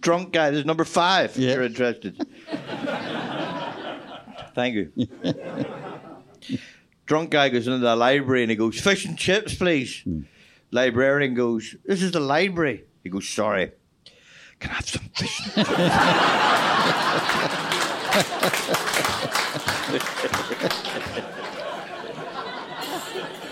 drunk 0.00 0.32
guy. 0.32 0.50
There's 0.50 0.64
number 0.66 0.84
five. 0.84 1.30
If 1.30 1.38
you're 1.38 1.62
interested. 1.62 2.16
Thank 4.54 4.74
you. 4.74 4.92
drunk 7.06 7.30
guy 7.30 7.48
goes 7.48 7.66
into 7.66 7.78
the 7.78 7.96
library 7.96 8.42
and 8.42 8.50
he 8.50 8.56
goes, 8.56 8.78
"Fish 8.80 9.04
and 9.04 9.16
chips, 9.18 9.54
please." 9.54 10.02
Hmm. 10.04 10.20
Librarian 10.70 11.34
goes, 11.34 11.74
"This 11.84 12.02
is 12.02 12.12
the 12.12 12.20
library." 12.20 12.84
He 13.02 13.10
goes, 13.10 13.28
"Sorry." 13.28 13.72
Can 14.60 14.70
I 14.70 14.74
have 14.74 14.88
some 14.88 15.02
fish? 15.14 15.40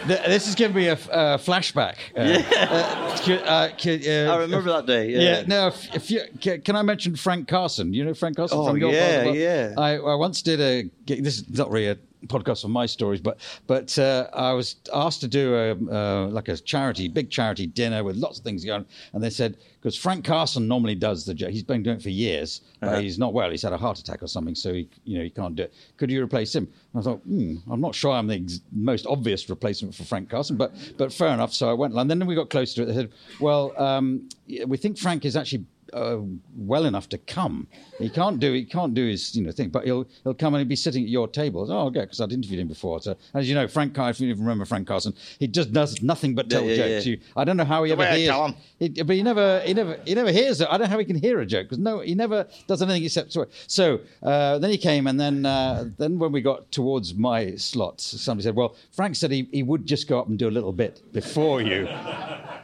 This 0.06 0.46
is 0.46 0.54
giving 0.54 0.76
me 0.76 0.86
a 0.86 0.92
f- 0.92 1.10
uh, 1.10 1.36
flashback. 1.38 1.96
Uh, 2.16 2.20
uh, 2.20 3.44
uh, 3.44 3.68
c- 3.76 4.08
uh, 4.08 4.32
I 4.32 4.36
remember 4.38 4.70
that 4.72 4.86
day. 4.86 5.10
Yeah. 5.10 5.20
Yeah. 5.20 5.42
No. 5.48 5.66
If, 5.68 5.94
if 5.96 6.10
you 6.12 6.20
ca- 6.40 6.58
can, 6.58 6.76
I 6.76 6.82
mention 6.82 7.16
Frank 7.16 7.48
Carson? 7.48 7.92
You 7.92 8.04
know 8.04 8.14
Frank 8.14 8.36
Carson 8.36 8.56
Oh, 8.60 8.68
from 8.68 8.78
your 8.78 8.92
yeah, 8.92 9.16
part 9.24 9.28
of 9.30 9.34
yeah. 9.36 9.74
I, 9.76 9.96
I 9.96 10.14
once 10.14 10.42
did 10.42 10.60
a. 10.60 10.88
This 11.06 11.38
is 11.38 11.58
not 11.58 11.72
really 11.72 11.88
a 11.88 11.98
podcast 12.26 12.64
of 12.64 12.70
my 12.70 12.86
stories, 12.86 13.20
but 13.20 13.38
but 13.66 13.98
uh, 13.98 14.28
I 14.32 14.52
was 14.52 14.76
asked 14.92 15.20
to 15.22 15.28
do 15.28 15.54
a 15.54 15.70
uh, 15.72 16.26
like 16.28 16.48
a 16.48 16.56
charity, 16.56 17.08
big 17.08 17.30
charity 17.30 17.66
dinner 17.66 18.04
with 18.04 18.16
lots 18.16 18.38
of 18.38 18.44
things 18.44 18.64
going, 18.64 18.84
and 19.12 19.22
they 19.22 19.30
said 19.30 19.56
because 19.80 19.96
Frank 19.96 20.24
Carson 20.24 20.66
normally 20.66 20.94
does 20.94 21.24
the. 21.24 21.34
He's 21.50 21.62
been 21.62 21.82
doing 21.82 21.96
it 21.98 22.02
for 22.02 22.10
years, 22.10 22.60
but 22.80 22.88
Uh-huh. 22.88 23.00
he's 23.00 23.18
not 23.18 23.32
well. 23.32 23.50
He's 23.50 23.62
had 23.62 23.72
a 23.72 23.78
heart 23.78 23.98
attack 23.98 24.22
or 24.22 24.26
something, 24.28 24.54
so 24.54 24.72
he 24.74 24.88
you 25.04 25.18
know 25.18 25.24
he 25.24 25.30
can't 25.30 25.54
do 25.54 25.62
it. 25.64 25.74
Could 25.96 26.10
you 26.10 26.22
replace 26.22 26.54
him? 26.54 26.68
And 26.92 27.00
I 27.00 27.04
thought, 27.04 27.20
hmm, 27.22 27.56
I'm 27.70 27.80
not 27.80 27.94
sure 27.94 28.10
I'm 28.12 28.26
the 28.26 28.36
ex- 28.36 28.60
most 28.72 29.06
obvious 29.06 29.48
replacement 29.48 29.94
for 29.94 30.04
Frank 30.04 30.28
Carson, 30.30 30.56
but 30.56 30.72
but 30.98 31.12
fair 31.12 31.28
enough. 31.28 31.52
So 31.54 31.70
I 31.70 31.72
went, 31.72 31.94
and 31.94 32.10
then 32.10 32.26
we 32.26 32.34
got 32.34 32.50
close 32.50 32.74
to 32.74 32.82
it. 32.82 32.86
They 32.86 32.94
said, 32.94 33.10
well, 33.40 33.72
um, 33.80 34.28
we 34.66 34.76
think 34.76 34.98
Frank 34.98 35.24
is 35.24 35.36
actually 35.36 35.64
uh, 35.92 36.18
well 36.56 36.84
enough 36.84 37.08
to 37.10 37.18
come. 37.18 37.66
He 37.98 38.08
can't 38.08 38.38
do 38.38 38.52
he 38.52 38.64
can't 38.64 38.94
do 38.94 39.06
his 39.06 39.34
you 39.34 39.42
know 39.44 39.52
thing, 39.52 39.70
but 39.70 39.84
he'll 39.84 40.06
he'll 40.22 40.34
come 40.34 40.54
and 40.54 40.60
he'll 40.60 40.68
be 40.68 40.76
sitting 40.76 41.02
at 41.04 41.08
your 41.08 41.28
table. 41.28 41.70
Oh, 41.70 41.86
okay, 41.86 42.00
because 42.00 42.20
I'd 42.20 42.32
interviewed 42.32 42.60
him 42.60 42.68
before. 42.68 43.00
So 43.00 43.16
as 43.34 43.48
you 43.48 43.54
know, 43.54 43.66
Frank 43.68 43.94
Carson, 43.94 44.28
if 44.28 44.36
you 44.36 44.42
remember 44.42 44.64
Frank 44.64 44.86
Carson, 44.86 45.14
he 45.38 45.46
just 45.46 45.72
does 45.72 46.02
nothing 46.02 46.34
but 46.34 46.50
tell 46.50 46.62
Yeah, 46.62 46.68
yeah, 46.70 46.76
jokes. 46.76 47.06
yeah. 47.06 47.12
You, 47.12 47.20
I 47.36 47.44
don't 47.44 47.56
know 47.56 47.64
how 47.64 47.84
he 47.84 47.92
ever 47.92 48.00
way 48.00 48.08
I 48.08 48.16
hears. 48.18 48.54
He, 48.78 48.88
but 49.02 49.16
he 49.16 49.22
never, 49.22 49.60
he 49.60 49.74
never, 49.74 49.98
he 50.04 50.14
never 50.14 50.30
hears 50.32 50.60
it. 50.60 50.68
I 50.70 50.72
don't 50.78 50.82
know 50.88 50.92
how 50.92 50.98
he 50.98 51.04
can 51.04 51.16
hear 51.16 51.40
a 51.40 51.46
joke 51.46 51.66
because 51.66 51.78
no, 51.78 52.00
he 52.00 52.14
never 52.14 52.46
does 52.66 52.82
anything 52.82 53.04
except 53.04 53.32
swear. 53.32 53.46
So 53.66 54.00
uh, 54.22 54.58
then 54.58 54.70
he 54.70 54.78
came, 54.78 55.06
and 55.06 55.18
then 55.18 55.46
uh, 55.46 55.86
then 55.98 56.18
when 56.18 56.32
we 56.32 56.40
got 56.40 56.70
towards 56.72 57.14
my 57.14 57.54
slots, 57.56 58.20
somebody 58.20 58.44
said, 58.44 58.56
"Well, 58.56 58.76
Frank 58.92 59.16
said 59.16 59.30
he, 59.30 59.48
he 59.52 59.62
would 59.62 59.86
just 59.86 60.08
go 60.08 60.18
up 60.18 60.28
and 60.28 60.38
do 60.38 60.48
a 60.48 60.50
little 60.50 60.72
bit 60.72 61.00
before 61.12 61.60
you." 61.62 61.88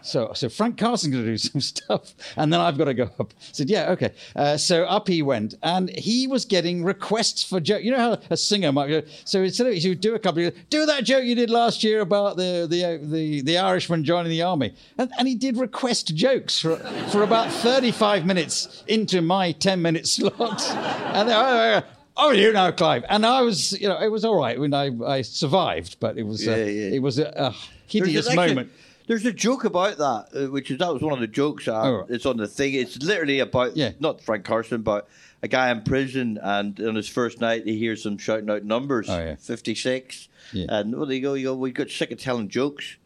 So, 0.03 0.33
so 0.35 0.49
Frank 0.49 0.79
Carson's 0.79 1.13
going 1.13 1.25
to 1.25 1.31
do 1.31 1.39
some 1.51 1.61
stuff, 1.61 2.15
and 2.37 2.53
then 2.53 2.61
I've 2.61 2.77
got 2.79 2.87
to 2.87 2.95
go 2.95 3.05
up. 3.19 3.33
I 3.39 3.45
said, 3.53 3.71
yeah, 3.71 3.91
okay. 3.93 4.13
Uh, 4.35 4.57
so 4.57 4.85
up 4.85 5.09
he 5.09 5.23
went, 5.23 5.55
and 5.63 5.91
he 5.91 6.27
was 6.27 6.45
getting 6.45 6.85
requests 6.85 7.45
for 7.45 7.61
jokes. 7.61 7.85
You 7.85 7.93
know 7.93 7.99
how 7.99 8.19
a 8.31 8.37
singer 8.37 8.73
might 8.73 8.89
go. 8.89 9.03
So 9.25 9.43
instead 9.43 9.67
of 9.69 9.75
he 9.75 9.89
would 9.89 10.01
do 10.01 10.15
a 10.15 10.19
couple, 10.19 10.47
of, 10.47 10.55
do 10.71 10.87
that 10.87 11.05
joke 11.05 11.25
you 11.25 11.35
did 11.35 11.51
last 11.51 11.83
year 11.85 12.01
about 12.01 12.37
the 12.37 12.67
the 12.69 12.85
uh, 12.85 12.99
the, 13.01 13.43
the 13.43 13.59
Irishman 13.59 14.05
joining 14.05 14.31
the 14.31 14.43
army, 14.43 14.75
and, 14.99 15.11
and 15.19 15.29
he 15.29 15.35
did 15.35 15.57
request 15.57 16.15
jokes 16.15 16.59
for 16.59 16.77
for 17.11 17.23
about 17.23 17.51
thirty 17.51 17.91
five 17.93 18.27
minutes 18.27 18.83
into 18.87 19.23
my 19.23 19.53
ten 19.53 19.81
minute 19.83 20.07
slot, 20.07 20.63
and 20.71 21.29
then, 21.29 21.37
oh, 21.37 21.83
oh, 21.85 21.89
Oh, 22.15 22.31
you 22.31 22.53
know, 22.53 22.71
Clive, 22.73 23.05
and 23.09 23.25
I 23.25 23.41
was, 23.41 23.73
you 23.81 23.89
know, 23.89 23.99
it 23.99 24.09
was 24.09 24.23
all 24.23 24.39
right 24.39 24.61
when 24.61 24.75
I, 24.75 24.91
I 25.07 25.23
survived, 25.23 25.97
but 25.99 26.19
it 26.19 26.25
was, 26.25 26.45
Yeah, 26.45 26.57
yeah. 26.57 26.91
it 26.97 27.01
was 27.01 27.19
a, 27.19 27.33
a 27.35 27.55
hideous 27.87 28.29
actually- 28.29 28.49
moment. 28.49 28.73
There's 29.07 29.25
a 29.27 29.33
joke 29.33 29.65
about 29.65 29.99
that, 29.99 30.29
uh, 30.35 30.51
which 30.51 30.71
is 30.71 30.79
that 30.79 30.93
was 30.93 31.03
one 31.03 31.13
of 31.13 31.21
the 31.21 31.27
jokes. 31.27 31.67
Uh, 31.69 31.81
Oh, 31.83 31.93
right. 32.01 32.11
It's 32.11 32.25
on 32.27 32.37
the 32.37 32.47
thing. 32.47 32.75
It's 32.75 32.97
literally 33.03 33.41
about 33.41 33.77
Yeah. 33.77 33.93
not 34.01 34.21
Frank 34.21 34.45
Carson, 34.45 34.83
but 34.83 35.09
a 35.43 35.49
guy 35.49 35.71
in 35.71 35.83
prison, 35.83 36.39
and 36.41 36.79
on 36.81 36.95
his 36.95 37.09
first 37.09 37.41
night, 37.41 37.65
he 37.67 37.77
hears 37.79 38.05
them 38.05 38.17
shouting 38.19 38.49
out 38.49 38.65
numbers, 38.65 39.09
Oh, 39.11 39.19
yeah. 39.19 39.35
fifty 39.37 39.75
six, 39.75 40.29
Yeah. 40.53 40.67
Hmm. 40.67 40.71
and 40.75 40.97
well, 40.97 41.07
they 41.07 41.19
go, 41.21 41.35
you 41.35 41.45
go, 41.49 41.55
we 41.55 41.73
got 41.73 41.91
sick 41.91 42.13
of 42.13 42.19
telling 42.21 42.49
jokes, 42.49 42.97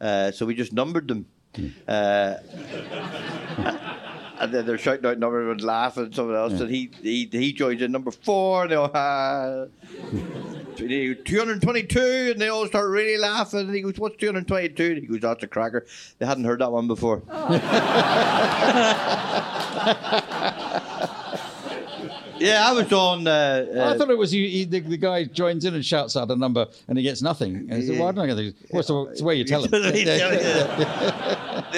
uh, 0.00 0.30
so 0.30 0.44
we 0.46 0.54
just 0.54 0.72
numbered 0.74 1.08
them. 1.08 1.26
Uh, 1.88 2.34
and 4.38 4.52
then 4.52 4.66
they're 4.66 4.76
shouting 4.76 5.06
out 5.06 5.18
numbers 5.18 5.50
and 5.50 5.62
laughing 5.62 6.04
and 6.04 6.14
someone 6.14 6.36
else, 6.36 6.60
and 6.60 6.68
he, 6.70 6.90
he 7.02 7.26
he 7.32 7.52
joins 7.54 7.80
in 7.80 7.90
number 7.92 8.10
four, 8.10 8.64
and 8.64 8.72
they 8.72 8.76
all. 8.76 9.68
222, 10.76 12.30
and 12.32 12.40
they 12.40 12.48
all 12.48 12.66
start 12.66 12.90
really 12.90 13.18
laughing. 13.18 13.60
And 13.60 13.74
he 13.74 13.82
goes, 13.82 13.98
What's 13.98 14.16
222? 14.16 14.84
And 14.84 14.98
he 14.98 15.06
goes, 15.06 15.20
That's 15.20 15.42
a 15.42 15.46
cracker. 15.46 15.86
They 16.18 16.26
hadn't 16.26 16.44
heard 16.44 16.60
that 16.60 16.72
one 16.72 16.86
before. 16.86 17.22
yeah, 22.38 22.68
I 22.68 22.72
was 22.72 22.92
on. 22.92 23.26
Uh, 23.26 23.66
uh, 23.74 23.94
I 23.94 23.98
thought 23.98 24.10
it 24.10 24.18
was 24.18 24.34
you. 24.34 24.46
He, 24.48 24.64
the, 24.64 24.80
the 24.80 24.96
guy 24.96 25.24
joins 25.24 25.64
in 25.64 25.74
and 25.74 25.84
shouts 25.84 26.16
out 26.16 26.30
a 26.30 26.36
number, 26.36 26.66
and 26.88 26.96
he 26.98 27.04
gets 27.04 27.22
nothing. 27.22 27.56
And 27.56 27.74
he 27.74 27.86
said, 27.86 27.98
"Well, 27.98 28.08
I 28.08 28.12
don't 28.12 28.28
know. 28.28 28.52
What's 28.70 28.88
the, 28.88 29.02
it's 29.04 29.20
the 29.20 29.26
way 29.26 29.36
you 29.36 29.44
tell 29.44 29.62
him." 29.64 29.70
the 29.72 29.80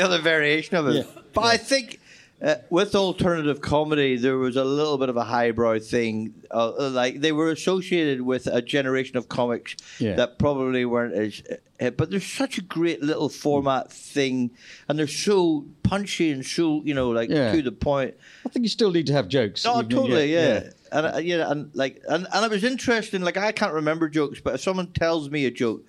other 0.03 0.21
variation 0.21 0.77
of 0.77 0.89
it. 0.89 0.97
Yeah. 0.97 1.05
But 1.33 1.45
I 1.45 1.57
think 1.57 2.01
uh, 2.42 2.55
with 2.70 2.94
alternative 2.94 3.61
comedy, 3.61 4.16
there 4.16 4.38
was 4.38 4.57
a 4.57 4.64
little 4.64 4.96
bit 4.98 5.09
of 5.09 5.16
a 5.16 5.24
highbrow 5.24 5.79
thing. 5.81 6.35
Uh, 6.51 6.90
like 6.90 7.20
they 7.20 7.33
were 7.33 7.51
associated 7.51 8.20
with 8.22 8.46
a 8.46 8.62
generation 8.62 9.16
of 9.16 9.28
comics 9.28 9.74
Yeah. 9.99 10.14
that 10.14 10.39
probably 10.39 10.84
weren't 10.84 11.14
as. 11.14 11.43
Uh, 11.80 11.91
but 11.91 12.11
there's 12.11 12.26
such 12.26 12.59
a 12.59 12.61
great 12.62 13.03
little 13.03 13.28
format 13.28 13.93
thing, 13.93 14.51
and 14.89 14.99
they're 14.99 15.07
so 15.07 15.64
punchy 15.82 16.30
and 16.30 16.45
so 16.45 16.82
you 16.84 16.95
know 16.95 17.11
like 17.11 17.28
Yeah. 17.30 17.53
to 17.53 17.62
the 17.62 17.72
point. 17.72 18.14
I 18.47 18.49
think 18.51 18.64
you 18.64 18.68
still 18.70 18.91
need 18.93 19.07
to 19.09 19.12
have 19.12 19.28
jokes. 19.28 19.64
Oh, 19.66 19.82
totally, 19.82 20.32
yeah. 20.32 20.70
And 20.91 21.07
uh, 21.07 21.18
yeah, 21.18 21.51
and 21.51 21.70
like, 21.74 22.03
and, 22.09 22.26
and 22.32 22.45
it 22.45 22.51
was 22.51 22.64
interesting. 22.64 23.20
Like, 23.22 23.36
I 23.36 23.53
can't 23.53 23.74
remember 23.74 24.09
jokes, 24.09 24.41
but 24.41 24.55
if 24.55 24.61
someone 24.62 24.86
tells 24.93 25.28
me 25.28 25.45
a 25.45 25.51
joke 25.51 25.84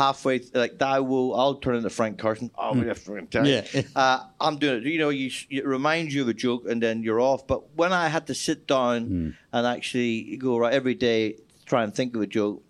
halfway, 0.00 0.40
like 0.54 0.78
that, 0.78 1.06
will 1.06 1.34
I'll 1.36 1.54
turn 1.56 1.76
into 1.76 1.88
Frank 1.90 2.18
Carson. 2.18 2.50
Oh, 2.58 2.74
yeah, 2.74 2.94
fucking 2.94 3.28
tell 3.28 3.46
you. 3.46 3.62
Yeah. 3.72 3.82
Uh, 3.96 4.18
I'm 4.40 4.56
doing 4.58 4.78
it. 4.82 4.88
You 4.92 4.98
know, 4.98 5.10
you 5.10 5.28
s- 5.28 5.46
it 5.50 5.64
reminds 5.64 6.12
you 6.14 6.22
of 6.22 6.28
a 6.28 6.34
joke, 6.34 6.62
and 6.68 6.82
then 6.82 7.02
you're 7.04 7.20
off. 7.20 7.46
But 7.46 7.60
when 7.76 7.92
I 7.92 8.08
had 8.08 8.26
to 8.26 8.34
sit 8.34 8.66
down 8.66 9.36
and 9.52 9.66
actually 9.66 10.36
go 10.36 10.58
right 10.58 10.72
every 10.72 10.94
day. 10.94 11.36
try 11.66 11.82
and 11.82 11.94
think 11.94 12.14
of 12.16 12.20
a 12.20 12.26
joke, 12.26 12.62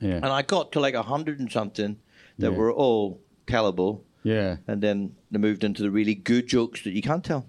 Yeah. 0.00 0.16
and 0.16 0.26
I 0.26 0.42
got 0.42 0.72
to 0.72 0.80
like 0.80 0.92
a 0.94 1.02
hundred 1.12 1.40
and 1.40 1.50
something 1.50 1.96
that 2.40 2.50
Yeah. 2.52 2.58
were 2.58 2.70
all 2.82 3.20
tellable, 3.46 4.00
yeah. 4.22 4.56
and 4.68 4.82
then 4.82 5.14
they 5.30 5.38
moved 5.38 5.64
into 5.64 5.82
the 5.82 5.90
really 5.90 6.14
good 6.14 6.46
jokes 6.46 6.82
that 6.84 6.92
you 6.92 7.00
can't 7.00 7.24
tell. 7.24 7.46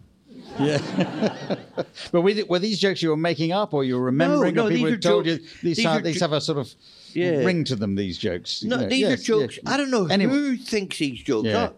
Yeah. 0.59 1.57
but 2.11 2.21
were, 2.21 2.31
th- 2.33 2.47
were 2.47 2.59
these 2.59 2.79
jokes 2.79 3.01
you 3.01 3.09
were 3.09 3.17
making 3.17 3.51
up 3.51 3.73
or 3.73 3.83
you 3.83 3.95
were 3.97 4.05
remembering 4.05 4.55
no, 4.55 4.67
or 4.67 4.69
people 4.69 4.85
these 4.85 4.93
had 4.95 5.01
told 5.01 5.25
jokes- 5.25 5.41
you 5.43 5.49
these, 5.61 5.77
these 5.77 5.85
have, 5.85 5.97
are 5.99 6.01
these 6.03 6.19
have 6.21 6.33
a 6.33 6.41
sort 6.41 6.57
of 6.59 6.73
Yeah. 7.13 7.43
ring 7.43 7.63
to 7.65 7.75
them, 7.75 7.95
these 7.95 8.17
jokes? 8.17 8.63
No, 8.63 8.75
You 8.77 8.81
know, 8.83 8.89
these 8.89 8.99
yes, 8.99 9.19
are 9.19 9.23
jokes. 9.23 9.55
yes. 9.57 9.63
I 9.73 9.77
don't 9.77 9.91
know 9.91 10.05
Anyway. 10.07 10.31
who 10.33 10.57
thinks 10.57 10.97
these 10.99 11.21
jokes. 11.21 11.47
Yeah. 11.47 11.69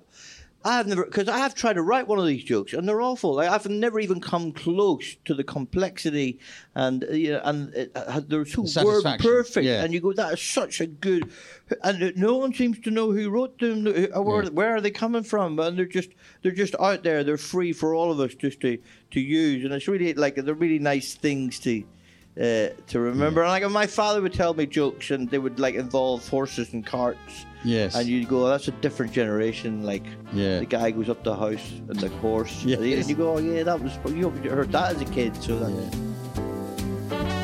I, 0.66 0.78
have 0.78 0.88
never 0.88 1.06
because 1.06 1.30
I 1.30 1.38
have 1.38 1.56
tried 1.56 1.74
to 1.74 1.82
write 1.82 2.08
one 2.08 2.20
of 2.20 2.26
these 2.26 2.44
jokes 2.44 2.74
and 2.74 2.88
they're 2.88 3.02
awful. 3.02 3.36
Like, 3.36 3.50
I've 3.50 3.68
never 3.70 4.00
even 4.00 4.20
come 4.20 4.52
close 4.52 5.16
to 5.26 5.34
the 5.34 5.44
complexity 5.44 6.40
and 6.76 7.04
uh, 7.06 7.12
you 7.12 7.32
know, 7.34 7.42
and 7.46 7.74
it, 7.74 7.92
uh, 7.96 8.22
they're 8.28 8.46
so 8.46 8.64
The 8.64 8.84
word 8.86 9.04
perfect. 9.20 9.66
Yeah. 9.66 9.84
And 9.84 9.94
you 9.94 10.02
go, 10.02 10.12
that 10.14 10.34
is 10.34 10.42
such 10.42 10.82
a 10.82 10.88
good. 10.88 11.32
And 11.84 12.04
uh, 12.04 12.12
no 12.16 12.38
one 12.38 12.54
seems 12.54 12.80
to 12.80 12.92
know 12.92 13.12
who 13.12 13.30
wrote 13.30 13.60
them. 13.60 13.88
uh, 13.88 14.22
Where, 14.22 14.44
Yeah. 14.44 14.50
where 14.50 14.76
are 14.76 14.82
they 14.82 14.92
coming 14.92 15.24
from? 15.24 15.58
And 15.60 15.78
they're 15.78 15.86
just 15.86 16.10
they're 16.42 16.52
just 16.52 16.76
out 16.80 17.04
there. 17.04 17.24
They're 17.24 17.38
free 17.38 17.72
for 17.72 17.94
all 17.94 18.12
of 18.12 18.20
us 18.20 18.34
just 18.36 18.60
to 18.62 18.78
to 19.12 19.20
use. 19.22 19.64
And 19.64 19.74
it's 19.74 19.88
really 19.88 20.14
like 20.16 20.36
they're 20.36 20.54
really 20.54 20.80
nice 20.80 21.14
things 21.16 21.60
to. 21.60 21.84
Uh, 22.40 22.70
to 22.86 23.00
remember, 23.00 23.42
and 23.42 23.50
like 23.50 23.68
my 23.72 23.88
father 23.88 24.22
would 24.22 24.32
tell 24.32 24.54
me 24.54 24.68
jokes, 24.68 25.10
and 25.10 25.28
they 25.32 25.40
would 25.40 25.60
like 25.60 25.74
involve 25.74 26.28
horses 26.28 26.72
and 26.72 26.86
carts, 26.86 27.48
Yes. 27.64 27.96
and 27.96 28.08
you'd 28.08 28.28
go, 28.30 28.46
oh, 28.46 28.50
that's 28.50 28.68
a 28.68 28.72
different 28.72 29.12
generation. 29.12 29.84
Like, 29.84 30.06
Yeah. 30.34 30.60
the 30.60 30.66
guy 30.66 30.92
goes 30.92 31.10
up 31.10 31.24
the 31.24 31.36
house 31.36 31.72
and 31.90 32.00
the 32.00 32.10
horse. 32.10 32.64
Yes. 32.64 32.80
And 32.80 33.10
you 33.10 33.16
go, 33.16 33.36
oh, 33.36 33.38
yeah, 33.40 33.64
that 33.64 33.82
was, 33.82 33.98
you 34.14 34.30
heard 34.50 34.72
that 34.72 34.96
as 34.96 35.02
a 35.02 35.06
kid. 35.06 35.36
So 35.42 35.60
that, 35.60 35.72
Yeah. 35.72 37.44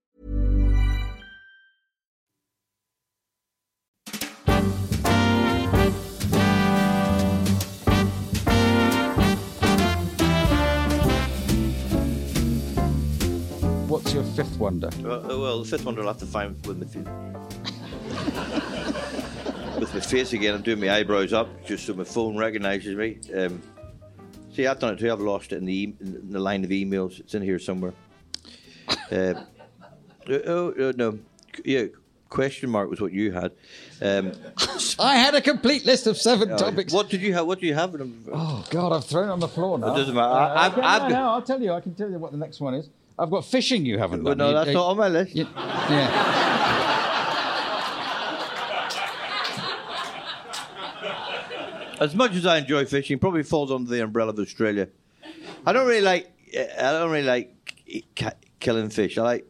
What's 14.01 14.13
your 14.13 14.23
fifth 14.23 14.57
wonder? 14.57 14.89
Well, 15.01 15.31
uh, 15.31 15.37
well, 15.39 15.59
the 15.59 15.69
fifth 15.69 15.85
wonder 15.85 16.01
I'll 16.01 16.07
have 16.07 16.17
to 16.17 16.25
find 16.25 16.55
with 16.65 16.79
my 16.79 16.85
face. 16.85 17.05
with 19.79 19.93
my 19.93 19.99
face 19.99 20.33
again, 20.33 20.55
I'm 20.55 20.63
doing 20.63 20.79
my 20.79 20.91
eyebrows 20.91 21.33
up 21.33 21.47
just 21.65 21.85
so 21.85 21.93
my 21.93 22.03
phone 22.03 22.35
recognises 22.35 22.95
me. 22.95 23.19
Um, 23.35 23.61
see, 24.53 24.65
I've 24.65 24.79
done 24.79 24.95
it 24.95 24.99
too. 24.99 25.11
I've 25.11 25.19
lost 25.21 25.53
it 25.53 25.57
in 25.57 25.65
the 25.65 25.73
e- 25.73 25.95
in 26.01 26.31
the 26.31 26.39
line 26.39 26.63
of 26.63 26.71
emails. 26.71 27.19
It's 27.19 27.35
in 27.35 27.43
here 27.43 27.59
somewhere. 27.59 27.93
Uh, 29.11 29.35
oh 30.47 30.71
uh, 30.71 30.93
no, 30.97 31.19
yeah. 31.63 31.85
Question 32.29 32.69
mark 32.69 32.89
was 32.89 33.01
what 33.01 33.11
you 33.11 33.33
had. 33.33 33.51
Um, 34.01 34.31
I 34.97 35.17
had 35.17 35.35
a 35.35 35.41
complete 35.41 35.85
list 35.85 36.07
of 36.07 36.17
seven 36.17 36.57
topics. 36.57 36.91
what 36.93 37.09
did 37.09 37.21
you 37.21 37.33
have? 37.33 37.45
What 37.45 37.59
do 37.59 37.67
you 37.67 37.73
have? 37.75 37.93
Oh 38.31 38.65
God, 38.69 38.93
I've 38.93 39.05
thrown 39.05 39.27
it 39.29 39.31
on 39.33 39.41
the 39.41 39.49
floor 39.49 39.77
now. 39.77 39.93
It 39.93 39.97
doesn't 39.97 40.15
matter. 40.15 40.33
Uh, 40.33 40.37
I- 40.37 40.65
I've- 40.65 40.77
okay, 40.77 40.87
I've 40.87 41.01
no, 41.03 41.07
no, 41.09 41.29
I'll 41.31 41.41
tell 41.41 41.61
you. 41.61 41.73
I 41.73 41.81
can 41.81 41.93
tell 41.93 42.09
you 42.09 42.17
what 42.19 42.31
the 42.31 42.37
next 42.37 42.59
one 42.61 42.73
is. 42.73 42.89
I've 43.21 43.29
got 43.29 43.45
fishing. 43.45 43.85
You 43.85 43.99
haven't 43.99 44.23
Well, 44.23 44.33
done. 44.35 44.47
no, 44.51 44.53
that's 44.53 44.67
you- 44.69 44.73
not 44.73 44.87
on 44.87 44.97
my 44.97 45.07
list. 45.07 45.35
you- 45.35 45.47
yeah. 45.55 46.27
As 51.99 52.15
much 52.15 52.33
as 52.35 52.45
I 52.47 52.57
enjoy 52.57 52.85
fishing, 52.85 53.19
probably 53.19 53.43
falls 53.43 53.71
under 53.71 53.89
the 53.89 54.01
umbrella 54.03 54.31
of 54.31 54.39
Australia. 54.39 54.87
I 55.65 55.73
don't 55.73 55.87
really 55.87 56.01
like. 56.01 56.31
I 56.79 56.91
don't 56.91 57.11
really 57.11 57.27
like 57.27 57.53
killing 58.59 58.89
fish. 58.89 59.17
I 59.19 59.21
like 59.21 59.45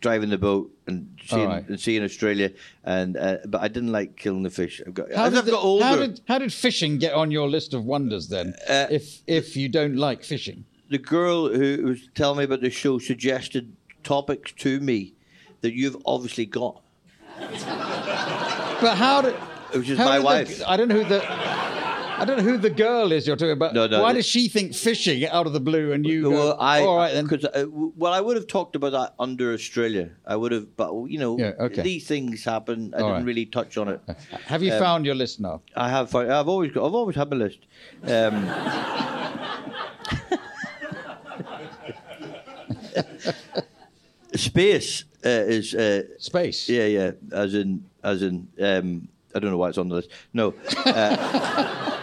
driving 0.00 0.30
the 0.30 0.38
boat 0.38 0.70
and 0.86 1.18
seeing, 1.26 1.42
Alright. 1.42 1.68
and 1.68 1.78
seeing 1.78 2.02
Australia. 2.02 2.50
And 2.84 3.16
uh, 3.18 3.38
but 3.46 3.60
I 3.60 3.68
didn't 3.68 3.92
like 3.92 4.16
killing 4.16 4.42
the 4.42 4.50
fish. 4.50 4.80
I've 4.86 4.94
got, 4.94 5.12
How 5.12 5.28
did, 5.28 5.44
the- 5.44 5.80
how 5.82 5.96
did 5.96 6.20
how 6.26 6.38
did 6.38 6.52
fishing 6.52 6.96
get 6.98 7.12
on 7.12 7.30
your 7.30 7.48
list 7.48 7.74
of 7.74 7.84
wonders 7.84 8.28
then? 8.28 8.54
Uh, 8.66 8.86
if 8.90 9.20
if 9.26 9.54
you 9.54 9.68
don't 9.68 9.96
like 9.96 10.24
fishing, 10.24 10.64
the 10.88 10.98
girl 10.98 11.48
who 11.48 11.82
was 11.84 12.08
telling 12.14 12.38
me 12.38 12.44
about 12.44 12.60
the 12.60 12.70
show 12.70 12.98
suggested 12.98 13.72
topics 14.04 14.52
to 14.52 14.80
me 14.80 15.14
that 15.62 15.72
you've 15.74 15.96
obviously 16.06 16.46
got. 16.46 16.80
but 18.80 18.94
how 18.96 19.22
did? 19.22 19.34
Which 19.74 19.88
is 19.90 19.98
how 19.98 20.04
my 20.06 20.12
did 20.16 20.20
the- 20.22 20.24
wife. 20.24 20.62
I 20.66 20.76
don't 20.76 20.88
know 20.88 21.02
who 21.02 21.04
the. 21.08 21.22
I 22.18 22.24
don't 22.24 22.38
know 22.38 22.44
who 22.44 22.56
the 22.56 22.70
girl 22.70 23.12
is 23.12 23.26
you're 23.26 23.36
talking 23.36 23.50
about. 23.52 23.74
No, 23.74 23.86
no, 23.86 24.00
Why 24.00 24.12
it- 24.12 24.14
does 24.14 24.24
she 24.24 24.48
think 24.48 24.74
fishing 24.74 25.26
out 25.26 25.46
of 25.46 25.52
the 25.52 25.60
blue 25.60 25.92
and 25.92 26.06
you 26.06 26.22
go, 26.22 26.30
well, 26.30 26.56
I 26.58 26.80
all 26.80 26.96
right 26.96 27.12
then? 27.12 27.26
because 27.26 27.44
uh, 27.44 27.66
well, 27.70 28.14
I 28.14 28.22
would 28.22 28.36
have 28.36 28.46
talked 28.46 28.74
about 28.74 28.92
that 28.92 29.12
under 29.18 29.52
Australia. 29.52 30.08
I 30.26 30.34
would 30.34 30.50
have, 30.52 30.74
but 30.78 30.94
you 31.08 31.18
know, 31.18 31.36
Yeah, 31.38 31.52
okay. 31.60 31.82
these 31.82 32.06
things 32.06 32.42
happen. 32.42 32.94
I 32.96 33.00
All 33.00 33.08
didn't 33.08 33.12
right. 33.16 33.24
really 33.26 33.44
touch 33.44 33.76
on 33.76 33.88
it. 33.88 34.00
Have 34.46 34.62
you 34.62 34.70
found 34.70 35.04
your 35.04 35.14
list 35.14 35.40
now? 35.40 35.60
I 35.76 35.90
have. 35.90 36.08
found- 36.08 36.32
I've 36.32 36.48
always 36.48 36.72
got. 36.72 36.86
I've 36.86 36.94
always 36.94 37.16
had 37.16 37.28
my 37.30 37.36
list. 37.36 37.58
Um, 38.04 38.46
space 44.34 45.04
uh, 45.24 45.28
is. 45.28 45.74
Uh, 45.74 46.02
Space. 46.18 46.68
yeah, 46.68 46.86
yeah. 46.86 47.10
As 47.32 47.54
in, 47.54 47.84
as 48.02 48.22
in. 48.22 48.48
Um, 48.60 49.08
I 49.34 49.38
don't 49.38 49.50
know 49.50 49.58
why 49.58 49.68
it's 49.68 49.78
on 49.78 49.88
the 49.88 49.96
list. 49.96 50.10
No. 50.32 50.54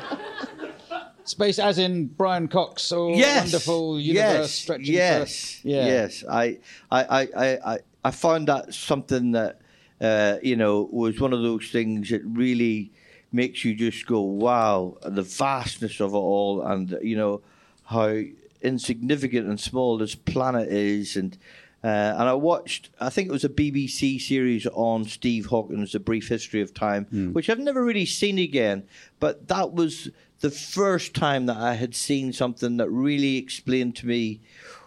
Space, 1.25 1.57
as 1.57 1.79
in 1.79 2.07
Brian 2.07 2.47
Cox 2.47 2.91
or 2.91 3.15
yes. 3.15 3.45
wonderful 3.45 3.99
universe 3.99 4.37
yes. 4.37 4.51
stretching. 4.51 4.93
Yes. 4.93 5.59
For, 5.61 5.67
yeah. 5.67 5.85
Yes. 5.85 6.23
I, 6.29 6.59
I, 6.91 7.03
I, 7.03 7.21
I, 7.35 7.73
I- 7.73 7.79
I 8.05 8.11
found 8.11 8.47
that 8.49 8.73
something 8.73 9.31
that 9.31 9.59
uh, 10.01 10.37
you 10.43 10.55
know 10.55 10.89
was 10.91 11.19
one 11.19 11.33
of 11.33 11.41
those 11.41 11.69
things 11.69 12.09
that 12.09 12.21
really 12.25 12.91
makes 13.31 13.63
you 13.65 13.73
just 13.73 14.05
go, 14.05 14.21
wow, 14.21 14.97
the 15.01 15.21
vastness 15.23 15.99
of 16.01 16.13
it 16.13 16.17
all, 16.17 16.61
and 16.63 16.97
you 17.01 17.15
know 17.15 17.41
how 17.85 18.21
insignificant 18.63 19.47
and 19.47 19.59
small 19.59 19.97
this 19.97 20.15
planet 20.15 20.69
is, 20.69 21.15
and. 21.15 21.37
Uh, 21.85 22.15
and 22.17 22.29
I 22.29 22.33
watched, 22.33 22.91
I 23.01 23.09
think 23.09 23.27
it 23.27 23.33
was 23.33 23.43
a 23.43 23.49
BBC 23.49 24.21
series 24.21 24.65
on 24.67 25.03
Steve 25.03 25.47
Hawkins, 25.47 25.93
A 25.93 25.99
Brief 25.99 26.29
History 26.29 26.61
of 26.61 26.73
Time, 26.73 27.05
which 27.33 27.49
I've 27.49 27.59
never 27.59 27.83
really 27.83 28.05
seen 28.05 28.39
again. 28.39 28.83
But 29.19 29.49
that 29.49 29.73
was 29.73 30.09
the 30.39 30.49
first 30.49 31.13
time 31.13 31.45
that 31.47 31.57
I 31.57 31.73
had 31.73 31.93
seen 31.93 32.31
something 32.31 32.77
that 32.77 32.89
really 32.89 33.35
explained 33.35 33.97
to 33.97 34.07
me 34.07 34.39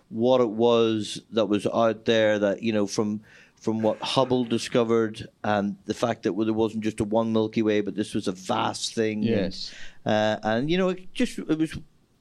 what 0.09 0.41
it 0.41 0.49
was 0.49 1.21
that 1.33 1.51
was 1.51 1.67
out 1.67 2.07
there 2.07 2.39
that, 2.39 2.63
you 2.63 2.73
know, 2.73 2.87
from 2.87 3.21
from 3.57 3.83
what 3.83 3.99
Hubble 4.01 4.45
discovered 4.45 5.29
and 5.45 5.77
the 5.85 5.93
fact 5.93 6.23
that 6.23 6.33
there 6.35 6.55
wasn't 6.55 6.85
just 6.85 7.01
a 7.01 7.05
one 7.05 7.31
Milky 7.31 7.61
Way, 7.63 7.83
but 7.83 7.95
this 7.95 8.15
was 8.15 8.27
a 8.27 8.33
vast 8.33 8.95
thing. 8.95 9.23
Yes. 9.23 9.71
And, 10.05 10.41
uh, 10.45 10.49
and 10.49 10.71
you 10.71 10.79
know, 10.79 10.91
it 10.91 11.13
just, 11.13 11.39
it 11.39 11.59
was, 11.59 11.77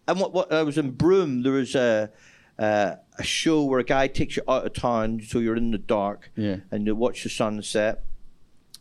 and 0.08 0.20
what, 0.20 0.34
what 0.34 0.51
I 0.51 0.64
was 0.64 0.78
in 0.78 0.91
Broome, 0.91 1.43
there 1.43 1.53
was 1.53 1.76
a, 1.76 2.12
uh, 2.60 2.95
a 3.18 3.24
show 3.24 3.64
where 3.64 3.80
a 3.80 3.84
guy 3.84 4.08
takes 4.08 4.38
you 4.38 4.43
out 4.47 4.66
of 4.66 4.74
town, 4.74 5.22
so 5.26 5.39
you're 5.39 5.56
in 5.56 5.72
the 5.72 5.78
dark, 5.78 6.32
Yeah. 6.36 6.58
and 6.72 6.86
you 6.86 6.95
watch 6.95 7.24
the 7.24 7.30
sunset. 7.30 8.03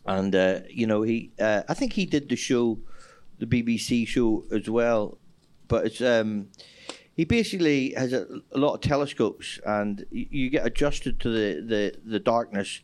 And 0.05 0.35
uh, 0.35 0.59
you 0.69 0.85
know, 0.85 1.01
he, 1.01 1.31
uh, 1.39 1.63
I 1.67 1.73
think 1.73 1.93
he 1.93 2.05
did 2.05 2.29
the 2.29 2.35
show 2.35 2.77
the 3.39 3.45
BBC 3.47 4.07
show 4.07 4.45
as 4.51 4.69
well. 4.69 5.17
But 5.67 5.87
it's 5.87 5.99
um, 6.01 6.49
he 7.15 7.25
basically 7.25 7.93
has 7.97 8.13
a, 8.13 8.27
a 8.51 8.57
lot 8.57 8.75
of 8.75 8.81
telescopes, 8.81 9.59
and 9.65 10.05
you, 10.11 10.27
you 10.29 10.49
get 10.51 10.65
adjusted 10.65 11.19
to 11.21 11.29
the, 11.29 11.61
the, 11.61 11.95
the 12.05 12.19
darkness, 12.19 12.81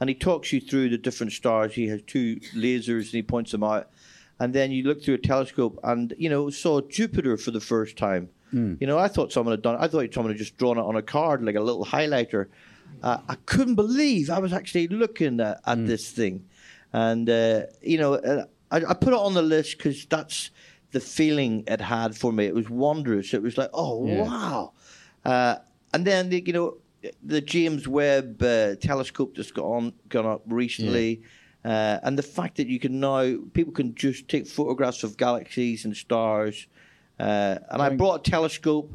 and 0.00 0.08
he 0.10 0.14
talks 0.16 0.52
you 0.52 0.60
through 0.60 0.88
the 0.90 0.98
different 0.98 1.32
stars. 1.32 1.74
He 1.74 1.86
has 1.88 2.02
two 2.02 2.40
lasers, 2.56 3.02
and 3.04 3.12
he 3.12 3.22
points 3.22 3.52
them 3.52 3.62
out, 3.62 3.88
and 4.40 4.52
then 4.54 4.70
you 4.72 4.82
look 4.84 5.02
through 5.02 5.14
a 5.14 5.18
telescope, 5.18 5.78
and 5.84 6.14
you 6.18 6.28
know 6.28 6.50
saw 6.50 6.80
Jupiter 6.80 7.36
for 7.36 7.50
the 7.50 7.60
first 7.60 7.96
time. 7.96 8.28
You 8.80 8.86
know, 8.86 8.98
I 8.98 9.08
thought 9.08 9.32
someone 9.32 9.52
had 9.52 9.62
done. 9.62 9.76
I 9.80 9.88
thought 9.88 10.14
someone 10.14 10.30
had 10.32 10.38
just 10.38 10.56
drawn 10.58 10.78
it 10.78 10.82
on 10.82 10.94
a 10.94 11.02
card 11.02 11.42
like 11.44 11.56
a 11.56 11.60
little 11.60 11.84
highlighter. 11.84 12.46
Uh, 13.02 13.18
I 13.28 13.34
couldn't 13.46 13.74
believe 13.74 14.30
I 14.30 14.38
was 14.38 14.52
actually 14.52 14.86
looking 14.88 15.40
at, 15.40 15.60
at 15.66 15.86
this 15.86 16.10
thing, 16.12 16.44
and 16.92 17.28
uh, 17.28 17.62
you 17.82 17.98
know, 17.98 18.14
uh, 18.14 18.44
I, 18.70 18.76
I 18.90 18.94
put 18.94 19.12
it 19.12 19.18
on 19.18 19.34
the 19.34 19.42
list 19.42 19.76
because 19.78 20.06
that's 20.06 20.50
the 20.92 21.00
feeling 21.00 21.64
it 21.66 21.80
had 21.80 22.16
for 22.16 22.32
me. 22.32 22.44
It 22.46 22.54
was 22.54 22.70
wondrous. 22.70 23.34
It 23.34 23.42
was 23.42 23.58
like, 23.58 23.70
oh 23.72 24.06
Yeah. 24.06 24.22
wow, 24.22 24.72
uh, 25.24 25.56
and 25.92 26.04
then 26.06 26.28
the, 26.28 26.40
you 26.46 26.52
know 26.52 26.76
the 27.24 27.40
James 27.40 27.88
Webb 27.88 28.40
uh, 28.40 28.76
telescope 28.76 29.34
that's 29.34 29.50
got 29.50 29.64
on 29.64 29.92
gone 30.08 30.26
up 30.26 30.42
recently. 30.46 31.22
Uh, 31.64 31.98
and 32.02 32.18
the 32.18 32.22
fact 32.22 32.56
that 32.58 32.66
you 32.66 32.78
can 32.78 33.00
now 33.00 33.36
people 33.54 33.72
can 33.72 33.94
just 33.94 34.28
take 34.28 34.46
photographs 34.46 35.02
of 35.02 35.16
galaxies 35.16 35.84
and 35.86 35.96
stars, 35.96 36.66
uh, 37.18 37.56
and 37.70 37.80
I 37.80 37.88
brought 37.96 38.26
a 38.26 38.30
telescope, 38.30 38.92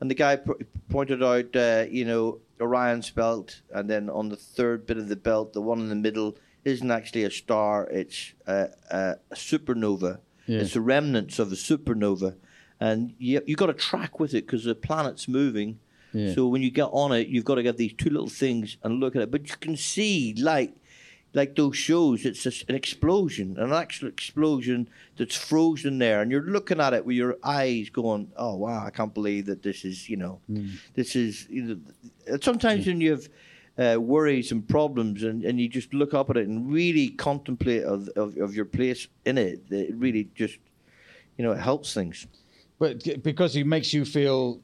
and 0.00 0.10
the 0.10 0.16
guy 0.16 0.36
p- 0.36 0.52
pointed 0.88 1.22
out, 1.22 1.54
uh, 1.54 1.84
you 1.88 2.04
know, 2.04 2.40
Orion's 2.60 3.10
belt, 3.10 3.62
and 3.72 3.88
then 3.88 4.10
on 4.10 4.30
the 4.30 4.36
third 4.36 4.84
bit 4.84 4.96
of 4.96 5.08
the 5.08 5.14
belt, 5.16 5.52
the 5.52 5.60
one 5.60 5.78
in 5.78 5.88
the 5.88 5.94
middle 5.94 6.36
isn't 6.64 6.90
actually 6.90 7.22
a 7.22 7.30
star; 7.30 7.86
it's 7.88 8.32
uh, 8.48 8.66
a 8.90 9.16
supernova. 9.34 10.18
Yeah. 10.46 10.60
It's 10.60 10.72
the 10.74 10.80
remnants 10.80 11.38
of 11.38 11.52
a 11.52 11.56
supernova, 11.56 12.34
and 12.80 13.14
you 13.18 13.42
you 13.46 13.54
got 13.54 13.66
to 13.66 13.74
track 13.74 14.18
with 14.18 14.34
it 14.34 14.44
because 14.44 14.64
the 14.64 14.74
planet's 14.74 15.28
moving. 15.28 15.78
Yeah. 16.12 16.34
So 16.34 16.48
when 16.48 16.62
you 16.62 16.70
get 16.72 16.88
on 16.90 17.12
it, 17.12 17.28
you've 17.28 17.44
got 17.44 17.56
to 17.56 17.62
get 17.62 17.76
these 17.76 17.92
two 17.92 18.10
little 18.10 18.30
things 18.30 18.76
and 18.82 18.98
look 18.98 19.14
at 19.14 19.22
it. 19.22 19.30
But 19.30 19.48
you 19.50 19.56
can 19.60 19.76
see, 19.76 20.34
like, 20.38 20.74
like 21.34 21.56
those 21.56 21.76
shows, 21.76 22.24
it's 22.24 22.42
just 22.42 22.68
an 22.68 22.74
explosion, 22.74 23.56
an 23.58 23.72
actual 23.72 24.08
explosion 24.08 24.88
that's 25.16 25.36
frozen 25.36 25.98
there, 25.98 26.22
and 26.22 26.30
you're 26.30 26.42
looking 26.42 26.80
at 26.80 26.94
it 26.94 27.04
with 27.04 27.16
your 27.16 27.36
eyes 27.44 27.90
going, 27.90 28.32
"Oh 28.36 28.56
wow, 28.56 28.84
I 28.86 28.90
can't 28.90 29.12
believe 29.12 29.46
that 29.46 29.62
this 29.62 29.84
is, 29.84 30.08
you 30.08 30.16
know, 30.16 30.40
this 30.94 31.14
is." 31.16 31.46
You 31.50 31.62
know, 31.62 32.38
sometimes 32.40 32.86
when 32.86 33.00
you 33.00 33.10
have 33.12 33.28
uh, 33.78 34.00
worries 34.00 34.52
and 34.52 34.66
problems, 34.66 35.22
and, 35.22 35.44
and 35.44 35.60
you 35.60 35.68
just 35.68 35.92
look 35.94 36.14
up 36.14 36.30
at 36.30 36.36
it 36.36 36.48
and 36.48 36.72
really 36.72 37.10
contemplate 37.10 37.84
of, 37.84 38.08
of, 38.16 38.36
of 38.38 38.54
your 38.54 38.64
place 38.64 39.06
in 39.24 39.38
it, 39.38 39.60
it 39.70 39.94
really 39.94 40.28
just, 40.34 40.58
you 41.36 41.44
know, 41.44 41.52
it 41.52 41.60
helps 41.60 41.94
things. 41.94 42.26
But 42.78 43.22
because 43.22 43.54
it 43.54 43.66
makes 43.66 43.92
you 43.92 44.04
feel 44.04 44.60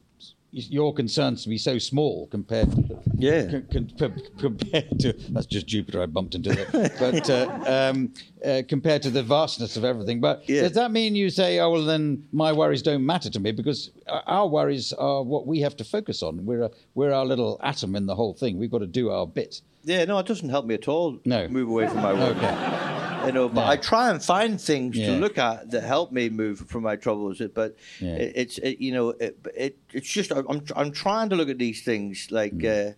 your 0.51 0.93
concerns 0.93 1.43
to 1.43 1.49
be 1.49 1.57
so 1.57 1.77
small 1.77 2.27
compared 2.27 2.71
to 2.71 2.94
Yeah. 3.17 3.49
c- 3.49 3.61
c- 3.71 3.79
p- 3.97 4.23
compared 4.37 4.99
to 4.99 5.13
that's 5.29 5.45
just 5.45 5.67
Jupiter 5.67 6.01
I 6.01 6.05
bumped 6.05 6.35
into 6.35 6.53
there, 6.53 6.91
but 6.99 7.29
uh, 7.29 7.91
um, 7.93 8.13
uh, 8.45 8.61
compared 8.67 9.01
to 9.03 9.09
the 9.09 9.23
vastness 9.23 9.77
of 9.77 9.83
everything. 9.85 10.19
But 10.21 10.47
Yeah. 10.47 10.61
does 10.61 10.73
that 10.73 10.91
mean 10.91 11.15
you 11.15 11.29
say, 11.29 11.59
oh 11.59 11.71
well, 11.71 11.83
then 11.85 12.27
my 12.31 12.51
worries 12.51 12.81
don't 12.81 13.05
matter 13.05 13.29
to 13.29 13.39
me 13.39 13.51
because 13.51 13.91
our 14.07 14.47
worries 14.47 14.93
are 14.93 15.23
what 15.23 15.47
we 15.47 15.59
have 15.61 15.75
to 15.77 15.83
focus 15.83 16.21
on. 16.23 16.45
We're 16.45 16.63
a, 16.63 16.71
we're 16.93 17.11
our 17.11 17.25
little 17.25 17.59
atom 17.63 17.95
in 17.95 18.05
the 18.05 18.15
whole 18.15 18.33
thing. 18.33 18.57
We've 18.57 18.71
got 18.71 18.79
to 18.79 18.87
do 18.87 19.09
our 19.11 19.25
bit. 19.27 19.61
Yeah, 19.83 20.05
no, 20.05 20.17
it 20.19 20.25
doesn't 20.25 20.49
help 20.49 20.65
me 20.65 20.73
at 20.75 20.87
all. 20.87 21.19
No. 21.25 21.47
move 21.47 21.69
away 21.69 21.87
from 21.87 22.01
my 22.01 22.13
work. 22.13 22.37
Okay. 22.37 22.81
You 23.27 23.31
know, 23.31 23.49
but 23.49 23.61
No. 23.61 23.67
I 23.71 23.77
try 23.77 24.11
and 24.11 24.23
find 24.23 24.61
things 24.61 24.97
Yeah. 24.97 25.07
to 25.07 25.17
look 25.19 25.37
at 25.39 25.71
that 25.71 25.81
help 25.83 26.11
me 26.11 26.29
move 26.29 26.59
from 26.59 26.83
my 26.83 26.95
troubles. 26.95 27.41
But 27.53 27.75
Yeah. 27.99 28.15
it, 28.15 28.33
it's 28.35 28.57
it, 28.59 28.79
you 28.79 28.91
know 28.91 29.09
it, 29.09 29.37
it 29.55 29.77
it's 29.93 30.07
just 30.09 30.31
I'm 30.31 30.61
I'm 30.75 30.91
trying 30.91 31.29
to 31.29 31.35
look 31.35 31.49
at 31.49 31.57
these 31.57 31.81
things 31.83 32.27
like 32.29 32.53
Mm. 32.57 32.89
uh, 32.91 32.93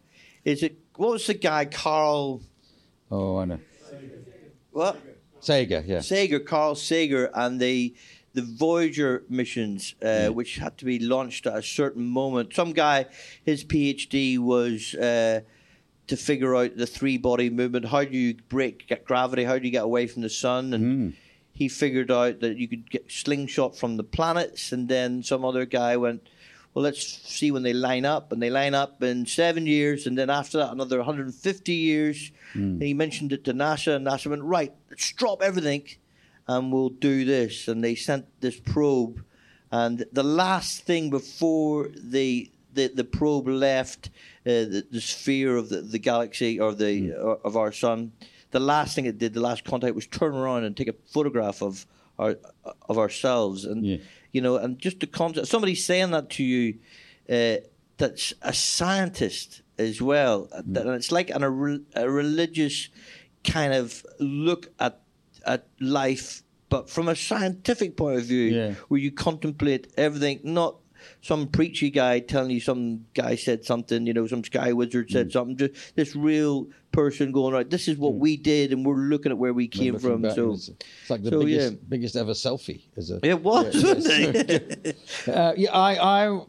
is 0.51 0.63
it 0.63 0.77
what 0.95 1.11
was 1.11 1.27
the 1.27 1.33
guy 1.33 1.65
Carl 1.65 2.41
Oh, 3.11 3.37
I 3.37 3.45
know. 3.45 3.59
what 4.71 4.97
Sager, 5.39 5.83
yeah. 5.85 6.01
Sager 6.01 6.39
Carl 6.39 6.75
Sager 6.75 7.29
and 7.33 7.59
the 7.59 7.93
the 8.33 8.41
Voyager 8.43 9.23
missions, 9.29 9.95
uh, 10.03 10.27
which 10.27 10.57
had 10.57 10.77
to 10.77 10.85
be 10.85 10.99
launched 10.99 11.47
at 11.47 11.55
a 11.57 11.63
certain 11.63 12.05
moment. 12.05 12.53
Some 12.53 12.71
guy, 12.71 13.07
his 13.43 13.63
PhD 13.63 14.37
was 14.37 14.93
uh, 14.93 15.41
to 16.05 16.17
figure 16.17 16.55
out 16.55 16.77
the 16.77 16.85
three 16.85 17.17
body 17.17 17.49
movement. 17.49 17.85
How 17.85 18.03
do 18.03 18.15
you 18.15 18.35
break 18.47 18.93
gravity? 19.05 19.43
How 19.43 19.57
do 19.57 19.65
you 19.65 19.71
get 19.71 19.83
away 19.83 20.05
from 20.05 20.21
the 20.21 20.29
sun? 20.29 20.73
And 20.73 21.13
he 21.51 21.67
figured 21.67 22.11
out 22.11 22.39
that 22.41 22.57
you 22.57 22.67
could 22.67 22.91
get 22.91 23.11
slingshot 23.11 23.75
from 23.75 23.97
the 23.97 24.03
planets. 24.03 24.71
And 24.71 24.87
then 24.87 25.23
some 25.23 25.43
other 25.43 25.65
guy 25.65 25.97
went, 25.97 26.21
well, 26.73 26.83
let's 26.83 27.01
see 27.05 27.51
when 27.51 27.63
they 27.63 27.73
line 27.73 28.05
up. 28.05 28.31
And 28.31 28.41
they 28.41 28.49
line 28.49 28.75
up 28.75 29.01
in 29.03 29.25
seven 29.25 29.65
years. 29.65 30.05
And 30.07 30.17
then 30.17 30.29
after 30.29 30.57
that, 30.59 30.71
another 30.71 30.97
150 30.97 31.73
years. 31.73 32.31
And 32.53 32.81
he 32.81 32.93
mentioned 32.93 33.33
it 33.33 33.43
to 33.45 33.53
NASA. 33.53 33.95
And 33.95 34.05
NASA 34.07 34.27
went, 34.29 34.43
right, 34.43 34.73
let's 34.89 35.11
drop 35.13 35.41
everything 35.41 35.83
and 36.47 36.71
we'll 36.71 36.89
do 36.89 37.25
this. 37.25 37.67
And 37.67 37.83
they 37.83 37.95
sent 37.95 38.25
this 38.41 38.59
probe, 38.59 39.23
and 39.71 40.05
the 40.13 40.23
last 40.23 40.83
thing 40.83 41.09
before 41.09 41.89
the 41.93 42.49
the, 42.73 42.87
the 42.87 43.03
probe 43.03 43.47
left 43.47 44.07
uh, 44.45 44.49
the, 44.73 44.85
the 44.91 45.01
sphere 45.01 45.57
of 45.57 45.69
the, 45.69 45.81
the 45.81 45.97
galaxy 45.99 46.59
or 46.59 46.73
the 46.73 47.11
uh, 47.13 47.35
of 47.47 47.57
our 47.57 47.71
sun, 47.71 48.11
the 48.51 48.59
last 48.59 48.93
thing 48.95 49.05
it 49.05 49.17
did, 49.17 49.33
the 49.33 49.41
last 49.41 49.65
contact, 49.65 49.95
was 49.95 50.05
turn 50.07 50.35
around 50.35 50.63
and 50.63 50.77
take 50.77 50.87
a 50.87 50.93
photograph 51.07 51.61
of 51.61 51.85
our 52.19 52.37
of 52.87 52.97
ourselves, 52.97 53.65
and 53.65 53.85
Yeah. 53.85 53.97
You 54.31 54.41
know, 54.41 54.57
and 54.57 54.77
just 54.79 54.99
the 54.99 55.07
concept. 55.07 55.47
Somebody 55.47 55.75
saying 55.75 56.11
that 56.11 56.29
to 56.31 56.43
you, 56.43 56.79
uh, 57.29 57.57
that's 57.97 58.33
a 58.41 58.53
scientist 58.53 59.61
as 59.77 60.01
well, 60.01 60.47
Mm. 60.47 60.77
and 60.81 60.89
it's 60.91 61.11
like 61.11 61.29
an, 61.29 61.43
a, 61.43 61.49
re- 61.49 61.81
a 61.95 62.09
religious 62.09 62.89
kind 63.43 63.73
of 63.73 64.05
look 64.19 64.71
at 64.79 65.01
at 65.45 65.65
life, 65.79 66.43
but 66.69 66.89
from 66.89 67.07
a 67.07 67.15
scientific 67.15 67.95
point 67.95 68.17
of 68.19 68.25
view, 68.25 68.47
Yeah. 68.53 68.73
where 68.89 68.99
you 68.99 69.11
contemplate 69.11 69.87
everything, 69.97 70.41
not 70.43 70.75
some 71.21 71.47
preachy 71.47 71.89
guy 71.89 72.19
telling 72.19 72.51
you 72.51 72.59
some 72.59 73.05
guy 73.13 73.35
said 73.35 73.63
something, 73.63 74.05
you 74.07 74.13
know, 74.13 74.27
some 74.27 74.43
sky 74.43 74.73
wizard 74.73 75.07
Mm. 75.07 75.11
said 75.13 75.31
something. 75.31 75.55
Just 75.55 75.95
this 75.95 76.15
real 76.15 76.67
person 76.97 77.31
going 77.31 77.53
right. 77.53 77.69
This 77.69 77.87
is 77.87 77.95
what 77.95 78.15
we 78.15 78.37
did, 78.37 78.73
and 78.73 78.83
we're 78.83 78.95
looking 78.95 79.31
at 79.31 79.37
where 79.37 79.53
we 79.53 79.67
came 79.67 79.99
from. 79.99 80.23
back, 80.23 80.33
So 80.33 80.53
it's, 80.53 80.69
it's 80.69 81.09
like 81.11 81.21
the 81.21 81.29
so, 81.29 81.43
biggest, 81.43 81.71
yeah. 81.73 81.77
biggest 81.87 82.15
ever 82.15 82.31
selfie. 82.31 82.81
Is 82.95 83.11
a, 83.11 83.19
it 83.23 83.43
was. 83.43 83.75
Yeah, 83.75 83.93
wasn't 83.93 84.35
it? 84.35 84.97
Uh, 85.27 85.53
yeah, 85.55 85.71
I, 85.71 86.25
I, 86.25 86.41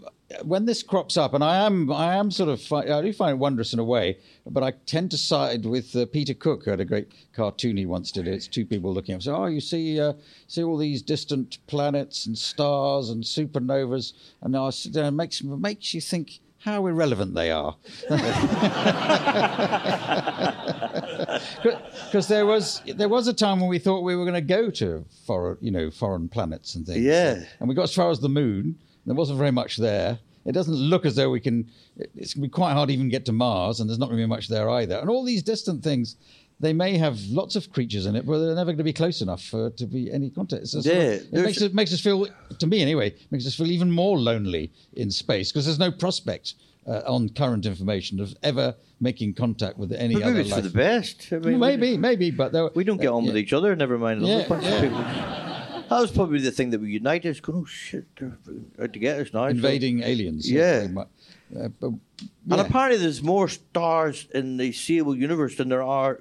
when 0.44 0.64
this 0.64 0.82
crops 0.82 1.18
up, 1.18 1.34
and 1.34 1.44
I 1.44 1.66
am, 1.66 1.92
I 1.92 2.14
am 2.16 2.30
sort 2.30 2.48
of, 2.48 2.72
I 2.72 3.02
do 3.02 3.12
find 3.12 3.32
it 3.32 3.38
wondrous 3.38 3.74
in 3.74 3.78
a 3.78 3.84
way, 3.84 4.18
but 4.46 4.62
I 4.62 4.70
tend 4.86 5.10
to 5.10 5.18
side 5.18 5.66
with 5.66 5.94
uh, 5.94 6.06
Peter 6.06 6.32
Cook, 6.32 6.64
who 6.64 6.70
had 6.70 6.80
a 6.80 6.84
great 6.86 7.12
cartoon 7.34 7.76
he 7.76 7.84
once 7.84 8.10
did. 8.10 8.26
It's 8.26 8.48
two 8.48 8.64
people 8.64 8.94
looking 8.94 9.16
up. 9.16 9.22
So, 9.22 9.34
oh, 9.34 9.46
you 9.46 9.60
see, 9.60 10.00
uh, 10.00 10.14
see 10.46 10.62
all 10.62 10.78
these 10.78 11.02
distant 11.02 11.58
planets 11.66 12.24
and 12.24 12.38
stars 12.38 13.10
and 13.10 13.22
supernovas, 13.22 14.14
and 14.40 14.56
I 14.56 14.70
sit 14.70 14.94
there, 14.94 15.04
it 15.04 15.10
makes 15.10 15.42
makes 15.42 15.92
you 15.92 16.00
think 16.00 16.40
how 16.58 16.86
irrelevant 16.86 17.34
they 17.34 17.50
are. 17.50 17.76
Because 22.06 22.28
there 22.28 22.46
was 22.46 22.82
there 22.86 23.08
was 23.08 23.28
a 23.28 23.32
time 23.32 23.60
when 23.60 23.68
we 23.68 23.78
thought 23.78 24.02
we 24.02 24.16
were 24.16 24.24
going 24.24 24.34
to 24.34 24.40
go 24.40 24.70
to 24.70 25.04
foreign 25.26 25.58
you 25.60 25.70
know 25.70 25.90
foreign 25.90 26.28
planets 26.28 26.74
and 26.74 26.86
things. 26.86 27.00
Yeah. 27.00 27.42
And 27.60 27.68
we 27.68 27.74
got 27.74 27.84
as 27.84 27.94
far 27.94 28.10
as 28.10 28.20
the 28.20 28.28
moon. 28.28 28.76
There 29.06 29.14
wasn't 29.14 29.38
very 29.38 29.52
much 29.52 29.76
there. 29.76 30.18
It 30.44 30.52
doesn't 30.52 30.74
look 30.74 31.04
as 31.04 31.16
though 31.16 31.30
we 31.30 31.40
can. 31.40 31.68
It's 31.96 32.34
going 32.34 32.42
to 32.42 32.48
be 32.48 32.48
quite 32.48 32.72
hard 32.72 32.88
to 32.88 32.94
even 32.94 33.08
get 33.08 33.24
to 33.26 33.32
Mars, 33.32 33.80
and 33.80 33.88
there's 33.88 33.98
not 33.98 34.06
going 34.06 34.18
to 34.18 34.24
be 34.24 34.28
much 34.28 34.48
there 34.48 34.68
either. 34.70 34.98
And 34.98 35.10
all 35.10 35.24
these 35.24 35.42
distant 35.42 35.82
things, 35.82 36.16
they 36.60 36.72
may 36.72 36.96
have 36.98 37.20
lots 37.30 37.54
of 37.56 37.70
creatures 37.72 38.06
in 38.06 38.16
it, 38.16 38.26
but 38.26 38.38
they're 38.38 38.54
never 38.54 38.72
going 38.72 38.78
to 38.78 38.84
be 38.84 38.92
close 38.92 39.20
enough 39.22 39.42
for 39.42 39.70
to 39.70 39.86
be 39.86 40.10
any 40.12 40.30
contact. 40.30 40.66
So 40.68 40.80
Yeah, 40.80 40.92
it 40.92 41.32
makes 41.32 41.60
it 41.60 41.74
makes 41.74 41.92
us 41.92 42.00
feel, 42.00 42.26
to 42.58 42.66
me 42.66 42.82
anyway, 42.82 43.14
makes 43.30 43.46
us 43.46 43.54
feel 43.54 43.70
even 43.70 43.90
more 43.90 44.18
lonely 44.18 44.72
in 44.94 45.10
space 45.10 45.52
because 45.52 45.66
there's 45.66 45.78
no 45.78 45.92
prospect 45.92 46.54
uh, 46.86 47.02
on 47.06 47.28
current 47.28 47.66
information 47.66 48.18
of 48.20 48.34
ever 48.42 48.74
making 49.00 49.34
contact 49.34 49.78
with 49.78 49.92
any 49.92 50.14
But 50.14 50.22
other 50.24 50.32
maybe 50.34 50.46
it's 50.48 50.56
for 50.56 50.62
the 50.62 50.70
best. 50.70 51.28
I 51.32 51.38
mean, 51.38 51.58
maybe, 51.60 51.96
maybe, 51.96 52.30
but 52.30 52.74
We 52.74 52.82
don't 52.84 53.00
get 53.00 53.08
on 53.08 53.24
with 53.24 53.34
yeah. 53.36 53.40
each 53.42 53.52
other. 53.52 53.76
Never 53.76 53.98
mind 53.98 54.26
Yeah, 54.26 54.48
bunch 54.48 54.64
yeah. 54.64 54.70
of 54.74 54.82
people. 54.82 55.04
That 55.88 56.00
was 56.02 56.10
probably 56.10 56.40
the 56.40 56.50
thing 56.50 56.70
that 56.70 56.80
we 56.80 56.90
unite 56.90 57.24
us. 57.24 57.40
Going, 57.40 57.60
oh 57.60 57.64
shit, 57.64 58.04
they're 58.18 58.36
out 58.82 58.92
to 58.92 58.98
get 58.98 59.20
us 59.20 59.32
now. 59.32 59.44
So- 59.44 59.48
invading 59.48 60.02
aliens. 60.02 60.50
Yeah. 60.50 60.86
Uh, 61.56 61.68
but, 61.80 61.92
And 62.50 62.60
apparently, 62.60 62.98
there's 62.98 63.22
more 63.22 63.48
stars 63.48 64.26
in 64.34 64.58
the 64.58 64.72
seeable 64.72 65.16
universe 65.16 65.56
than 65.56 65.68
there 65.70 65.82
are 65.82 66.18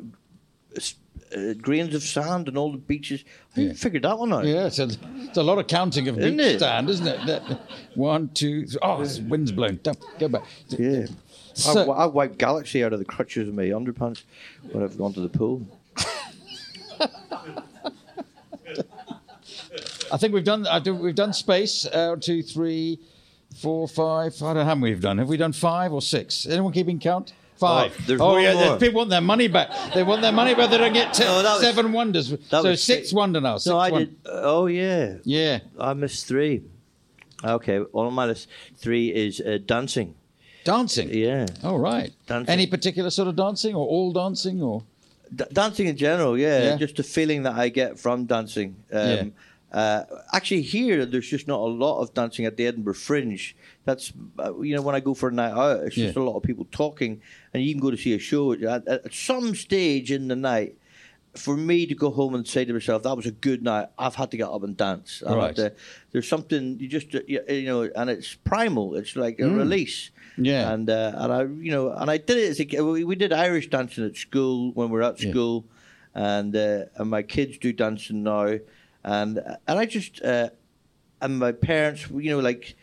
uh, 1.36 1.53
grains 1.61 1.93
of 1.93 2.03
sand 2.03 2.47
and 2.47 2.57
all 2.57 2.71
the 2.71 2.78
beaches. 2.78 3.23
I 3.55 3.61
Yeah. 3.61 3.73
figured 3.73 4.03
that 4.03 4.17
one 4.17 4.32
out? 4.34 4.45
Yeah, 4.45 4.67
it's 4.67 4.80
a, 4.80 4.89
it's 5.17 5.38
a 5.38 5.43
lot 5.43 5.57
of 5.59 5.67
counting 5.67 6.07
of 6.07 6.17
Isn't 6.17 6.38
beach 6.38 6.45
it? 6.45 6.59
stand, 6.59 6.89
isn't 6.89 7.07
it? 7.07 7.25
That- 7.25 7.59
One, 7.95 8.30
two, 8.30 8.65
three. 8.67 8.80
Oh, 8.82 9.05
wind's 9.28 9.51
blown. 9.51 9.80
Don't, 9.84 9.99
go 10.19 10.28
back. 10.30 10.43
Yeah. 10.69 11.07
So- 11.53 11.91
I, 11.91 12.03
I 12.03 12.05
wiped 12.05 12.38
Galaxy 12.38 12.84
out 12.84 12.93
of 12.93 12.99
the 12.99 13.05
crutches 13.05 13.47
of 13.49 13.53
my 13.55 13.63
underpants 13.65 14.23
when 14.71 14.84
I've 14.84 14.97
gone 14.97 15.13
to 15.13 15.21
the 15.21 15.30
pool. 15.30 15.67
I 20.11 20.17
think 20.17 20.34
we've 20.34 20.43
done. 20.43 20.65
I 20.67 20.80
do, 20.80 20.95
we've 20.95 21.15
done 21.15 21.34
space. 21.34 21.86
Uh, 21.86 22.15
two, 22.19 22.41
three, 22.41 22.99
four, 23.55 23.88
five. 23.88 24.34
I 24.41 24.53
don't 24.53 24.55
know 24.57 24.63
how 24.65 24.75
many 24.75 24.93
we've 24.93 25.01
done. 25.01 25.17
Have 25.17 25.28
we 25.28 25.36
done 25.38 25.51
five 25.51 25.91
or 25.91 26.01
six? 26.01 26.45
Anyone 26.45 26.71
keeping 26.71 26.99
count? 26.99 27.34
Five. 27.58 27.95
Oh, 27.99 28.03
there's 28.08 28.22
oh 28.22 28.34
one 28.34 28.43
yeah, 28.43 28.53
more. 28.53 28.78
people 28.78 28.97
want 28.99 29.10
their 29.10 29.22
money 29.22 29.47
back. 29.47 29.70
They 29.93 30.03
want 30.03 30.22
their 30.22 30.32
money 30.32 30.53
back. 30.53 30.70
They 30.70 30.78
don't 30.78 30.93
get 30.93 31.14
t- 31.14 31.24
that 31.24 31.43
was- 31.43 31.62
seven 31.62 31.91
wonders. 31.91 32.34
So 32.49 32.76
six 32.76 33.12
wonder 33.12 33.41
now. 33.41 33.58
Six 33.58 33.68
No, 33.68 33.78
I 33.80 33.89
won- 33.91 34.01
did. 34.05 34.16
Oh 34.26 34.68
yeah, 34.68 35.16
Yeah. 35.24 35.60
I 35.80 35.93
missed 35.93 36.28
three. 36.28 36.64
Okay, 37.43 37.80
on 37.93 38.14
my 38.14 38.26
list, 38.26 38.47
three 38.78 39.10
is 39.10 39.39
uh, 39.41 39.60
dancing. 39.66 40.16
Dancing. 40.64 41.10
Yeah, 41.14 41.45
Oh 41.64 41.78
right. 41.78 42.12
Dancing. 42.28 42.51
Any 42.51 42.68
particular 42.68 43.10
sort 43.10 43.28
of 43.28 43.36
dancing 43.36 43.74
or 43.76 43.88
all 43.88 44.12
dancing 44.12 44.62
or? 44.62 44.84
D- 45.34 45.45
dancing 45.53 45.88
in 45.88 45.97
general. 45.97 46.38
Yeah, 46.38 46.64
Yeah. 46.64 46.76
just 46.78 46.95
the 46.95 47.03
feeling 47.03 47.43
that 47.43 47.53
I 47.55 47.70
get 47.70 47.99
from 47.99 48.26
dancing. 48.26 48.76
Um, 48.91 48.99
Yeah. 49.10 49.24
Uh, 49.72 50.03
actually, 50.32 50.61
here 50.61 51.05
there's 51.05 51.28
just 51.28 51.47
not 51.47 51.59
a 51.59 51.65
lot 51.86 51.99
of 52.01 52.13
dancing 52.13 52.45
at 52.45 52.55
the 52.55 52.65
Edinburgh 52.65 52.93
Fringe. 52.93 53.55
That's 53.84 54.13
uh, 54.39 54.57
you 54.61 54.76
know 54.76 54.82
when 54.82 54.95
I 54.95 55.01
go 55.01 55.13
for 55.13 55.30
a 55.30 55.32
night 55.32 55.51
out, 55.51 55.84
it's 55.86 55.95
just 55.95 56.15
Yeah. 56.15 56.22
a 56.22 56.26
lot 56.26 56.38
of 56.38 56.43
people 56.43 56.65
talking, 56.72 57.22
and 57.53 57.61
you 57.61 57.70
even 57.70 57.82
go 57.82 57.91
to 57.91 57.97
see 57.97 58.13
a 58.13 58.20
show 58.20 58.53
at, 58.53 58.88
at 58.88 59.13
some 59.13 59.55
stage 59.55 60.11
in 60.11 60.28
the 60.30 60.36
night. 60.36 60.78
For 61.36 61.55
me 61.55 61.86
to 61.86 61.93
go 61.93 62.09
home 62.09 62.34
and 62.34 62.47
say 62.47 62.65
to 62.65 62.74
myself, 62.74 63.03
"That 63.03 63.15
was 63.15 63.26
a 63.28 63.32
good 63.32 63.61
night," 63.61 63.89
I've 63.99 64.15
had 64.15 64.32
to 64.32 64.38
get 64.38 64.47
up 64.49 64.63
and 64.63 64.76
dance. 64.76 65.22
I've 65.28 65.36
Right. 65.36 65.55
to- 65.57 65.74
there's 66.11 66.28
something 66.28 66.80
you 66.80 66.88
just 66.88 67.13
uh, 67.13 67.20
you 67.28 67.41
you 67.49 67.65
know, 67.65 67.82
and 67.95 68.09
it's 68.09 68.34
primal. 68.36 68.95
It's 68.95 69.15
like 69.15 69.38
a 69.39 69.43
Mm. 69.43 69.57
release. 69.57 70.09
Yeah. 70.38 70.72
And 70.72 70.89
uh, 70.89 71.11
and 71.15 71.34
I 71.34 71.41
you 71.43 71.72
know 71.72 71.91
and 71.91 72.09
I 72.09 72.18
did 72.18 72.38
it 72.38 72.49
as 72.49 72.59
a 72.61 72.65
kid. 72.65 72.82
We, 72.82 73.03
we 73.03 73.15
did 73.15 73.34
Irish 73.34 73.70
dancing 73.70 74.05
at 74.05 74.15
school 74.15 74.72
when 74.72 74.89
we 74.89 74.93
were 74.97 75.03
at 75.03 75.22
Yeah. 75.22 75.30
school, 75.30 75.65
and 76.15 76.55
uh, 76.55 76.86
and 76.95 77.09
my 77.09 77.22
kids 77.22 77.57
do 77.59 77.72
dancing 77.74 78.24
now, 78.24 78.57
and 79.16 79.32
and 79.68 79.76
I 79.80 79.86
just 79.86 80.22
uh, 80.22 80.49
and 81.22 81.39
my 81.39 81.51
parents 81.53 82.01
you 82.10 82.32
know 82.32 82.39
like. 82.51 82.76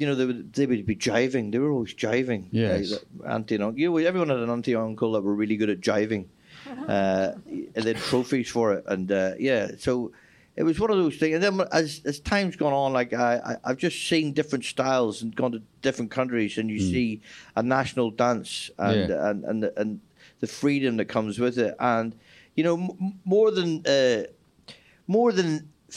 You 0.00 0.06
know, 0.08 0.14
they 0.14 0.24
would, 0.24 0.54
they 0.54 0.64
would 0.64 0.86
be 0.86 0.96
jiving. 0.96 1.52
They 1.52 1.58
were 1.58 1.70
always 1.76 1.92
jiving. 1.92 2.42
Yes. 2.52 2.92
Like, 2.92 3.02
auntie 3.34 3.56
and 3.56 3.64
uncle. 3.64 3.78
You 3.80 3.90
know, 3.90 3.96
everyone 3.98 4.30
had 4.30 4.38
an 4.38 4.48
auntie 4.48 4.72
and 4.72 4.82
uncle 4.82 5.12
that 5.12 5.20
were 5.20 5.34
really 5.34 5.58
good 5.58 5.68
at 5.76 5.80
jiving. 5.90 6.24
Uh, 6.88 7.32
and 7.74 7.84
they 7.84 7.92
had 7.92 8.02
trophies 8.10 8.48
for 8.48 8.72
it. 8.76 8.82
And 8.86 9.12
uh, 9.12 9.32
yeah, 9.38 9.72
so 9.78 10.12
it 10.56 10.62
was 10.62 10.80
one 10.80 10.90
of 10.90 10.96
those 10.96 11.16
things. 11.20 11.34
And 11.34 11.42
then 11.44 11.66
as 11.70 12.00
as 12.06 12.18
time's 12.20 12.56
gone 12.56 12.72
on, 12.72 12.94
like 12.94 13.12
I, 13.12 13.32
I 13.50 13.52
I've 13.70 13.76
just 13.76 13.98
seen 14.08 14.32
different 14.32 14.64
styles 14.64 15.20
and 15.22 15.36
gone 15.36 15.52
to 15.52 15.60
different 15.82 16.10
countries, 16.10 16.56
and 16.58 16.70
you 16.70 16.78
see 16.80 17.20
a 17.54 17.62
national 17.62 18.08
dance 18.10 18.70
and 18.78 19.08
Yeah. 19.10 19.28
and 19.28 19.44
and 19.44 19.64
and 19.80 20.00
the 20.40 20.46
freedom 20.46 20.96
that 20.96 21.08
comes 21.16 21.38
with 21.38 21.58
it, 21.58 21.74
and 21.78 22.14
you 22.56 22.64
know 22.64 22.76
m- 22.76 23.18
more 23.26 23.50
than 23.50 23.84
uh, 23.86 24.22
more 25.16 25.30
than 25.38 25.50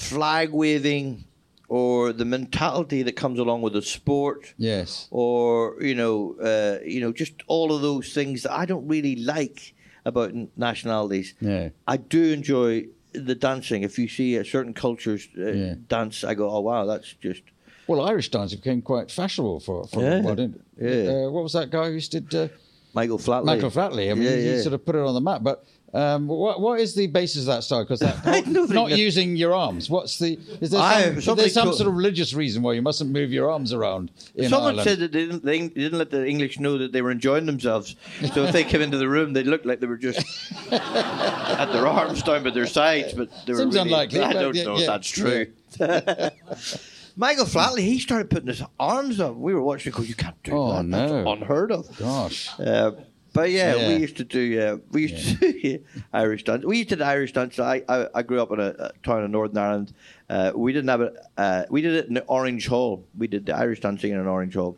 flag 0.09 0.49
waving 0.61 1.23
or 1.69 2.13
the 2.21 2.25
mentality 2.37 3.01
that 3.07 3.15
comes 3.23 3.37
along 3.39 3.59
with 3.65 3.73
the 3.73 3.81
sport 3.81 4.53
Yes. 4.57 5.07
or 5.11 5.77
you 5.89 5.95
know, 6.01 6.15
uh, 6.51 6.75
you 6.93 6.99
know, 7.03 7.11
just 7.23 7.33
all 7.47 7.67
of 7.75 7.81
those 7.81 8.07
things 8.17 8.43
that 8.43 8.53
I 8.61 8.65
don't 8.71 8.87
really 8.95 9.15
like 9.35 9.59
about 10.05 10.29
n- 10.31 10.49
nationalities. 10.57 11.33
Yeah. 11.39 11.69
I 11.93 11.95
do 11.97 12.21
enjoy 12.39 12.87
the 13.29 13.35
dancing. 13.35 13.83
If 13.83 13.97
you 14.01 14.07
see 14.17 14.29
a 14.35 14.45
certain 14.55 14.73
cultures 14.73 15.27
uh, 15.37 15.51
Yeah. 15.51 15.75
dance, 15.95 16.23
I 16.23 16.33
go, 16.41 16.45
oh 16.55 16.61
wow, 16.69 16.83
that's 16.91 17.09
just 17.27 17.43
Well, 17.87 18.01
Irish 18.11 18.29
dancing 18.35 18.59
became 18.59 18.81
quite 18.81 19.07
fashionable 19.11 19.59
for, 19.67 19.77
for 19.87 20.01
Yeah. 20.01 20.19
a 20.19 20.21
while, 20.25 20.35
didn't 20.41 20.55
it? 20.55 20.63
Yeah. 20.87 21.11
Uh, 21.13 21.29
what 21.33 21.43
was 21.47 21.53
that 21.53 21.69
guy 21.69 21.87
who 21.91 21.99
did 22.15 22.33
uh, 22.35 22.47
Michael 22.93 23.17
Flatley. 23.25 23.45
Michael 23.51 23.71
Flatley? 23.77 24.05
I 24.11 24.13
mean, 24.13 24.23
Yeah, 24.27 24.35
he, 24.37 24.51
he 24.57 24.59
sort 24.67 24.73
of 24.77 24.81
put 24.87 24.95
it 24.95 25.01
on 25.09 25.13
the 25.13 25.21
map. 25.29 25.41
But 25.49 25.57
um, 25.93 26.27
what 26.27 26.59
what 26.59 26.79
is 26.79 26.95
the 26.95 27.07
basis 27.07 27.41
of 27.41 27.45
that 27.47 27.63
style? 27.63 27.83
Because 27.83 27.99
don't 27.99 28.89
that- 28.89 28.97
using 28.97 29.35
your 29.35 29.53
arms. 29.53 29.89
What's 29.89 30.17
the 30.19 30.39
is 30.59 30.71
there 30.71 30.81
some, 30.81 31.17
is 31.17 31.25
there 31.25 31.49
some 31.49 31.73
sort 31.73 31.87
of 31.87 31.95
religious 31.95 32.33
reason 32.33 32.63
why 32.63 32.73
you 32.73 32.81
mustn't 32.81 33.11
move 33.11 33.31
your 33.31 33.51
arms 33.51 33.73
around 33.73 34.11
in 34.35 34.49
Someone 34.49 34.69
Ireland? 34.79 34.89
said 34.89 34.99
that 34.99 35.11
they 35.11 35.25
didn't, 35.25 35.45
they 35.45 35.67
didn't 35.67 35.97
let 35.99 36.09
the 36.09 36.25
English 36.27 36.59
know 36.59 36.77
that 36.79 36.91
they 36.93 37.01
were 37.01 37.11
enjoying 37.11 37.45
themselves. 37.45 37.95
So 38.33 38.43
if 38.43 38.51
they 38.53 38.63
came 38.63 38.81
into 38.81 38.97
the 38.97 39.07
room, 39.07 39.33
they 39.33 39.43
looked 39.43 39.65
like 39.65 39.79
they 39.81 39.87
were 39.87 39.97
just 39.97 40.25
had 40.69 41.67
their 41.71 41.85
arms 41.87 42.23
down 42.23 42.43
by 42.43 42.49
their 42.49 42.65
sides, 42.67 43.13
but 43.13 43.29
they 43.45 43.53
were 43.53 43.59
Seems 43.59 43.75
really, 43.75 43.89
unlikely, 43.91 44.21
I 44.21 44.33
don't 44.33 44.55
yeah, 44.55 44.63
know 44.63 44.75
yeah, 44.75 44.81
if 44.81 44.87
that's 44.87 45.09
true. 45.09 45.47
Michael 47.15 47.45
Flatley, 47.45 47.81
he 47.81 47.99
started 47.99 48.29
putting 48.31 48.47
his 48.47 48.63
arms 48.79 49.19
up. 49.19 49.35
We 49.35 49.53
were 49.53 49.61
watching. 49.61 49.91
Go, 49.91 50.01
you 50.01 50.15
can't 50.15 50.41
do 50.43 50.53
Oh, 50.53 50.73
that. 50.77 50.83
no. 50.85 51.23
That's 51.23 51.41
unheard 51.41 51.71
of. 51.71 51.95
Gosh. 51.99 52.49
Uh, 52.59 52.91
but 53.33 53.49
yeah, 53.51 53.75
Yeah. 53.75 53.87
we 53.89 53.95
used 53.97 54.17
to 54.17 54.23
do. 54.23 54.61
Uh, 54.61 54.77
we 54.91 55.01
used 55.07 55.39
to 55.39 55.51
do 55.53 55.79
Irish 56.13 56.43
dance. 56.43 56.63
We 56.65 56.77
used 56.77 56.89
to 56.89 56.95
do 56.97 57.03
Irish 57.03 57.33
dance. 57.33 57.59
I, 57.59 57.83
I, 57.89 58.07
I 58.15 58.21
grew 58.23 58.41
up 58.41 58.51
in 58.51 58.59
a, 58.59 58.75
a 58.79 58.91
town 59.03 59.23
in 59.23 59.31
Northern 59.31 59.57
Ireland. 59.57 59.93
Uh, 60.29 60.51
we 60.55 60.71
didn't 60.73 60.89
have 60.89 61.01
it. 61.01 61.13
Uh, 61.37 61.63
we 61.69 61.81
did 61.81 61.93
it 61.95 62.07
in 62.07 62.13
the 62.13 62.23
Orange 62.25 62.67
Hall. 62.67 63.05
We 63.17 63.27
did 63.27 63.45
the 63.45 63.55
Irish 63.55 63.79
dancing 63.81 64.11
in 64.13 64.19
an 64.19 64.27
Orange 64.27 64.53
Hall. 64.55 64.77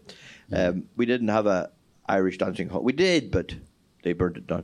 Um, 0.51 0.83
we 0.95 1.05
didn't 1.05 1.29
have 1.29 1.45
a 1.47 1.71
Irish 2.07 2.37
dancing 2.37 2.69
hall. 2.69 2.81
We 2.83 2.93
did, 2.93 3.31
but 3.31 3.53
they 4.03 4.13
burned 4.13 4.37
it 4.37 4.45
down. 4.45 4.63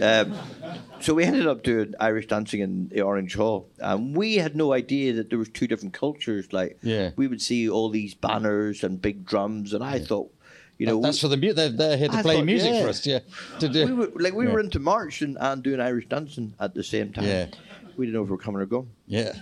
Um, 0.00 0.38
so 1.00 1.12
we 1.14 1.24
ended 1.24 1.46
up 1.48 1.64
doing 1.64 1.94
Irish 1.98 2.28
dancing 2.28 2.60
in 2.60 2.88
the 2.88 3.00
Orange 3.02 3.34
Hall, 3.34 3.68
and 3.78 4.16
we 4.16 4.36
had 4.36 4.54
no 4.54 4.72
idea 4.72 5.12
that 5.14 5.28
there 5.30 5.38
was 5.38 5.48
two 5.48 5.66
different 5.66 5.92
cultures. 5.94 6.52
Like, 6.52 6.78
Yeah. 6.82 7.10
we 7.16 7.26
would 7.26 7.42
see 7.42 7.68
all 7.68 7.88
these 7.90 8.14
banners 8.14 8.84
and 8.84 9.02
big 9.02 9.24
drums, 9.26 9.72
and 9.74 9.82
I 9.82 9.98
thought, 9.98 10.32
you 10.78 10.86
know, 10.86 11.00
That's 11.00 11.20
for 11.20 11.28
the 11.28 11.36
mu- 11.36 11.52
they're, 11.52 11.70
they're 11.70 11.96
here 11.96 12.08
to 12.08 12.16
I 12.16 12.22
play 12.22 12.36
thought, 12.36 12.44
music 12.44 12.72
yeah. 12.72 12.82
for 12.82 12.88
us. 12.88 13.04
Yeah. 13.06 13.18
To 13.58 13.68
do. 13.68 13.86
we 13.86 13.92
were 13.92 14.12
like 14.14 14.34
we 14.34 14.46
Yeah. 14.46 14.52
were 14.52 14.60
into 14.60 14.78
march 14.78 15.22
and, 15.22 15.36
and 15.40 15.62
doing 15.62 15.80
Irish 15.80 16.06
dancing 16.06 16.54
at 16.60 16.74
the 16.74 16.84
same 16.84 17.12
time. 17.12 17.24
Yeah. 17.24 17.46
We 17.96 18.06
didn't 18.06 18.14
know 18.14 18.22
if 18.22 18.28
we 18.28 18.36
were 18.36 18.42
coming 18.42 18.62
or 18.62 18.66
going. 18.66 18.88
Yeah. 19.06 19.32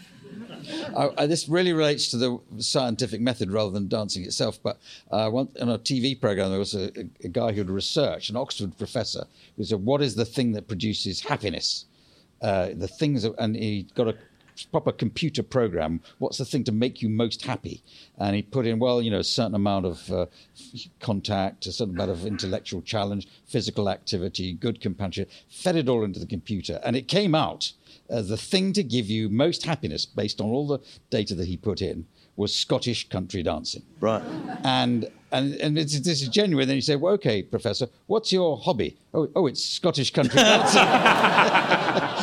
I, 0.97 1.11
I, 1.19 1.27
this 1.27 1.49
really 1.49 1.73
relates 1.73 2.09
to 2.09 2.17
the 2.17 2.39
scientific 2.59 3.21
method 3.21 3.51
rather 3.51 3.71
than 3.71 3.89
dancing 3.89 4.25
itself. 4.25 4.59
But 4.63 4.79
uh, 5.11 5.29
one, 5.31 5.49
on 5.61 5.69
a 5.69 5.79
TV 5.79 6.19
program, 6.19 6.51
there 6.51 6.59
was 6.59 6.75
a, 6.75 6.91
a, 7.23 7.29
guy 7.29 7.53
who'd 7.53 7.71
researched, 7.71 8.31
an 8.31 8.37
Oxford 8.37 8.77
professor, 8.77 9.27
who 9.57 9.65
said, 9.65 9.85
"What 9.85 10.03
is 10.03 10.15
the 10.15 10.25
thing 10.25 10.53
that 10.53 10.69
produces 10.69 11.21
happiness?" 11.21 11.85
Uh, 12.43 12.71
the 12.75 12.89
things, 12.89 13.23
that, 13.23 13.35
and 13.39 13.55
he 13.57 13.89
got 13.95 14.09
a 14.09 14.17
proper 14.65 14.93
computer 14.93 15.43
program. 15.43 16.01
What's 16.19 16.39
the 16.39 16.45
thing 16.45 16.65
to 16.65 16.73
make 16.73 17.03
you 17.03 17.09
most 17.09 17.45
happy? 17.45 17.83
And 18.19 18.35
he 18.35 18.43
put 18.43 18.67
in, 18.67 18.79
well, 18.79 19.03
you 19.03 19.11
know, 19.11 19.21
a 19.21 19.25
certain 19.25 19.55
amount 19.55 19.87
of 19.87 20.11
uh, 20.11 20.27
contact, 21.01 21.67
a 21.67 21.73
certain 21.73 21.95
amount 21.95 22.11
of 22.11 22.25
intellectual 22.25 22.83
challenge, 22.83 23.29
physical 23.47 23.89
activity, 23.89 24.53
good 24.53 24.81
companionship. 24.81 25.31
Fed 25.49 25.77
it 25.77 25.89
all 25.89 26.05
into 26.05 26.21
the 26.21 26.27
computer, 26.27 26.81
and 26.85 26.97
it 26.97 27.09
came 27.09 27.35
out 27.35 27.73
the 28.09 28.37
thing 28.37 28.73
to 28.73 28.83
give 28.83 29.07
you 29.07 29.29
most 29.29 29.65
happiness, 29.65 30.07
based 30.07 30.41
on 30.41 30.49
all 30.49 30.67
the 30.67 30.79
data 31.11 31.35
that 31.35 31.47
he 31.47 31.57
put 31.57 31.83
in, 31.83 32.07
was 32.37 32.55
Scottish 32.55 33.09
country 33.09 33.43
dancing 33.43 33.83
Right. 34.01 34.23
and 34.65 35.09
and 35.33 35.55
and 35.57 35.77
this 35.77 35.93
is 35.95 36.29
genuine. 36.29 36.69
Then 36.69 36.77
you 36.77 36.83
say, 36.83 36.95
"Well, 36.95 37.15
okay, 37.15 37.43
Professor, 37.43 37.89
what's 38.07 38.31
your 38.33 38.57
hobby?" 38.59 38.97
Oh, 39.13 39.29
oh, 39.35 39.47
it's 39.49 39.63
Scottish 39.65 40.13
country 40.13 40.37
dancing. 40.37 40.81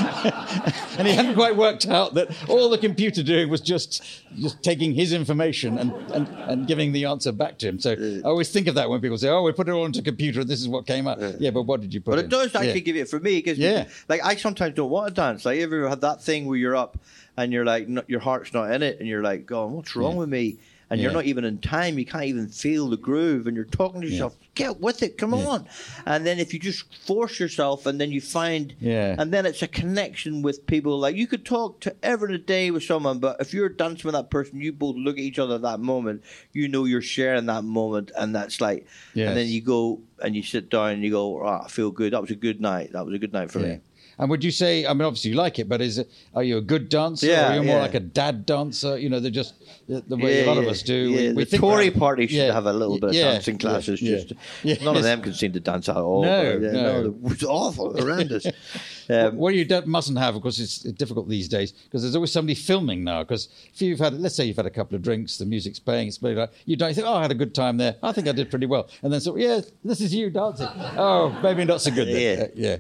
and 0.98 1.08
he 1.08 1.14
hadn't 1.14 1.34
quite 1.36 1.56
worked 1.56 1.86
out 1.88 2.14
that 2.14 2.30
all 2.50 2.70
the 2.70 2.78
computer 2.78 3.22
doing 3.24 3.50
was 3.50 3.60
just 3.62 4.04
just 4.38 4.64
taking 4.64 4.94
his 4.94 5.12
information 5.12 5.78
and, 5.78 5.92
and, 6.14 6.28
and 6.50 6.68
giving 6.68 6.92
the 6.94 7.06
answer 7.06 7.32
back 7.32 7.58
to 7.60 7.68
him. 7.68 7.80
So 7.80 7.92
I 8.24 8.28
always 8.28 8.50
think 8.52 8.68
of 8.68 8.76
that 8.76 8.90
when 8.90 9.02
people 9.02 9.18
say, 9.18 9.30
"Oh, 9.30 9.44
we 9.44 9.52
put 9.52 9.68
it 9.68 9.72
all 9.72 9.86
into 9.86 10.02
computer, 10.02 10.42
and 10.42 10.50
this 10.50 10.62
is 10.62 10.68
what 10.70 10.86
came 10.88 11.08
out." 11.08 11.20
Yeah, 11.42 11.52
but 11.52 11.64
what 11.64 11.82
did 11.82 11.94
you 11.94 12.00
put? 12.02 12.12
But 12.12 12.20
in? 12.20 12.26
it 12.26 12.30
does 12.30 12.56
actually 12.56 12.74
Yeah. 12.74 12.80
give 12.80 12.96
it 12.96 13.10
for 13.10 13.20
me 13.20 13.36
because 13.38 13.58
Yeah. 13.58 13.88
like 14.08 14.22
I 14.24 14.36
sometimes 14.38 14.76
don't 14.76 14.90
want 14.90 15.10
to 15.10 15.14
dance. 15.14 15.44
Like 15.46 15.58
you 15.58 15.64
ever 15.64 15.90
have 15.90 16.02
that 16.02 16.24
thing 16.24 16.46
where 16.46 16.58
you're 16.58 16.76
up 16.76 16.98
and 17.38 17.52
you're 17.52 17.66
like 17.66 17.88
no, 17.88 18.04
your 18.08 18.20
heart's 18.20 18.54
not 18.54 18.72
in 18.72 18.84
it 18.84 19.00
and 19.00 19.08
you're 19.08 19.24
like 19.24 19.46
going, 19.46 19.74
what's 19.74 19.96
wrong 19.96 20.14
Yeah. 20.14 20.20
with 20.20 20.30
me? 20.30 20.58
And 20.90 21.02
you're 21.02 21.12
not 21.12 21.26
even 21.26 21.44
in 21.44 21.58
time. 21.58 21.98
You 21.98 22.06
can't 22.06 22.26
even 22.26 22.50
feel 22.50 22.88
the 22.88 22.98
groove, 22.98 23.48
and 23.48 23.56
you're 23.56 23.66
talking 23.66 24.02
to 24.02 24.08
yourself. 24.08 24.36
Get 24.54 24.80
with 24.80 25.02
it, 25.02 25.18
come 25.18 25.34
on. 25.34 25.68
And 26.06 26.24
then 26.24 26.38
if 26.38 26.54
you 26.54 26.60
just 26.60 26.84
force 27.08 27.40
yourself, 27.40 27.88
and 27.88 28.00
then 28.00 28.12
you 28.12 28.22
find, 28.22 28.76
Yeah. 28.80 29.16
and 29.18 29.34
then 29.34 29.48
it's 29.48 29.64
a 29.64 29.68
connection 29.68 30.44
with 30.44 30.68
people. 30.68 31.00
Like 31.00 31.16
you 31.16 31.26
could 31.26 31.46
talk 31.46 31.80
to 31.80 31.96
every 32.04 32.38
day 32.38 32.70
with 32.70 32.84
someone, 32.84 33.18
but 33.18 33.38
if 33.40 33.56
you're 33.56 33.70
dancing 33.70 34.04
with 34.06 34.14
that 34.14 34.30
person, 34.30 34.62
you 34.62 34.72
both 34.72 34.96
look 34.96 35.16
at 35.18 35.24
each 35.24 35.40
other 35.40 35.56
at 35.56 35.64
that 35.64 35.80
moment. 35.80 36.22
You 36.52 36.68
know 36.68 36.86
you're 36.86 37.02
sharing 37.02 37.48
that 37.48 37.64
moment, 37.64 38.12
and 38.16 38.36
that's 38.36 38.62
like, 38.62 38.86
Yes. 39.16 39.30
and 39.30 39.36
then 39.38 39.48
you 39.48 39.62
go 39.62 40.00
and 40.22 40.36
you 40.36 40.44
sit 40.44 40.70
down 40.70 40.92
and 40.92 41.02
you 41.04 41.10
go, 41.10 41.42
oh, 41.44 41.62
I 41.66 41.70
feel 41.70 41.90
good. 41.90 42.14
That 42.14 42.22
was 42.22 42.30
a 42.30 42.36
good 42.36 42.62
night. 42.62 42.92
That 42.92 43.04
was 43.04 43.16
a 43.16 43.20
good 43.20 43.34
night 43.34 43.50
for 43.50 43.62
Yeah. 43.62 43.68
me. 43.68 43.80
And 44.18 44.30
would 44.30 44.44
you 44.44 44.52
say? 44.52 44.86
I 44.86 44.94
mean, 44.94 45.02
obviously 45.02 45.32
you 45.32 45.38
like 45.38 45.60
it, 45.60 45.68
but 45.68 45.82
is 45.82 45.98
it? 45.98 46.12
Are 46.36 46.44
you 46.44 46.58
a 46.58 46.62
good 46.62 46.90
dancer? 46.90 47.28
Yeah, 47.28 47.48
or 47.48 47.52
are 47.52 47.56
you 47.56 47.64
more 47.64 47.76
yeah. 47.78 47.82
like 47.82 47.94
a 47.94 48.00
dad 48.00 48.46
dancer? 48.46 48.98
You 48.98 49.10
know, 49.10 49.20
they're 49.20 49.32
just 49.32 49.56
the, 49.88 50.02
the 50.02 50.18
way 50.18 50.44
a 50.44 50.48
lot 50.48 50.58
of 50.58 50.68
us 50.68 50.82
do. 50.84 50.94
Yeah, 50.94 51.20
we, 51.20 51.34
we 51.34 51.44
the 51.44 51.50
think 51.52 51.62
Tory 51.62 51.92
party 51.92 52.28
should 52.28 52.36
yeah, 52.36 52.54
have 52.54 52.66
a 52.66 52.74
little 52.74 53.00
bit 53.00 53.10
of 53.10 53.16
yeah, 53.16 53.34
dancing 53.34 53.58
classes. 53.58 54.02
yeah, 54.02 54.18
just 54.18 54.34
yeah. 54.64 54.84
none 54.84 54.98
of 54.98 55.04
them 55.04 55.22
can 55.22 55.34
seem 55.34 55.54
to 55.54 55.60
dance 55.60 55.90
at 55.90 55.98
all. 55.98 56.24
No, 56.24 56.60
but, 56.60 56.62
yeah, 56.62 56.72
no. 56.72 57.16
it's 57.26 57.44
awful, 57.44 57.96
horrendous. 57.98 58.46
um, 59.10 59.36
what 59.38 59.54
you 59.54 59.66
mustn't 59.86 60.18
have, 60.18 60.36
of 60.36 60.42
course, 60.42 60.60
it's 60.60 60.80
difficult 60.80 61.28
these 61.28 61.48
days 61.48 61.72
because 61.72 62.02
there's 62.02 62.16
always 62.16 62.32
somebody 62.32 62.56
filming 62.56 63.04
now. 63.04 63.24
Because 63.24 63.50
if 63.74 63.82
you've 63.82 64.00
had, 64.00 64.14
let's 64.14 64.36
say 64.36 64.46
you've 64.46 64.58
had 64.58 64.66
a 64.66 64.72
couple 64.72 64.96
of 64.96 65.02
drinks, 65.02 65.38
the 65.38 65.46
music's 65.46 65.80
playing, 65.80 66.08
it's 66.08 66.18
playing, 66.18 66.48
you 66.66 66.76
don't 66.76 66.90
you 66.90 66.96
think, 66.96 67.08
oh, 67.08 67.16
I 67.16 67.22
had 67.22 67.32
a 67.32 67.36
good 67.36 67.56
time 67.56 67.78
there. 67.78 67.96
I 68.04 68.12
think 68.12 68.28
I 68.28 68.32
did 68.32 68.50
pretty 68.50 68.66
well. 68.66 68.90
And 69.02 69.12
then 69.12 69.22
so, 69.22 69.36
yeah, 69.38 69.62
this 69.84 70.02
is 70.02 70.14
you 70.14 70.30
dancing. 70.30 70.68
Oh, 70.96 71.38
maybe 71.42 71.66
not 71.66 71.82
so 71.82 71.92
good. 71.92 72.08
Then. 72.08 72.52
Yeah. 72.56 72.78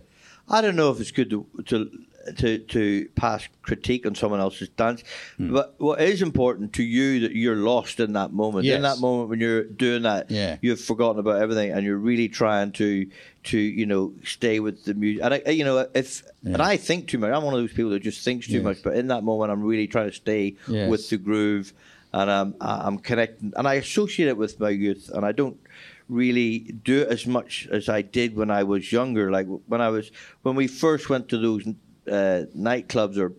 Yeah. 0.49 0.55
I 0.55 0.61
don't 0.61 0.75
know 0.75 0.91
if 0.91 0.99
it's 0.99 1.11
good 1.11 1.29
to, 1.31 1.45
to 1.65 1.89
to 2.37 2.57
to 2.57 3.09
pass 3.15 3.49
critique 3.63 4.05
on 4.05 4.15
someone 4.15 4.39
else's 4.39 4.69
dance. 4.69 5.03
Hmm. 5.35 5.51
But 5.53 5.75
what 5.77 5.99
is 6.01 6.21
important 6.21 6.71
to 6.73 6.83
you 6.83 7.19
that 7.21 7.35
you're 7.35 7.57
lost 7.57 7.99
in 7.99 8.13
that 8.13 8.31
moment. 8.31 8.65
In 8.65 8.81
that 8.83 8.99
moment 8.99 9.29
when 9.29 9.41
you're 9.41 9.65
doing 9.65 10.03
that, 10.03 10.31
Yeah. 10.31 10.55
you've 10.61 10.79
forgotten 10.79 11.19
about 11.19 11.41
everything, 11.41 11.71
and 11.71 11.85
you're 11.85 11.97
really 11.97 12.29
trying 12.29 12.71
to 12.73 13.07
to 13.45 13.57
you 13.57 13.85
know 13.85 14.13
stay 14.23 14.61
with 14.61 14.85
the 14.85 14.93
music. 14.93 15.21
And 15.23 15.33
I, 15.33 15.49
you 15.51 15.65
know 15.65 15.85
if 15.93 16.23
and 16.45 16.61
I 16.61 16.77
think 16.77 17.09
too 17.09 17.17
much. 17.17 17.31
I'm 17.33 17.43
one 17.43 17.53
of 17.55 17.59
those 17.59 17.73
people 17.73 17.91
that 17.91 18.03
just 18.03 18.23
thinks 18.23 18.47
too 18.47 18.53
Yes. 18.53 18.63
much. 18.63 18.83
But 18.83 18.95
in 18.95 19.07
that 19.07 19.23
moment, 19.25 19.51
I'm 19.51 19.61
really 19.63 19.87
trying 19.87 20.09
to 20.09 20.15
stay 20.15 20.55
Yes. 20.67 20.89
with 20.89 21.09
the 21.09 21.17
groove, 21.17 21.73
and 22.13 22.31
I'm 22.31 22.55
I'm 22.61 22.99
connecting, 22.99 23.51
and 23.57 23.67
I 23.67 23.73
associate 23.73 24.29
it 24.29 24.37
with 24.37 24.61
my 24.61 24.69
youth, 24.69 25.09
and 25.13 25.25
I 25.25 25.33
don't 25.33 25.57
really 26.09 26.59
do 26.83 27.01
it 27.01 27.07
as 27.09 27.25
much 27.25 27.67
as 27.71 27.89
I 27.89 28.01
did 28.01 28.35
when 28.35 28.51
I 28.51 28.63
was 28.63 28.91
younger. 28.91 29.31
Like 29.31 29.47
when 29.67 29.81
I 29.81 29.89
was 29.89 30.11
when 30.43 30.55
we 30.55 30.67
first 30.67 31.09
went 31.09 31.29
to 31.29 31.37
those 31.37 31.63
uh, 32.07 32.43
nightclubs 32.55 33.17
or 33.17 33.31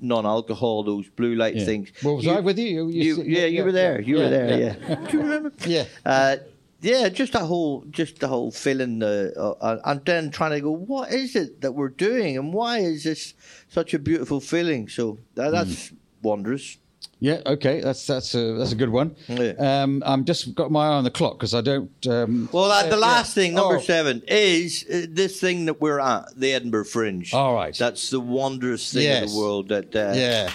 non-alcohol, 0.00 0.84
those 0.84 1.08
blue 1.10 1.34
light 1.34 1.56
Yeah. 1.56 1.64
things. 1.64 1.92
Well, 2.02 2.16
was 2.16 2.24
You- 2.24 2.32
I 2.32 2.40
with 2.40 2.58
you? 2.58 2.88
You- 2.88 3.02
you 3.02 3.22
yeah, 3.24 3.38
yeah, 3.40 3.46
you 3.46 3.64
were 3.64 3.72
there. 3.72 4.00
yeah, 4.00 4.06
You 4.08 4.16
were 4.16 4.28
there. 4.30 4.58
yeah. 4.58 4.74
Yeah. 4.88 4.94
Do 5.10 5.16
you 5.16 5.22
remember? 5.22 5.52
Yeah. 5.66 5.84
Uh, 6.04 6.36
yeah, 6.80 7.08
just 7.08 7.32
that 7.32 7.44
whole, 7.46 7.84
just 7.90 8.20
the 8.20 8.28
whole 8.28 8.50
feeling, 8.50 9.02
uh, 9.02 9.30
uh, 9.36 9.80
and 9.84 10.04
then 10.04 10.30
trying 10.30 10.50
to 10.52 10.60
go, 10.60 10.70
what 10.70 11.12
is 11.12 11.34
it 11.34 11.60
that 11.62 11.72
we're 11.72 11.88
doing, 11.88 12.36
and 12.36 12.52
why 12.52 12.78
is 12.78 13.04
this 13.04 13.34
such 13.68 13.94
a 13.94 13.98
beautiful 13.98 14.40
feeling? 14.40 14.88
So 14.88 15.18
that, 15.34 15.50
that's 15.50 15.88
Hmm. 15.88 15.96
wondrous. 16.22 16.78
Yeah, 17.20 17.40
okay, 17.46 17.80
that's 17.80 18.06
that's 18.06 18.34
a 18.34 18.52
that's 18.54 18.72
a 18.72 18.76
good 18.76 18.90
one. 18.90 19.16
Yeah. 19.28 19.52
Um, 19.82 20.02
I'm 20.04 20.24
just 20.24 20.54
got 20.54 20.70
my 20.70 20.84
eye 20.86 20.94
on 20.96 21.04
the 21.04 21.10
clock 21.10 21.38
because 21.38 21.54
I 21.54 21.60
don't. 21.62 21.90
Um, 22.06 22.48
Well, 22.52 22.70
uh, 22.70 22.82
the 22.82 22.90
yeah. 22.90 22.96
last 22.96 23.34
thing, 23.34 23.54
number 23.54 23.76
Oh. 23.76 23.80
seven, 23.80 24.22
is 24.28 24.84
uh, 24.92 25.06
this 25.08 25.40
thing 25.40 25.64
that 25.66 25.80
we're 25.80 26.00
at, 26.00 26.38
the 26.38 26.52
Edinburgh 26.52 26.84
Fringe. 26.84 27.32
All 27.32 27.54
right. 27.54 27.74
That's 27.76 28.10
the 28.10 28.20
wondrous 28.20 28.92
thing 28.92 29.04
Yes. 29.04 29.32
the 29.32 29.38
world 29.38 29.68
that, 29.68 29.94
uh, 29.96 30.12
Yeah, 30.14 30.50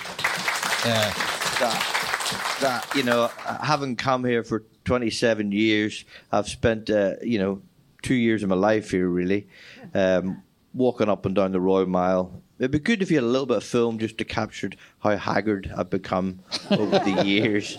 yeah, 0.86 1.14
that, 1.60 2.58
that, 2.62 2.88
you 2.96 3.04
know, 3.04 3.30
having 3.64 3.96
come 3.96 4.24
here 4.26 4.44
for 4.44 4.64
27 4.86 5.52
years, 5.52 6.06
I've 6.32 6.48
spent, 6.50 6.90
uh, 6.90 7.14
you 7.24 7.40
know, 7.40 7.62
two 8.04 8.16
years 8.16 8.44
of 8.44 8.50
my 8.50 8.56
life 8.56 8.92
here, 8.92 9.08
really, 9.10 9.48
um, 9.94 10.44
walking 10.74 11.10
up 11.10 11.26
and 11.26 11.34
down 11.36 11.52
the 11.52 11.60
Royal 11.62 11.86
Mile. 11.88 12.42
It'd 12.60 12.72
be 12.72 12.80
good 12.80 13.02
if 13.02 13.10
you 13.10 13.18
had 13.18 13.24
a 13.24 13.28
little 13.28 13.46
bit 13.46 13.58
of 13.58 13.64
film 13.64 13.98
just 14.00 14.18
to 14.18 14.26
capture 14.26 14.70
how 15.00 15.16
haggard 15.16 15.72
I've 15.76 15.90
become 15.90 16.40
over 16.70 17.00
the 17.00 17.24
years 17.26 17.78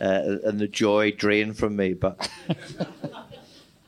uh, 0.00 0.36
and 0.44 0.58
the 0.58 0.66
joy 0.68 1.12
drained 1.12 1.56
from 1.56 1.76
me. 1.76 1.94
But 1.94 2.28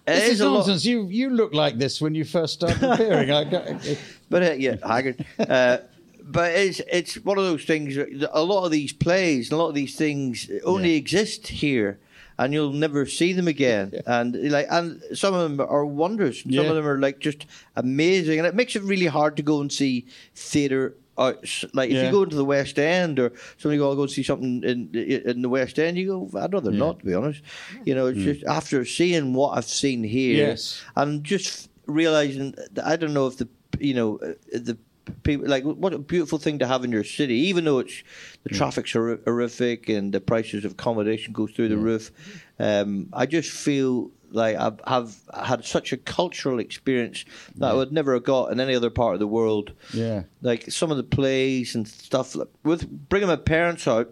This 0.06 0.28
is 0.34 0.40
a 0.40 0.48
lot- 0.48 0.58
nonsense. 0.58 0.84
You 0.84 1.06
you 1.08 1.28
look 1.30 1.52
like 1.52 1.76
this 1.78 2.00
when 2.00 2.14
you 2.14 2.24
first 2.24 2.54
started 2.54 2.82
appearing. 2.82 3.30
I 3.30 3.44
got, 3.44 3.66
But 4.30 4.42
uh, 4.42 4.52
yeah, 4.52 4.76
Haggard. 4.86 5.24
Uh, 5.38 5.78
but 6.22 6.52
it's 6.52 6.80
it's 6.90 7.14
one 7.24 7.36
of 7.38 7.44
those 7.44 7.64
things. 7.64 7.96
A 8.32 8.42
lot 8.42 8.64
of 8.64 8.70
these 8.70 8.92
plays, 8.92 9.50
a 9.50 9.56
lot 9.56 9.68
of 9.68 9.74
these 9.74 9.96
things 9.96 10.50
only 10.64 10.90
Yeah. 10.92 10.96
exist 10.98 11.48
here, 11.48 11.98
and 12.38 12.52
you'll 12.52 12.72
never 12.72 13.04
see 13.06 13.32
them 13.32 13.48
again. 13.48 13.92
And 14.06 14.34
like, 14.50 14.66
and 14.70 15.02
some 15.14 15.34
of 15.34 15.42
them 15.42 15.60
are 15.60 15.84
wonders. 15.84 16.42
Some 16.42 16.52
Yeah. 16.52 16.62
of 16.62 16.76
them 16.76 16.86
are 16.86 16.98
like 16.98 17.18
just 17.18 17.46
amazing, 17.76 18.38
and 18.38 18.46
it 18.46 18.54
makes 18.54 18.76
it 18.76 18.82
really 18.82 19.06
hard 19.06 19.36
to 19.36 19.42
go 19.42 19.60
and 19.60 19.72
see 19.72 20.06
theatre. 20.34 20.94
Out, 21.20 21.42
like 21.74 21.90
if 21.90 21.96
Yeah. 21.96 22.04
you 22.06 22.12
go 22.12 22.22
into 22.22 22.36
the 22.36 22.44
West 22.44 22.78
End 22.78 23.18
or 23.18 23.32
somebody 23.56 23.78
go, 23.78 23.88
I'll 23.90 23.96
go 23.96 24.02
and 24.02 24.10
see 24.10 24.22
something 24.22 24.62
in 24.62 24.94
in 24.94 25.42
the 25.42 25.48
West 25.48 25.76
End, 25.76 25.98
you 25.98 26.06
go, 26.06 26.38
I'd 26.38 26.52
rather 26.52 26.70
not, 26.70 27.00
to 27.00 27.06
be 27.06 27.12
honest. 27.12 27.42
You 27.84 27.96
know, 27.96 28.06
it's 28.06 28.20
just 28.20 28.44
after 28.44 28.84
seeing 28.84 29.34
what 29.34 29.58
I've 29.58 29.64
seen 29.66 30.04
here, 30.04 30.34
Mm. 30.34 30.48
Yes. 30.50 30.80
and 30.94 31.24
just 31.24 31.70
realizing 31.86 32.54
that 32.74 32.86
I 32.86 32.94
don't 32.94 33.14
know 33.14 33.26
if 33.26 33.36
the 33.38 33.48
you 33.80 33.94
know 33.94 34.18
uh, 34.22 34.34
the 34.52 34.76
people 35.22 35.48
like 35.48 35.64
what 35.64 35.92
a 35.92 35.98
beautiful 35.98 36.38
thing 36.38 36.58
to 36.60 36.66
have 36.66 36.84
in 36.84 36.92
your 36.92 37.04
city, 37.04 37.34
even 37.34 37.64
though 37.64 37.78
it's 37.80 38.02
the 38.42 38.50
traffic's 38.50 38.92
hor- 38.92 39.20
horrific 39.24 39.88
and 39.88 40.12
the 40.12 40.20
prices 40.20 40.64
of 40.64 40.72
accommodation 40.72 41.32
goes 41.32 41.50
through 41.52 41.68
the 41.68 41.76
roof. 41.76 42.10
Um, 42.58 43.08
I 43.12 43.26
just 43.26 43.50
feel 43.50 44.10
like 44.30 44.56
I've, 44.56 44.78
I've 44.84 45.16
had 45.46 45.64
such 45.64 45.92
a 45.92 45.96
cultural 45.96 46.58
experience 46.58 47.24
that 47.56 47.70
I 47.70 47.74
would 47.74 47.92
never 47.92 48.12
have 48.14 48.24
got 48.24 48.52
in 48.52 48.60
any 48.60 48.74
other 48.74 48.90
part 48.90 49.14
of 49.14 49.20
the 49.20 49.26
world. 49.26 49.72
Yeah. 49.94 50.24
like 50.42 50.70
some 50.70 50.90
of 50.90 50.96
the 50.98 51.02
plays 51.02 51.74
and 51.74 51.88
stuff. 51.88 52.34
like- 52.34 52.48
With 52.62 53.08
bringing 53.08 53.28
my 53.28 53.36
parents 53.36 53.88
out, 53.88 54.10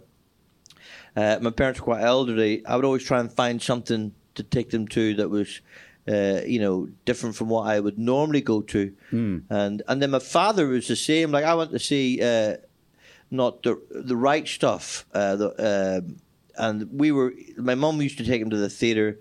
uh, 1.17 1.39
my 1.41 1.51
parents 1.51 1.81
were 1.81 1.85
quite 1.85 2.03
elderly. 2.03 2.65
I 2.67 2.77
would 2.77 2.85
always 2.85 3.05
try 3.05 3.21
and 3.21 3.33
find 3.33 3.61
something 3.61 4.13
to 4.37 4.43
take 4.43 4.71
them 4.71 4.87
to 4.89 5.15
that 5.15 5.29
was, 5.31 5.61
uh, 6.09 6.41
you 6.47 6.61
know, 6.61 6.89
different 7.05 7.35
from 7.37 7.49
what 7.49 7.67
I 7.67 7.81
would 7.81 7.99
normally 7.99 8.41
go 8.41 8.61
to. 8.63 8.93
And 9.51 9.83
and 9.89 10.01
then 10.03 10.11
my 10.11 10.19
father 10.21 10.67
was 10.69 10.87
the 10.89 10.97
same. 10.97 11.31
Like 11.33 11.45
I 11.45 11.55
went 11.55 11.71
to 11.73 11.79
see 11.79 12.21
uh, 12.23 12.57
not 13.31 13.63
the 13.63 13.81
the 13.91 14.17
right 14.17 14.47
stuff. 14.49 15.05
Uh, 15.13 15.37
the, 15.37 15.49
um 16.01 16.17
and 16.59 16.89
we 16.93 17.13
were. 17.13 17.35
My 17.57 17.75
mum 17.75 18.01
used 18.01 18.19
to 18.19 18.25
take 18.25 18.41
him 18.41 18.51
to 18.51 18.57
the 18.57 18.71
theater. 18.71 19.19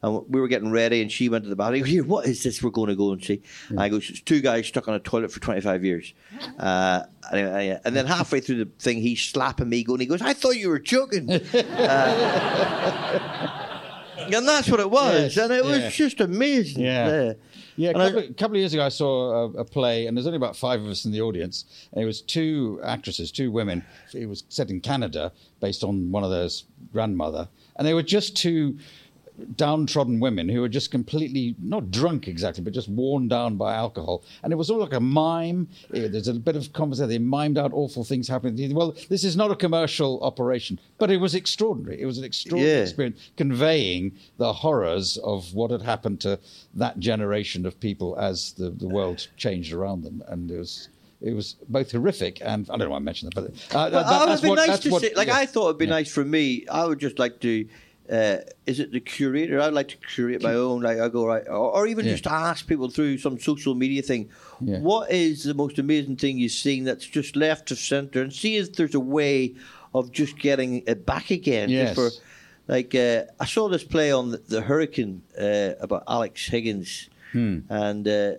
And 0.00 0.22
we 0.28 0.40
were 0.40 0.46
getting 0.46 0.70
ready, 0.70 1.02
and 1.02 1.10
she 1.10 1.28
went 1.28 1.42
to 1.42 1.50
the 1.50 1.56
bathroom. 1.56 1.82
Here, 1.92 2.04
what 2.04 2.24
is 2.24 2.44
this 2.44 2.62
we're 2.62 2.70
going 2.70 2.86
to 2.88 2.94
go 2.94 3.10
and 3.10 3.24
see? 3.24 3.42
And 3.68 3.80
I 3.80 3.88
go, 3.88 3.96
it's 3.96 4.20
two 4.20 4.40
guys 4.40 4.68
stuck 4.68 4.86
on 4.86 4.94
a 4.94 5.00
toilet 5.00 5.32
for 5.32 5.40
25 5.40 5.84
years. 5.84 6.14
Uh, 6.58 7.02
and, 7.32 7.48
I- 7.56 7.80
and 7.84 7.96
then 7.96 8.06
halfway 8.06 8.38
through 8.40 8.64
the 8.64 8.70
thing, 8.78 9.00
he's 9.02 9.20
slapping 9.20 9.68
me, 9.68 9.82
going, 9.82 9.98
he 10.00 10.06
goes, 10.06 10.22
I 10.22 10.34
thought 10.34 10.56
you 10.56 10.68
were 10.68 10.78
joking. 10.78 11.26
And 14.18 14.46
that's 14.48 14.68
what 14.68 14.80
it 14.80 14.90
was. 14.90 15.36
Yes, 15.36 15.44
and 15.44 15.52
it 15.52 15.64
was 15.64 15.94
just 15.94 16.20
amazing. 16.20 16.82
Yeah. 16.84 17.32
Yeah, 17.76 17.90
a 17.90 17.92
And 17.92 18.02
I- 18.02 18.06
couple, 18.10 18.22
a 18.24 18.34
couple 18.34 18.56
of 18.56 18.60
years 18.60 18.74
ago, 18.74 18.84
I 18.84 18.88
saw 18.88 19.30
a, 19.44 19.50
a 19.60 19.64
play, 19.64 20.06
and 20.06 20.16
there's 20.16 20.26
only 20.26 20.36
about 20.36 20.56
five 20.56 20.80
of 20.80 20.88
us 20.88 21.04
in 21.04 21.12
the 21.12 21.20
audience. 21.20 21.64
And 21.92 22.02
it 22.02 22.06
was 22.06 22.20
two 22.22 22.80
actresses, 22.84 23.30
two 23.30 23.52
women. 23.52 23.84
It 24.12 24.26
was 24.28 24.42
set 24.48 24.70
in 24.70 24.80
Canada, 24.80 25.32
based 25.60 25.84
on 25.84 26.10
one 26.10 26.24
of 26.24 26.30
those 26.30 26.64
grandmother, 26.92 27.48
and 27.76 27.86
they 27.86 27.94
were 27.94 28.02
just 28.02 28.36
two 28.36 28.78
downtrodden 29.56 30.20
women 30.20 30.48
who 30.48 30.60
were 30.60 30.68
just 30.68 30.90
completely 30.90 31.54
not 31.62 31.90
drunk 31.90 32.28
exactly, 32.28 32.62
but 32.62 32.72
just 32.72 32.88
worn 32.88 33.28
down 33.28 33.56
by 33.56 33.74
alcohol. 33.74 34.22
And 34.42 34.52
it 34.52 34.56
was 34.56 34.70
all 34.70 34.78
like 34.78 34.92
a 34.92 35.00
mime. 35.00 35.68
Eh, 35.94 36.08
There's 36.08 36.28
a 36.28 36.34
bit 36.34 36.56
of 36.56 36.72
conversation. 36.72 37.08
They 37.08 37.18
mimed 37.18 37.58
out 37.58 37.72
awful 37.72 38.04
things 38.04 38.28
happening. 38.28 38.74
Well, 38.74 38.94
this 39.08 39.24
is 39.24 39.36
not 39.36 39.50
a 39.50 39.56
commercial 39.56 40.20
operation, 40.22 40.78
but 40.98 41.10
it 41.10 41.18
was 41.18 41.34
extraordinary. 41.34 42.00
It 42.00 42.06
was 42.06 42.18
an 42.18 42.24
extraordinary 42.24 42.76
Yeah. 42.78 42.82
experience 42.82 43.30
conveying 43.36 44.12
the 44.38 44.52
horrors 44.52 45.16
of 45.18 45.54
what 45.54 45.70
had 45.70 45.82
happened 45.82 46.20
to 46.20 46.38
that 46.74 46.98
generation 46.98 47.66
of 47.66 47.78
people 47.80 48.16
as 48.18 48.52
the, 48.52 48.70
the 48.70 48.88
world 48.88 49.28
changed 49.36 49.72
around 49.72 50.02
them. 50.02 50.22
And 50.28 50.50
it 50.50 50.58
was. 50.58 50.88
It 51.20 51.34
was 51.34 51.56
both 51.68 51.90
horrific 51.90 52.38
and 52.42 52.70
I 52.70 52.76
don't 52.76 52.86
know 52.86 52.90
why 52.90 52.98
I 52.98 53.00
mentioned 53.00 53.32
that, 53.32 53.42
but 53.42 53.74
uh, 53.76 53.90
Well, 53.90 54.04
that- 54.04 54.06
it 54.06 54.20
would 54.20 54.28
that's 54.28 54.40
be 54.40 54.48
what- 54.50 54.66
nice 54.68 54.78
to 54.78 54.90
what- 54.90 55.02
see. 55.02 55.12
Like 55.16 55.26
yeah. 55.26 55.36
I 55.38 55.46
thought 55.46 55.70
it'd 55.70 55.78
be 55.78 55.86
Yeah. 55.86 55.90
nice 55.90 56.12
for 56.12 56.24
me. 56.24 56.64
I 56.70 56.84
would 56.86 57.00
just 57.00 57.18
like 57.18 57.40
to. 57.40 57.66
Uh, 58.10 58.38
is 58.64 58.80
it 58.80 58.90
the 58.90 59.00
curator? 59.00 59.60
I'd 59.60 59.74
like 59.74 59.88
to 59.88 59.96
curate 59.98 60.42
my 60.42 60.54
own. 60.54 60.80
Like 60.80 60.98
I 60.98 61.08
go 61.08 61.26
right, 61.26 61.46
or, 61.46 61.72
or 61.76 61.86
even 61.86 62.06
Yeah. 62.06 62.12
just 62.12 62.26
ask 62.26 62.66
people 62.66 62.88
through 62.90 63.18
some 63.18 63.38
social 63.38 63.74
media 63.74 64.00
thing. 64.02 64.30
Yeah. 64.60 64.78
What 64.80 65.10
is 65.10 65.44
the 65.44 65.52
most 65.54 65.78
amazing 65.78 66.16
thing 66.16 66.38
you've 66.38 66.52
seen 66.52 66.84
that's 66.84 67.04
just 67.06 67.36
left 67.36 67.70
of 67.70 67.78
center, 67.78 68.22
and 68.22 68.32
see 68.32 68.56
if 68.56 68.72
there's 68.74 68.94
a 68.94 69.00
way 69.00 69.54
of 69.94 70.10
just 70.10 70.38
getting 70.38 70.82
it 70.86 71.04
back 71.04 71.30
again. 71.30 71.68
Yes. 71.68 71.94
For, 71.94 72.10
like 72.66 72.94
uh, 72.94 73.24
I 73.40 73.44
saw 73.46 73.68
this 73.68 73.84
play 73.84 74.10
on 74.12 74.30
the, 74.30 74.38
the 74.38 74.60
Hurricane 74.62 75.22
uh, 75.38 75.70
about 75.80 76.04
Alex 76.08 76.46
Higgins, 76.48 77.10
Hmm. 77.32 77.58
and 77.68 78.08
uh, 78.08 78.32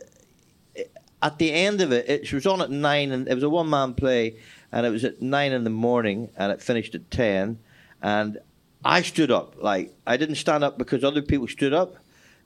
at 1.22 1.38
the 1.38 1.51
end 1.51 1.82
of 1.82 1.91
it, 1.91 2.09
it 2.09 2.34
was 2.34 2.45
on 2.47 2.61
at 2.61 2.72
nine, 2.72 3.11
and 3.11 3.28
it 3.28 3.34
was 3.36 3.43
a 3.43 3.49
one 3.49 3.70
man 3.70 3.93
play, 3.93 4.38
and 4.72 4.86
it 4.86 4.89
was 4.89 5.03
at 5.03 5.22
nine 5.22 5.51
in 5.51 5.63
the 5.63 5.70
morning, 5.70 6.30
and 6.38 6.51
it 6.51 6.61
finished 6.61 6.95
at 6.95 7.11
ten, 7.11 7.59
and 8.01 8.39
I 8.84 9.01
stood 9.01 9.32
up. 9.32 9.61
Like 9.61 9.93
I 10.07 10.17
didn't 10.17 10.36
stand 10.36 10.63
up 10.63 10.77
because 10.77 11.03
other 11.03 11.21
people 11.21 11.47
stood 11.47 11.73
up. 11.73 11.95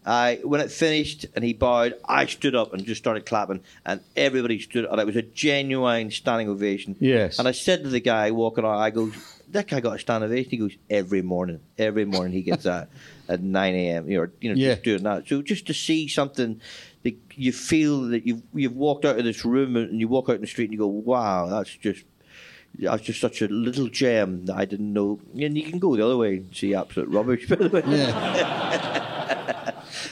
I 0.05 0.39
when 0.43 0.59
it 0.59 0.69
finished 0.71 1.25
and 1.35 1.45
he 1.45 1.53
bowed, 1.53 1.93
I 2.03 2.25
stood 2.25 2.55
up 2.55 2.73
and 2.73 2.83
just 2.85 2.99
started 3.01 3.25
clapping, 3.25 3.61
and 3.85 4.01
everybody 4.17 4.59
stood, 4.59 4.83
and 4.85 4.99
it 4.99 5.05
was 5.05 5.15
a 5.15 5.21
genuine 5.21 6.11
standing 6.11 6.49
ovation. 6.49 6.97
Yes. 6.99 7.39
And 7.39 7.47
I 7.47 7.51
said 7.51 7.83
to 7.83 7.89
the 7.89 8.01
guy 8.01 8.31
walking 8.31 8.65
out, 8.65 8.77
I 8.79 8.89
go, 8.89 9.11
that 9.51 9.67
guy 9.67 9.79
got 9.79 9.95
a 9.95 9.99
standing 9.99 10.29
ovation. 10.29 10.49
He 10.51 10.57
goes 10.57 10.75
every 10.89 11.21
morning, 11.21 11.61
every 11.77 12.03
morning 12.03 12.33
he 12.33 12.41
gets 12.41 12.63
that 12.63 12.89
at 13.29 13.41
nine 13.41 13.75
a.m. 13.75 14.09
You 14.09 14.21
know, 14.23 14.27
you 14.41 14.49
know, 14.49 14.55
Yeah. 14.57 14.73
just 14.73 14.83
doing 14.83 15.03
that. 15.03 15.25
So 15.29 15.41
just 15.41 15.67
to 15.67 15.73
see 15.73 16.09
something 16.09 16.59
that 17.03 17.15
you 17.35 17.53
feel 17.53 18.01
that 18.09 18.27
you've 18.27 18.41
you've 18.53 18.75
walked 18.75 19.05
out 19.05 19.17
of 19.17 19.23
this 19.23 19.45
room 19.45 19.77
and 19.77 20.01
you 20.01 20.09
walk 20.09 20.27
out 20.27 20.35
in 20.35 20.41
the 20.41 20.47
street 20.47 20.65
and 20.65 20.73
you 20.73 20.79
go, 20.79 20.87
wow, 20.87 21.47
that's 21.47 21.73
just. 21.77 22.03
That's 22.77 23.03
just 23.03 23.21
such 23.21 23.41
a 23.41 23.47
little 23.47 23.87
gem 23.87 24.45
that 24.45 24.55
I 24.55 24.65
didn't 24.65 24.93
know. 24.93 25.19
And 25.39 25.57
you 25.57 25.63
can 25.63 25.79
go 25.79 25.95
the 25.95 26.05
other 26.05 26.17
way 26.17 26.37
and 26.37 26.55
see 26.55 26.73
absolute 26.73 27.09
rubbish, 27.09 27.47
by 27.47 27.55
the 27.55 27.69
way. 27.69 27.83
Yeah. 27.85 29.39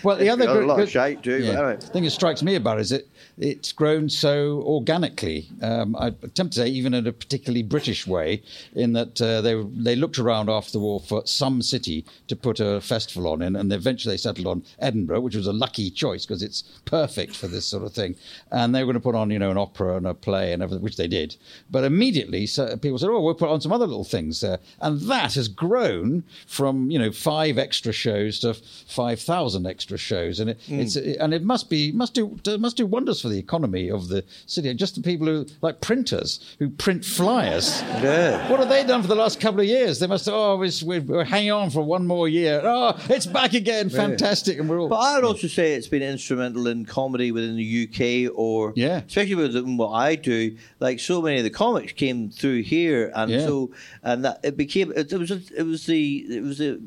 Well, 0.04 0.18
the 0.18 0.30
other 0.30 0.46
got 0.46 0.58
a 0.58 0.66
lot 0.66 0.80
of 0.80 0.86
good- 0.86 0.90
shite 0.90 1.24
too. 1.24 1.40
yeah. 1.40 1.52
Anyway. 1.52 1.78
thing 1.78 2.04
that 2.04 2.12
strikes 2.12 2.42
me 2.44 2.56
about 2.56 2.78
it 2.78 2.82
is 2.82 2.92
it 2.92 3.08
it's 3.38 3.72
grown 3.72 4.10
so 4.10 4.62
organically. 4.66 5.48
Um, 5.62 5.96
I 5.96 6.08
attempt 6.08 6.54
to 6.54 6.62
say 6.62 6.68
even 6.68 6.94
in 6.94 7.08
a 7.08 7.12
particularly 7.12 7.64
British 7.64 8.06
way, 8.06 8.44
in 8.76 8.94
that 8.94 9.22
uh, 9.22 9.42
they 9.42 9.62
they 9.74 9.96
looked 9.96 10.20
around 10.20 10.50
after 10.50 10.74
the 10.74 10.80
war 10.80 11.00
for 11.00 11.26
some 11.26 11.62
city 11.62 12.06
to 12.28 12.36
put 12.36 12.60
a 12.60 12.82
festival 12.82 13.28
on 13.32 13.42
in, 13.42 13.56
and 13.56 13.72
eventually 13.74 14.14
they 14.14 14.18
settled 14.18 14.48
on 14.48 14.64
Edinburgh, 14.80 15.22
which 15.22 15.36
was 15.36 15.48
a 15.48 15.54
lucky 15.54 15.90
choice 15.90 16.26
because 16.26 16.44
it's 16.44 16.64
perfect 16.86 17.36
for 17.36 17.48
this 17.48 17.66
sort 17.66 17.84
of 17.84 17.94
thing. 17.94 18.16
And 18.52 18.74
they 18.76 18.82
were 18.84 18.88
going 18.94 19.02
to 19.02 19.10
put 19.10 19.16
on 19.16 19.32
you 19.32 19.40
know 19.40 19.52
an 19.52 19.58
opera 19.58 19.98
and 19.98 20.08
a 20.08 20.14
play 20.14 20.54
and 20.54 20.62
everything, 20.62 20.84
which 20.84 20.98
they 20.98 21.08
did. 21.08 21.36
But 21.70 21.84
immediately 21.84 22.46
so 22.46 22.76
people 22.78 22.98
said, 22.98 23.10
oh, 23.10 23.22
we'll 23.22 23.34
put 23.36 23.50
on 23.50 23.62
some 23.62 23.72
other 23.72 23.88
little 23.88 24.04
things, 24.04 24.44
uh, 24.44 24.58
and 24.80 25.02
that 25.02 25.34
has 25.36 25.48
grown 25.48 26.24
from 26.48 26.92
you 26.92 27.00
know 27.00 27.12
five 27.12 27.58
extra 27.58 27.92
shows 27.92 28.40
to 28.40 28.54
five 28.54 29.20
thousand 29.20 29.66
extra 29.66 29.81
shows, 29.98 30.40
and 30.40 30.52
it, 30.52 30.60
hmm. 30.68 30.80
it's 30.80 30.96
and 30.96 31.34
it 31.34 31.44
must 31.44 31.70
be 31.70 31.92
must 31.92 32.14
do 32.14 32.38
must 32.60 32.78
do 32.78 32.86
wonders 32.86 33.22
for 33.22 33.30
the 33.30 33.40
economy 33.40 33.90
of 33.90 34.08
the 34.08 34.24
city. 34.46 34.74
Just 34.74 34.96
the 34.96 35.02
people 35.02 35.28
who 35.28 35.46
like 35.62 35.82
printers 35.82 36.40
who 36.60 36.70
print 36.70 37.06
flyers. 37.06 37.84
Yeah. 38.02 38.50
What 38.50 38.60
have 38.60 38.70
they 38.70 38.84
done 38.84 39.02
for 39.04 39.08
the 39.08 39.16
last 39.16 39.40
couple 39.40 39.60
of 39.60 39.68
years? 39.68 40.00
They 40.00 40.08
must. 40.08 40.28
Oh, 40.28 40.58
we're, 40.58 41.02
we're, 41.02 41.24
hanging 41.24 41.52
on 41.52 41.70
for 41.70 41.82
one 41.82 42.08
more 42.08 42.28
year. 42.28 42.62
Oh, 42.64 42.98
it's 43.10 43.28
back 43.28 43.54
again. 43.54 43.90
Fantastic, 43.90 44.58
and 44.58 44.68
we're 44.68 44.80
all. 44.80 44.90
But 44.90 44.98
I 44.98 45.16
would 45.16 45.24
also 45.24 45.48
say 45.48 45.74
it's 45.74 45.88
been 45.88 46.02
instrumental 46.02 46.68
in 46.68 46.86
comedy 46.86 47.32
within 47.32 47.58
the 47.58 47.88
UK, 48.28 48.34
or 48.36 48.74
Yeah. 48.76 49.02
especially 49.08 49.36
with 49.36 49.56
what 49.78 49.92
I 49.92 50.16
do. 50.16 50.58
Like 50.80 51.00
so 51.00 51.22
many 51.22 51.38
of 51.38 51.44
the 51.44 51.52
comics 51.52 51.94
came 51.94 52.30
through 52.30 52.64
here, 52.64 53.12
and 53.14 53.32
Yeah. 53.32 53.46
so 53.46 53.72
and 54.04 54.26
that 54.26 54.40
it 54.44 54.58
became 54.58 54.92
it, 54.96 55.12
it 55.12 55.18
was 55.18 55.32
it 55.32 55.64
was 55.64 55.86
the 55.86 56.26
it 56.30 56.44
was 56.44 56.60
a 56.60 56.78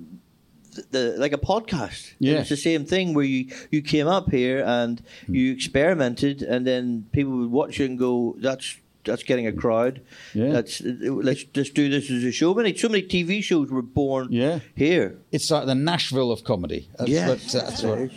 the 0.91 1.14
like 1.18 1.33
a 1.33 1.39
podcast. 1.39 2.12
Yeah. 2.18 2.41
It's 2.41 2.49
the 2.49 2.57
same 2.57 2.85
thing 2.85 3.14
where 3.14 3.25
you 3.25 3.47
you 3.70 3.83
came 3.83 4.07
up 4.07 4.31
here 4.31 4.62
and 4.64 5.01
Hmm. 5.27 5.35
you 5.35 5.53
experimented, 5.53 6.43
and 6.43 6.66
then 6.66 7.07
people 7.12 7.33
would 7.39 7.51
watch 7.51 7.79
you 7.79 7.87
and 7.87 7.99
go, 7.99 8.37
"That's." 8.39 8.79
That's 9.07 9.22
getting 9.22 9.47
a 9.47 9.53
crowd. 9.53 10.01
Yeah. 10.33 10.49
That's 10.51 10.81
let's 10.81 11.45
just 11.45 11.75
do 11.75 11.91
this 11.91 12.11
as 12.11 12.25
a 12.25 12.33
show. 12.33 12.55
Many 12.55 12.75
so 12.75 12.89
many 12.89 13.03
TV 13.03 13.43
shows 13.43 13.68
were 13.70 13.83
born 13.83 14.29
Yeah. 14.31 14.61
here. 14.75 15.18
It's 15.31 15.51
like 15.51 15.66
the 15.66 15.75
Nashville 15.75 16.33
of 16.33 16.43
comedy. 16.43 16.89
That's, 16.99 17.11
Yeah. 17.11 17.35
that's 17.53 17.83
what. 17.83 18.11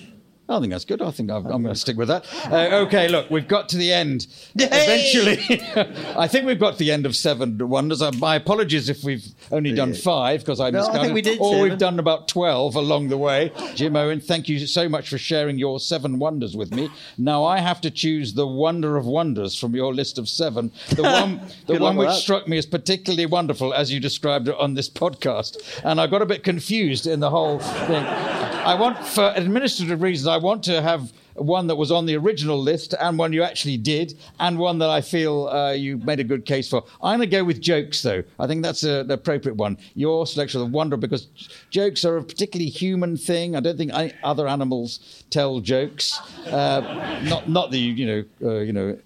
I 0.49 0.59
think 0.59 0.71
that's 0.71 0.85
good. 0.85 1.01
I 1.01 1.11
think 1.11 1.29
I'm, 1.29 1.45
I'm 1.45 1.61
going 1.63 1.73
to 1.73 1.75
stick 1.75 1.97
with 1.97 2.07
that. 2.07 2.25
Uh, 2.49 2.85
okay, 2.85 3.09
look, 3.09 3.29
we've 3.29 3.47
got 3.47 3.67
to 3.69 3.77
the 3.77 3.91
end. 3.91 4.27
Eventually, 4.55 5.37
I 6.15 6.27
think 6.27 6.45
we've 6.45 6.59
got 6.59 6.73
to 6.73 6.79
the 6.79 6.91
end 6.91 7.05
of 7.05 7.15
Seven 7.15 7.57
Wonders. 7.57 8.01
Uh, 8.01 8.11
my 8.19 8.35
apologies 8.35 8.89
if 8.89 9.03
we've 9.03 9.25
only 9.51 9.73
done 9.73 9.93
five 9.93 10.41
because 10.41 10.59
I 10.59 10.69
No, 10.69 10.79
I 10.79 10.83
think 10.83 10.93
miscounted. 10.93 11.13
we 11.15 11.21
did 11.21 11.39
or 11.39 11.51
seven. 11.53 11.69
we've 11.69 11.77
done 11.77 11.99
about 11.99 12.27
twelve 12.27 12.75
along 12.75 13.09
the 13.09 13.17
way. 13.17 13.49
Jimeoin, 13.75 14.23
thank 14.23 14.47
you 14.47 14.65
so 14.67 14.87
much 14.87 15.09
for 15.09 15.17
sharing 15.17 15.57
your 15.57 15.79
Seven 15.79 16.19
Wonders 16.19 16.55
with 16.55 16.73
me. 16.73 16.89
Now 17.17 17.43
I 17.43 17.59
have 17.59 17.81
to 17.81 17.91
choose 17.91 18.33
the 18.33 18.47
Wonder 18.47 18.95
of 18.97 19.05
Wonders 19.05 19.57
from 19.59 19.75
your 19.75 19.93
list 19.93 20.17
of 20.17 20.29
seven. 20.29 20.71
The 20.89 21.03
one, 21.03 21.41
the 21.65 21.77
one 21.79 21.97
which 21.97 22.09
that. 22.09 22.15
struck 22.15 22.47
me 22.47 22.57
as 22.57 22.65
particularly 22.65 23.25
wonderful 23.25 23.73
as 23.73 23.91
you 23.91 23.99
described 23.99 24.47
it 24.47 24.55
on 24.57 24.73
this 24.75 24.89
podcast. 24.89 25.57
And 25.83 25.99
I 25.99 26.07
got 26.07 26.21
a 26.21 26.25
bit 26.25 26.43
confused 26.43 27.05
in 27.07 27.19
the 27.19 27.29
whole 27.29 27.59
thing. 27.59 28.05
I 28.05 28.75
want, 28.75 28.97
for 29.05 29.31
administrative 29.35 30.01
reasons, 30.01 30.27
I 30.27 30.36
want 30.37 30.63
to 30.63 30.81
have 30.81 31.11
one 31.35 31.67
that 31.67 31.75
was 31.75 31.91
on 31.91 32.05
the 32.05 32.15
original 32.15 32.59
list 32.59 32.95
and 32.99 33.17
one 33.17 33.31
you 33.31 33.43
actually 33.43 33.77
did 33.77 34.17
and 34.39 34.57
one 34.57 34.79
that 34.79 34.89
I 34.89 35.01
feel 35.01 35.47
uh, 35.47 35.71
you 35.71 35.97
made 35.97 36.19
a 36.19 36.23
good 36.23 36.45
case 36.45 36.69
for. 36.69 36.83
I'm 37.01 37.19
going 37.19 37.29
to 37.29 37.37
go 37.37 37.43
with 37.43 37.61
jokes, 37.61 38.01
though. 38.01 38.23
I 38.39 38.47
think 38.47 38.63
that's 38.63 38.83
a, 38.83 39.01
an 39.01 39.11
appropriate 39.11 39.55
one. 39.55 39.77
Your 39.95 40.25
selection 40.25 40.61
of 40.61 40.71
Wonder, 40.71 40.97
because 40.97 41.27
jokes 41.69 42.03
are 42.05 42.17
a 42.17 42.23
particularly 42.23 42.69
human 42.69 43.17
thing. 43.17 43.55
I 43.55 43.59
don't 43.59 43.77
think 43.77 43.93
any 43.93 44.13
other 44.23 44.47
animals 44.47 45.23
tell 45.29 45.59
jokes. 45.59 46.19
Uh, 46.47 47.21
not, 47.23 47.49
not 47.49 47.71
the, 47.71 47.79
you 47.79 48.05
know, 48.05 48.23
uh, 48.49 48.59
you 48.59 48.73
know, 48.73 48.97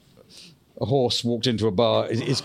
a 0.82 0.86
horse 0.86 1.24
walked 1.24 1.46
into 1.48 1.68
a 1.68 1.72
bar 1.72 2.08
is, 2.10 2.20
is, 2.22 2.42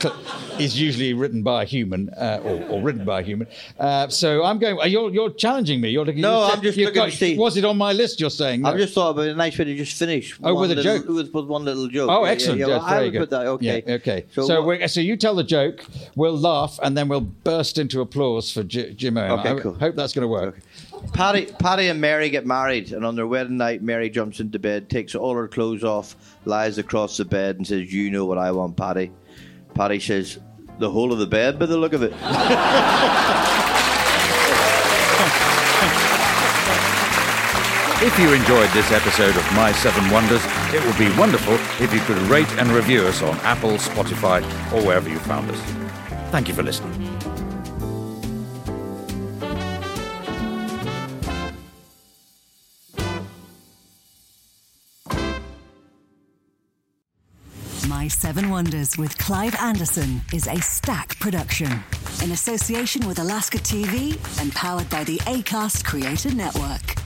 is 0.58 0.78
usually 0.78 1.14
written 1.14 1.42
by 1.42 1.62
a 1.62 1.66
human 1.66 2.10
uh, 2.10 2.38
or, 2.44 2.62
or 2.70 2.82
written 2.82 3.04
by 3.04 3.20
a 3.20 3.22
human. 3.22 3.46
Uh, 3.80 4.06
so 4.08 4.44
I'm 4.44 4.58
going. 4.58 4.78
uh, 4.78 4.84
You're, 4.84 5.10
you're 5.10 5.30
challenging 5.30 5.80
me. 5.80 5.88
You're 5.88 6.04
looking. 6.04 6.20
No, 6.20 6.42
I'm 6.42 6.60
just 6.60 6.76
looking 6.76 7.02
to 7.02 7.10
see- 7.10 7.38
Was 7.38 7.56
it 7.56 7.64
on 7.64 7.76
my 7.78 7.92
list? 7.92 8.20
You're 8.20 8.30
saying. 8.30 8.64
I've 8.66 8.74
No. 8.74 8.80
just 8.80 8.94
thought 8.94 9.10
about 9.10 9.28
a 9.28 9.34
nice 9.34 9.58
way 9.58 9.64
to 9.64 9.74
just 9.76 9.98
finish. 9.98 10.38
Oh, 10.42 10.52
one 10.54 10.60
with 10.68 10.72
a 10.72 10.74
little- 10.76 10.98
joke. 10.98 11.08
With, 11.08 11.32
with 11.32 11.46
one 11.46 11.64
little 11.64 11.88
joke. 11.88 12.10
Oh, 12.10 12.20
Yeah, 12.20 12.26
yeah, 12.26 12.32
excellent! 12.32 12.60
Yeah, 12.60 12.66
Yeah, 12.66 12.76
well, 12.78 12.84
I 12.86 13.02
would 13.02 13.14
put 13.14 13.30
that. 13.30 13.46
Okay. 13.46 13.82
Okay. 13.88 14.24
So, 14.32 14.42
So, 14.46 14.62
we're, 14.62 14.86
so 14.88 15.00
you 15.00 15.16
tell 15.16 15.34
the 15.34 15.42
joke, 15.44 15.84
we'll 16.14 16.38
laugh, 16.38 16.78
and 16.82 16.96
then 16.96 17.08
we'll 17.08 17.20
burst 17.22 17.78
into 17.78 18.00
applause 18.02 18.52
for 18.52 18.62
J- 18.62 18.94
Jimeoin. 18.94 19.38
Okay, 19.40 19.50
I 19.52 19.60
cool. 19.60 19.74
hope 19.74 19.94
that's 19.96 20.12
going 20.12 20.22
to 20.22 20.28
work. 20.28 20.60
Patty, 21.12 21.46
Patty 21.58 21.88
and 21.88 22.00
Mary 22.00 22.28
get 22.30 22.46
married, 22.46 22.92
and 22.92 23.04
on 23.04 23.16
their 23.16 23.26
wedding 23.26 23.56
night, 23.56 23.82
Mary 23.82 24.10
jumps 24.10 24.40
into 24.40 24.58
bed, 24.58 24.88
takes 24.90 25.14
all 25.14 25.34
her 25.34 25.48
clothes 25.48 25.84
off, 25.84 26.16
lies 26.44 26.78
across 26.78 27.16
the 27.16 27.24
bed, 27.24 27.56
and 27.56 27.66
says, 27.66 27.92
"You 27.92 28.10
know 28.10 28.24
what 28.24 28.38
I 28.38 28.50
want, 28.52 28.76
Patty." 28.76 29.10
Patty 29.74 30.00
says, 30.00 30.38
"The 30.78 30.90
whole 30.90 31.12
of 31.12 31.18
the 31.18 31.26
bed, 31.26 31.58
by 31.58 31.66
the 31.66 31.76
look 31.76 31.92
of 31.92 32.02
it." 32.02 32.12
If 38.02 38.18
you 38.20 38.30
enjoyed 38.32 38.68
this 38.70 38.92
episode 38.92 39.34
of 39.36 39.52
My 39.54 39.72
Seven 39.72 40.10
Wonders, 40.10 40.42
it 40.74 40.84
would 40.84 40.98
be 40.98 41.10
wonderful 41.18 41.54
if 41.82 41.94
you 41.94 42.00
could 42.00 42.18
rate 42.28 42.50
and 42.58 42.68
review 42.68 43.02
us 43.06 43.22
on 43.22 43.36
Apple, 43.38 43.78
Spotify, 43.78 44.42
or 44.72 44.82
wherever 44.84 45.08
you 45.08 45.18
found 45.20 45.50
us. 45.50 45.58
Thank 46.30 46.48
you 46.48 46.54
for 46.54 46.62
listening. 46.62 47.05
Seven 58.08 58.50
Wonders 58.50 58.96
with 58.98 59.16
Clive 59.18 59.54
Anderson 59.60 60.20
is 60.32 60.46
a 60.46 60.60
stack 60.60 61.18
production 61.18 61.70
in 62.22 62.32
association 62.32 63.06
with 63.06 63.18
Alaska 63.18 63.58
TV 63.58 64.14
and 64.40 64.52
powered 64.52 64.88
by 64.90 65.04
the 65.04 65.18
ACAST 65.18 65.84
Creator 65.84 66.34
Network. 66.34 67.05